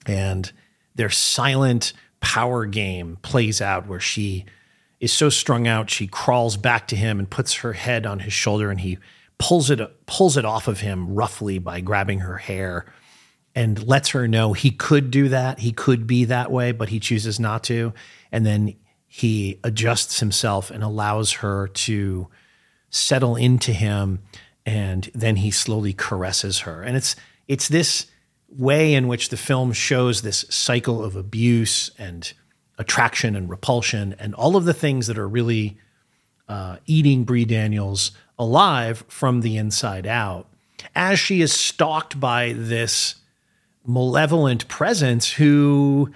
And 0.06 0.50
their 0.96 1.10
silent 1.10 1.92
power 2.18 2.66
game 2.66 3.18
plays 3.22 3.60
out 3.60 3.86
where 3.86 4.00
she 4.00 4.44
is 4.98 5.12
so 5.12 5.28
strung 5.28 5.68
out, 5.68 5.88
she 5.88 6.08
crawls 6.08 6.56
back 6.56 6.88
to 6.88 6.96
him 6.96 7.20
and 7.20 7.30
puts 7.30 7.54
her 7.54 7.74
head 7.74 8.06
on 8.06 8.18
his 8.18 8.32
shoulder 8.32 8.72
and 8.72 8.80
he 8.80 8.98
pulls 9.38 9.70
it 9.70 10.06
pulls 10.06 10.36
it 10.36 10.44
off 10.44 10.66
of 10.66 10.80
him 10.80 11.14
roughly 11.14 11.60
by 11.60 11.80
grabbing 11.80 12.18
her 12.20 12.38
hair 12.38 12.86
and 13.56 13.82
lets 13.88 14.10
her 14.10 14.28
know 14.28 14.52
he 14.52 14.70
could 14.70 15.10
do 15.10 15.30
that, 15.30 15.60
he 15.60 15.72
could 15.72 16.06
be 16.06 16.26
that 16.26 16.52
way, 16.52 16.72
but 16.72 16.90
he 16.90 17.00
chooses 17.00 17.40
not 17.40 17.64
to. 17.64 17.94
And 18.30 18.44
then 18.44 18.76
he 19.08 19.58
adjusts 19.64 20.20
himself 20.20 20.70
and 20.70 20.84
allows 20.84 21.32
her 21.32 21.68
to 21.68 22.28
settle 22.90 23.34
into 23.34 23.72
him 23.72 24.20
and 24.66 25.10
then 25.14 25.36
he 25.36 25.50
slowly 25.50 25.94
caresses 25.94 26.60
her. 26.60 26.82
And 26.82 26.96
it's 26.96 27.16
it's 27.48 27.68
this 27.68 28.06
way 28.48 28.94
in 28.94 29.08
which 29.08 29.30
the 29.30 29.36
film 29.36 29.72
shows 29.72 30.20
this 30.20 30.44
cycle 30.50 31.02
of 31.02 31.16
abuse 31.16 31.90
and 31.98 32.32
attraction 32.78 33.34
and 33.34 33.48
repulsion 33.48 34.14
and 34.18 34.34
all 34.34 34.56
of 34.56 34.64
the 34.64 34.74
things 34.74 35.06
that 35.06 35.18
are 35.18 35.28
really 35.28 35.78
uh, 36.48 36.76
eating 36.84 37.24
Bree 37.24 37.44
Daniels 37.44 38.10
alive 38.38 39.04
from 39.08 39.40
the 39.40 39.56
inside 39.56 40.06
out 40.06 40.48
as 40.94 41.18
she 41.18 41.40
is 41.40 41.52
stalked 41.52 42.20
by 42.20 42.52
this 42.52 43.16
malevolent 43.86 44.66
presence 44.68 45.30
who 45.32 46.10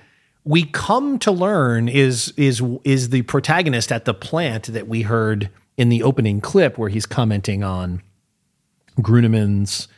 we 0.44 0.64
come 0.64 1.18
to 1.18 1.30
learn 1.30 1.88
is 1.88 2.32
is 2.36 2.62
is 2.84 3.10
the 3.10 3.22
protagonist 3.22 3.92
at 3.92 4.04
the 4.04 4.14
plant 4.14 4.66
that 4.66 4.88
we 4.88 5.02
heard 5.02 5.50
in 5.76 5.88
the 5.88 6.02
opening 6.02 6.40
clip 6.40 6.78
where 6.78 6.88
he's 6.88 7.06
commenting 7.06 7.62
on 7.62 8.02
Gruneman's 9.00 9.88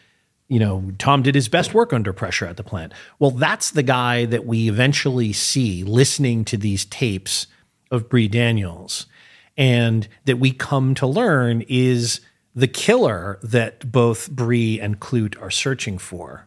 you 0.53 0.59
know, 0.59 0.93
Tom 0.99 1.23
did 1.23 1.35
his 1.35 1.49
best 1.49 1.73
work 1.73 1.95
under 1.95 2.13
pressure 2.13 2.45
at 2.45 2.59
the 2.59 2.63
plant. 2.63 2.93
Well, 3.19 3.31
that's 3.31 3.71
the 3.71 3.83
guy 3.83 4.27
that 4.27 4.45
we 4.45 4.69
eventually 4.69 5.33
see 5.33 5.83
listening 5.83 6.45
to 6.45 6.59
these 6.59 6.85
tapes 6.85 7.47
of 7.91 8.11
Bree 8.11 8.29
Daniels, 8.29 9.07
and 9.57 10.07
that 10.27 10.39
we 10.39 10.53
come 10.53 10.95
to 10.97 11.07
learn 11.07 11.63
is 11.71 12.21
the 12.55 12.69
killer 12.69 13.39
that 13.43 13.91
both 13.91 14.31
Bree 14.31 14.79
and 14.79 15.01
Klute 15.01 15.41
are 15.41 15.51
searching 15.51 15.97
for. 15.97 16.47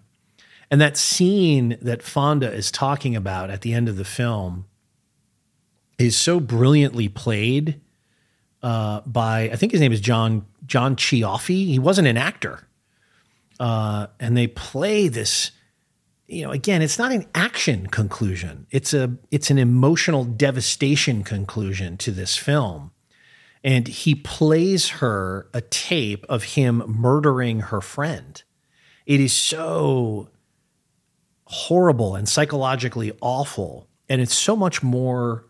And 0.72 0.82
that 0.82 0.98
scene 0.98 1.78
that 1.82 2.02
Fonda 2.02 2.52
is 2.52 2.72
talking 2.72 3.16
about 3.16 3.50
at 3.50 3.62
the 3.62 3.74
end 3.74 3.88
of 3.88 3.98
the 3.98 4.06
film 4.06 4.66
is 5.98 6.18
so 6.18 6.40
brilliantly 6.40 7.08
played 7.08 7.80
uh, 8.64 9.02
by 9.02 9.44
I 9.52 9.56
think 9.56 9.72
his 9.72 9.82
name 9.82 9.92
is 9.92 10.02
John 10.02 10.46
John 10.66 10.96
Cioffi. 10.96 11.68
He 11.68 11.80
wasn't 11.80 12.08
an 12.08 12.18
actor. 12.18 12.68
Uh, 13.60 14.08
and 14.20 14.36
they 14.36 14.48
play 14.48 15.08
this 15.08 15.52
you 16.28 16.44
know 16.44 16.52
again 16.52 16.82
it's 16.82 16.98
not 16.98 17.12
an 17.12 17.28
action 17.36 17.88
conclusion. 17.88 18.66
It's 18.72 18.94
a 18.94 19.16
it's 19.32 19.52
an 19.52 19.60
emotional 19.60 20.24
devastation 20.24 21.24
conclusion 21.24 21.98
to 21.98 22.12
this 22.12 22.36
film. 22.36 22.92
And 23.64 23.88
he 23.88 24.14
plays 24.14 24.90
her 24.90 25.48
a 25.54 25.62
tape 25.62 26.24
of 26.30 26.44
him 26.44 26.84
murdering 26.88 27.62
her 27.62 27.82
friend. 27.82 28.42
It 29.08 29.20
is 29.20 29.34
so 29.34 30.30
horrible 31.46 32.16
and 32.16 32.28
psychologically 32.28 33.12
awful 33.22 33.88
and 34.10 34.22
it's 34.22 34.36
so 34.36 34.56
much 34.56 34.84
more 34.84 35.46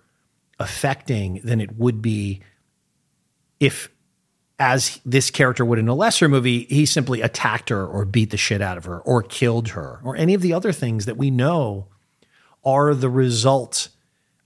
affecting 0.60 1.42
than 1.44 1.60
it 1.60 1.78
would 1.78 2.02
be 2.02 2.42
if 3.60 3.90
as 4.58 5.02
this 5.06 5.30
character 5.30 5.66
would 5.66 5.80
in 5.80 5.88
a 5.88 5.94
lesser 5.94 6.30
movie, 6.30 6.64
he 6.66 6.86
simply 6.86 7.22
attacked 7.22 7.70
her 7.70 7.86
or 7.86 8.06
beat 8.06 8.30
the 8.30 8.38
shit 8.38 8.62
out 8.62 8.78
of 8.78 8.86
her 8.86 9.00
or 9.02 9.22
killed 9.22 9.70
her 9.70 10.00
or 10.04 10.16
any 10.16 10.34
of 10.34 10.42
the 10.42 10.54
other 10.54 10.72
things 10.72 11.06
that 11.06 11.18
we 11.18 11.30
know 11.30 11.88
are 12.64 12.96
the 12.96 13.10
result, 13.10 13.90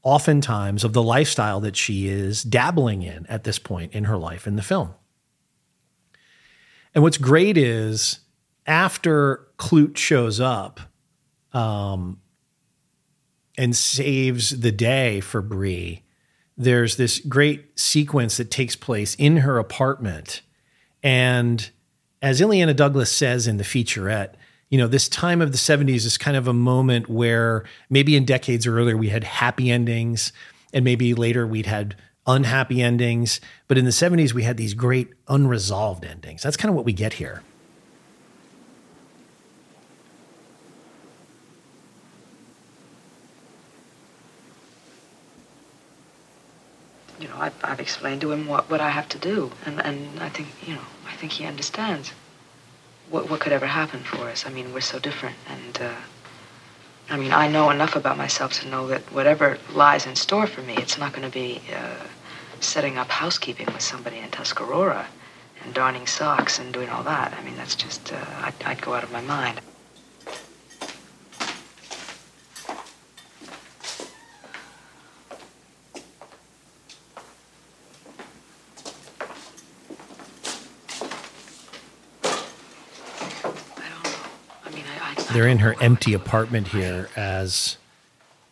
oftentimes, 0.02 0.84
of 0.84 0.94
the 0.94 1.04
lifestyle 1.04 1.60
that 1.60 1.76
she 1.76 2.08
is 2.08 2.44
dabbling 2.44 3.04
in 3.04 3.26
at 3.28 3.44
this 3.44 3.60
point 3.60 3.94
in 3.94 4.06
her 4.06 4.18
life 4.18 4.48
in 4.48 4.56
the 4.56 4.64
film. 4.64 4.94
And 6.96 7.04
what's 7.04 7.18
great 7.18 7.56
is 7.56 8.20
after 8.66 9.48
Klute 9.58 9.96
shows 9.96 10.40
up 10.40 10.80
um, 11.54 12.20
and 13.58 13.76
saves 13.76 14.62
the 14.62 14.72
day 14.72 15.20
for 15.20 15.42
Bree, 15.42 16.04
there's 16.58 16.98
this 16.98 17.20
great 17.20 17.80
sequence 17.80 18.38
that 18.38 18.52
takes 18.52 18.76
place 18.76 19.16
in 19.16 19.38
her 19.38 19.58
apartment. 19.58 20.42
And 21.02 21.70
as 22.22 22.42
Illeana 22.42 22.76
Douglas 22.76 23.12
says 23.12 23.48
in 23.48 23.58
the 23.58 23.64
featurette, 23.64 24.34
you 24.70 24.78
know, 24.78 24.88
this 24.88 25.10
time 25.10 25.42
of 25.42 25.52
the 25.52 25.58
70s 25.58 26.06
is 26.06 26.18
kind 26.18 26.38
of 26.38 26.48
a 26.48 26.54
moment 26.54 27.10
where 27.10 27.66
maybe 27.90 28.16
in 28.16 28.26
decades 28.26 28.68
earlier 28.68 28.96
we 28.96 29.10
had 29.10 29.24
happy 29.24 29.72
endings 29.72 30.32
and 30.74 30.86
maybe 30.86 31.14
later 31.14 31.48
we'd 31.48 31.66
had 31.66 31.96
unhappy 32.28 32.82
endings. 32.82 33.42
But 33.68 33.78
in 33.78 33.86
the 33.86 33.92
70s, 33.92 34.34
we 34.34 34.44
had 34.44 34.58
these 34.58 34.74
great 34.74 35.10
unresolved 35.28 36.06
endings. 36.06 36.44
That's 36.44 36.58
kind 36.58 36.70
of 36.70 36.76
what 36.76 36.86
we 36.86 36.94
get 36.94 37.14
here. 37.14 37.42
You 47.20 47.28
know, 47.28 47.36
I've, 47.38 47.56
I've 47.64 47.80
explained 47.80 48.22
to 48.22 48.32
him 48.32 48.48
what, 48.48 48.70
what 48.70 48.80
I 48.80 48.90
have 48.90 49.10
to 49.10 49.18
do, 49.18 49.52
and, 49.66 49.82
and 49.82 50.20
I 50.20 50.30
think, 50.30 50.48
you 50.66 50.74
know, 50.76 50.82
I 51.08 51.14
think 51.16 51.34
he 51.34 51.46
understands 51.46 52.14
what, 53.10 53.30
what 53.30 53.42
could 53.42 53.52
ever 53.52 53.66
happen 53.66 54.00
for 54.00 54.30
us. 54.30 54.46
I 54.46 54.50
mean, 54.50 54.74
we're 54.74 54.82
so 54.82 55.00
different, 55.00 55.36
and 55.48 55.82
uh, 55.82 55.96
I 57.10 57.18
mean, 57.18 57.34
I 57.34 57.48
know 57.48 57.72
enough 57.72 57.96
about 57.96 58.18
myself 58.18 58.54
to 58.62 58.68
know 58.70 58.88
that 58.88 59.02
whatever 59.12 59.58
lies 59.74 60.06
in 60.06 60.16
store 60.16 60.48
for 60.48 60.62
me, 60.62 60.76
it's 60.78 60.98
not 60.98 61.12
going 61.12 61.30
to 61.30 61.34
be 61.34 61.62
uh, 61.76 62.06
setting 62.62 62.98
up 62.98 63.10
housekeeping 63.10 63.66
with 63.68 63.82
somebody 63.82 64.18
in 64.18 64.30
Tuscarora 64.30 65.08
and 65.64 65.74
darning 65.74 66.08
socks 66.08 66.60
and 66.60 66.72
doing 66.72 66.90
all 66.90 67.04
that. 67.04 67.34
I 67.34 67.44
mean, 67.44 67.58
that's 67.58 67.76
just, 67.76 68.14
uh, 68.14 68.26
I'd, 68.42 68.54
I'd 68.66 68.82
go 68.82 68.94
out 68.94 69.04
of 69.04 69.12
my 69.12 69.22
mind. 69.22 69.60
They're 85.40 85.48
in 85.48 85.60
her 85.60 85.74
empty 85.80 86.14
apartment 86.14 86.68
here 86.68 87.08
as 87.16 87.78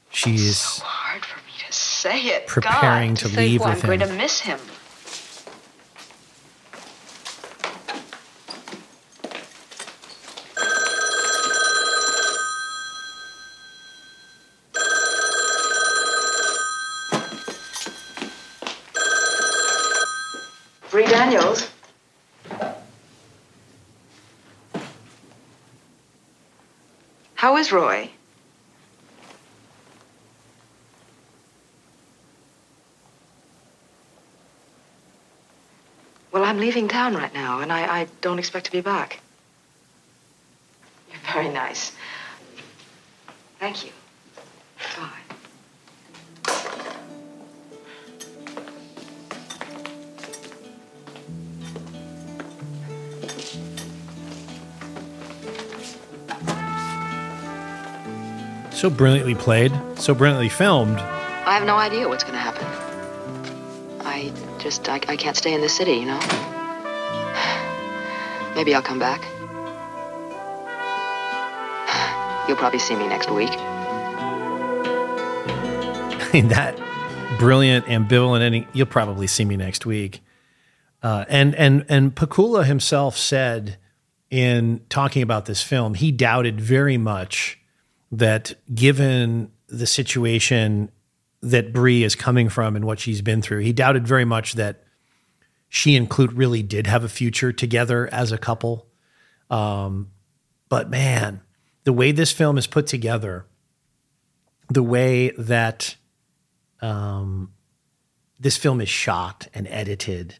she's 0.09 0.55
So 0.55 0.85
hard 0.85 1.26
for 1.26 1.38
me 1.39 1.51
to 1.68 1.73
say 1.73 2.27
it. 2.27 2.47
Preparing 2.47 3.09
God, 3.09 3.18
to 3.18 3.27
say, 3.27 3.41
leave 3.41 3.59
with 3.59 3.69
I'm 3.72 3.81
going 3.81 3.99
to 3.99 4.14
miss 4.14 4.39
him. 4.39 4.57
Bree 20.89 21.05
Daniels. 21.05 21.69
How 27.57 27.61
is 27.61 27.71
Roy? 27.71 28.11
Well, 36.31 36.43
I'm 36.43 36.59
leaving 36.59 36.88
town 36.88 37.15
right 37.15 37.34
now, 37.34 37.61
and 37.61 37.73
I, 37.73 38.01
I 38.01 38.07
don't 38.21 38.38
expect 38.38 38.67
to 38.67 38.71
be 38.71 38.81
back. 38.81 39.21
You're 41.09 41.34
very 41.34 41.49
nice. 41.49 41.93
Thank 43.59 43.85
you. 43.85 43.91
So 58.77 58.89
brilliantly 58.91 59.33
played, 59.33 59.73
so 59.95 60.13
brilliantly 60.13 60.49
filmed. 60.49 60.99
I 60.99 61.55
have 61.55 61.65
no 61.65 61.77
idea 61.77 62.07
what's 62.07 62.23
going 62.23 62.35
to 62.35 62.39
happen. 62.39 62.63
I 64.05 64.31
just, 64.59 64.87
I, 64.87 65.01
I 65.07 65.15
can't 65.15 65.35
stay 65.35 65.51
in 65.53 65.61
the 65.61 65.69
city, 65.69 65.93
you 65.93 66.05
know? 66.05 66.19
Maybe 68.55 68.75
I'll 68.75 68.83
come 68.83 68.99
back. 68.99 69.23
You'll 72.47 72.57
probably 72.57 72.77
see 72.77 72.95
me 72.95 73.07
next 73.07 73.31
week. 73.31 73.49
I 76.19 76.29
mean, 76.31 76.49
that 76.49 76.79
brilliant, 77.39 77.87
ambivalent 77.87 78.41
ending. 78.41 78.67
You'll 78.73 78.85
probably 78.85 79.25
see 79.25 79.45
me 79.45 79.57
next 79.57 79.87
week. 79.87 80.21
Uh, 81.01 81.25
and 81.29 81.55
and 81.55 81.85
and 81.89 82.13
Pakula 82.13 82.65
himself 82.65 83.17
said 83.17 83.77
in 84.29 84.81
talking 84.89 85.21
about 85.21 85.45
this 85.45 85.63
film, 85.63 85.93
he 85.95 86.11
doubted 86.11 86.59
very 86.59 86.97
much 86.97 87.56
that 88.11 88.53
given 88.73 89.51
the 89.67 89.88
situation 89.88 90.91
that 91.41 91.73
Bree 91.73 92.03
is 92.03 92.15
coming 92.15 92.49
from 92.49 92.75
and 92.75 92.85
what 92.85 92.99
she's 92.99 93.21
been 93.21 93.41
through, 93.41 93.59
he 93.59 93.73
doubted 93.73 94.07
very 94.07 94.25
much 94.25 94.53
that 94.53 94.84
she 95.69 95.95
and 95.95 96.09
Klute 96.09 96.31
really 96.34 96.63
did 96.63 96.88
have 96.88 97.03
a 97.03 97.09
future 97.09 97.51
together 97.51 98.09
as 98.11 98.31
a 98.31 98.38
couple. 98.38 98.88
Um, 99.49 100.11
but 100.69 100.89
man, 100.89 101.41
the 101.84 101.93
way 101.93 102.11
this 102.11 102.31
film 102.31 102.57
is 102.57 102.67
put 102.67 102.88
together, 102.88 103.45
the 104.69 104.84
way 104.84 105.31
that 105.31 105.95
um, 106.81 107.53
this 108.39 108.57
film 108.57 108.81
is 108.81 108.89
shot 108.89 109.47
and 109.53 109.67
edited, 109.67 110.35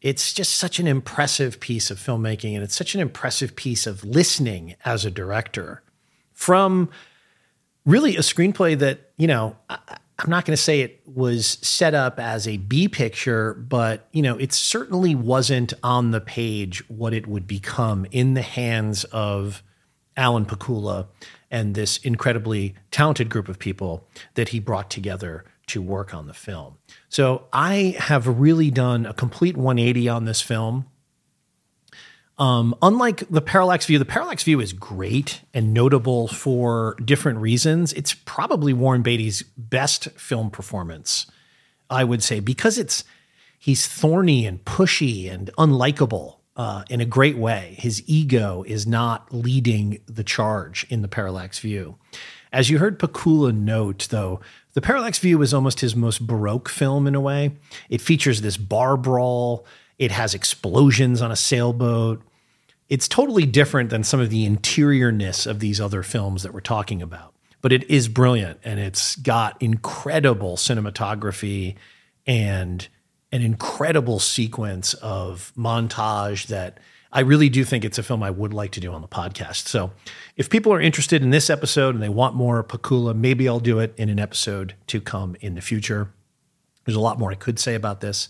it's 0.00 0.32
just 0.32 0.56
such 0.56 0.78
an 0.78 0.86
impressive 0.86 1.60
piece 1.60 1.90
of 1.90 1.98
filmmaking 1.98 2.54
and 2.54 2.62
it's 2.62 2.74
such 2.74 2.94
an 2.94 3.00
impressive 3.00 3.54
piece 3.54 3.86
of 3.86 4.04
listening 4.04 4.74
as 4.84 5.04
a 5.04 5.10
director 5.10 5.82
from 6.40 6.88
really 7.84 8.16
a 8.16 8.20
screenplay 8.20 8.78
that, 8.78 9.12
you 9.18 9.26
know, 9.26 9.54
I, 9.68 9.76
I'm 10.18 10.30
not 10.30 10.46
going 10.46 10.56
to 10.56 10.62
say 10.62 10.80
it 10.80 11.02
was 11.04 11.58
set 11.60 11.92
up 11.94 12.18
as 12.18 12.48
a 12.48 12.56
B 12.56 12.88
picture, 12.88 13.52
but, 13.54 14.08
you 14.12 14.22
know, 14.22 14.38
it 14.38 14.54
certainly 14.54 15.14
wasn't 15.14 15.74
on 15.82 16.12
the 16.12 16.20
page 16.20 16.82
what 16.88 17.12
it 17.12 17.26
would 17.26 17.46
become 17.46 18.06
in 18.10 18.32
the 18.32 18.42
hands 18.42 19.04
of 19.04 19.62
Alan 20.16 20.46
Pakula 20.46 21.08
and 21.50 21.74
this 21.74 21.98
incredibly 21.98 22.74
talented 22.90 23.28
group 23.28 23.48
of 23.48 23.58
people 23.58 24.08
that 24.34 24.48
he 24.48 24.60
brought 24.60 24.90
together 24.90 25.44
to 25.66 25.82
work 25.82 26.14
on 26.14 26.26
the 26.26 26.34
film. 26.34 26.78
So 27.10 27.48
I 27.52 27.96
have 27.98 28.26
really 28.26 28.70
done 28.70 29.04
a 29.04 29.12
complete 29.12 29.58
180 29.58 30.08
on 30.08 30.24
this 30.24 30.40
film. 30.40 30.86
Um, 32.40 32.74
unlike 32.80 33.28
the 33.28 33.42
Parallax 33.42 33.84
View, 33.84 33.98
the 33.98 34.06
Parallax 34.06 34.44
View 34.44 34.60
is 34.60 34.72
great 34.72 35.42
and 35.52 35.74
notable 35.74 36.26
for 36.26 36.96
different 37.04 37.38
reasons. 37.38 37.92
It's 37.92 38.14
probably 38.14 38.72
Warren 38.72 39.02
Beatty's 39.02 39.42
best 39.58 40.10
film 40.12 40.50
performance, 40.50 41.26
I 41.90 42.02
would 42.02 42.22
say, 42.22 42.40
because 42.40 42.78
it's 42.78 43.04
he's 43.58 43.86
thorny 43.86 44.46
and 44.46 44.64
pushy 44.64 45.30
and 45.30 45.50
unlikable 45.58 46.36
uh, 46.56 46.84
in 46.88 47.02
a 47.02 47.04
great 47.04 47.36
way. 47.36 47.76
His 47.78 48.02
ego 48.06 48.64
is 48.66 48.86
not 48.86 49.34
leading 49.34 50.00
the 50.06 50.24
charge 50.24 50.86
in 50.88 51.02
the 51.02 51.08
Parallax 51.08 51.58
View. 51.58 51.96
As 52.54 52.70
you 52.70 52.78
heard 52.78 52.98
Pakula 52.98 53.54
note, 53.54 54.08
though, 54.10 54.40
the 54.72 54.80
Parallax 54.80 55.18
View 55.18 55.42
is 55.42 55.52
almost 55.52 55.80
his 55.80 55.94
most 55.94 56.26
baroque 56.26 56.70
film 56.70 57.06
in 57.06 57.14
a 57.14 57.20
way. 57.20 57.52
It 57.90 58.00
features 58.00 58.40
this 58.40 58.56
bar 58.56 58.96
brawl. 58.96 59.66
It 59.98 60.10
has 60.10 60.34
explosions 60.34 61.20
on 61.20 61.30
a 61.30 61.36
sailboat. 61.36 62.22
It's 62.90 63.06
totally 63.08 63.46
different 63.46 63.88
than 63.90 64.04
some 64.04 64.20
of 64.20 64.28
the 64.30 64.44
interiorness 64.44 65.46
of 65.46 65.60
these 65.60 65.80
other 65.80 66.02
films 66.02 66.42
that 66.42 66.52
we're 66.52 66.60
talking 66.60 67.00
about. 67.00 67.32
But 67.62 67.72
it 67.72 67.88
is 67.88 68.08
brilliant 68.08 68.58
and 68.64 68.80
it's 68.80 69.16
got 69.16 69.56
incredible 69.62 70.56
cinematography 70.56 71.76
and 72.26 72.86
an 73.32 73.42
incredible 73.42 74.18
sequence 74.18 74.94
of 74.94 75.52
montage 75.56 76.48
that 76.48 76.78
I 77.12 77.20
really 77.20 77.48
do 77.48 77.64
think 77.64 77.84
it's 77.84 77.98
a 77.98 78.02
film 78.02 78.22
I 78.22 78.30
would 78.30 78.52
like 78.52 78.72
to 78.72 78.80
do 78.80 78.92
on 78.92 79.02
the 79.02 79.08
podcast. 79.08 79.68
So 79.68 79.92
if 80.36 80.50
people 80.50 80.72
are 80.72 80.80
interested 80.80 81.22
in 81.22 81.30
this 81.30 81.50
episode 81.50 81.94
and 81.94 82.02
they 82.02 82.08
want 82.08 82.34
more 82.34 82.62
Pakula, 82.64 83.16
maybe 83.16 83.48
I'll 83.48 83.60
do 83.60 83.78
it 83.78 83.94
in 83.96 84.08
an 84.08 84.18
episode 84.18 84.74
to 84.88 85.00
come 85.00 85.36
in 85.40 85.54
the 85.54 85.60
future. 85.60 86.12
There's 86.84 86.96
a 86.96 87.00
lot 87.00 87.18
more 87.18 87.30
I 87.30 87.36
could 87.36 87.58
say 87.58 87.74
about 87.74 88.00
this, 88.00 88.28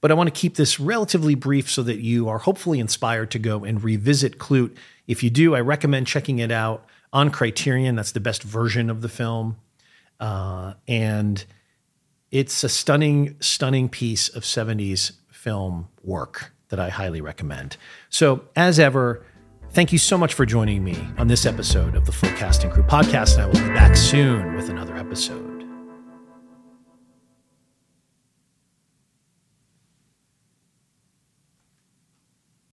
but 0.00 0.10
I 0.10 0.14
want 0.14 0.32
to 0.32 0.40
keep 0.40 0.56
this 0.56 0.78
relatively 0.78 1.34
brief 1.34 1.70
so 1.70 1.82
that 1.82 1.98
you 1.98 2.28
are 2.28 2.38
hopefully 2.38 2.80
inspired 2.80 3.30
to 3.32 3.38
go 3.38 3.64
and 3.64 3.82
revisit 3.82 4.38
Klute. 4.38 4.76
If 5.06 5.22
you 5.22 5.30
do, 5.30 5.54
I 5.54 5.60
recommend 5.60 6.06
checking 6.06 6.38
it 6.38 6.50
out 6.50 6.86
on 7.12 7.30
Criterion. 7.30 7.96
That's 7.96 8.12
the 8.12 8.20
best 8.20 8.42
version 8.42 8.90
of 8.90 9.00
the 9.00 9.08
film. 9.08 9.56
Uh, 10.20 10.74
and 10.88 11.44
it's 12.30 12.64
a 12.64 12.68
stunning, 12.68 13.36
stunning 13.40 13.88
piece 13.88 14.28
of 14.28 14.42
70s 14.42 15.12
film 15.30 15.88
work 16.02 16.52
that 16.68 16.80
I 16.80 16.88
highly 16.88 17.20
recommend. 17.20 17.76
So, 18.08 18.42
as 18.56 18.80
ever, 18.80 19.24
thank 19.70 19.92
you 19.92 19.98
so 19.98 20.18
much 20.18 20.34
for 20.34 20.44
joining 20.44 20.82
me 20.82 21.08
on 21.18 21.28
this 21.28 21.46
episode 21.46 21.94
of 21.94 22.06
the 22.06 22.12
Full 22.12 22.30
Cast 22.30 22.64
and 22.64 22.72
Crew 22.72 22.82
podcast. 22.82 23.34
And 23.34 23.42
I 23.42 23.46
will 23.46 23.68
be 23.68 23.74
back 23.74 23.96
soon 23.96 24.54
with 24.54 24.68
another 24.68 24.96
episode. 24.96 25.45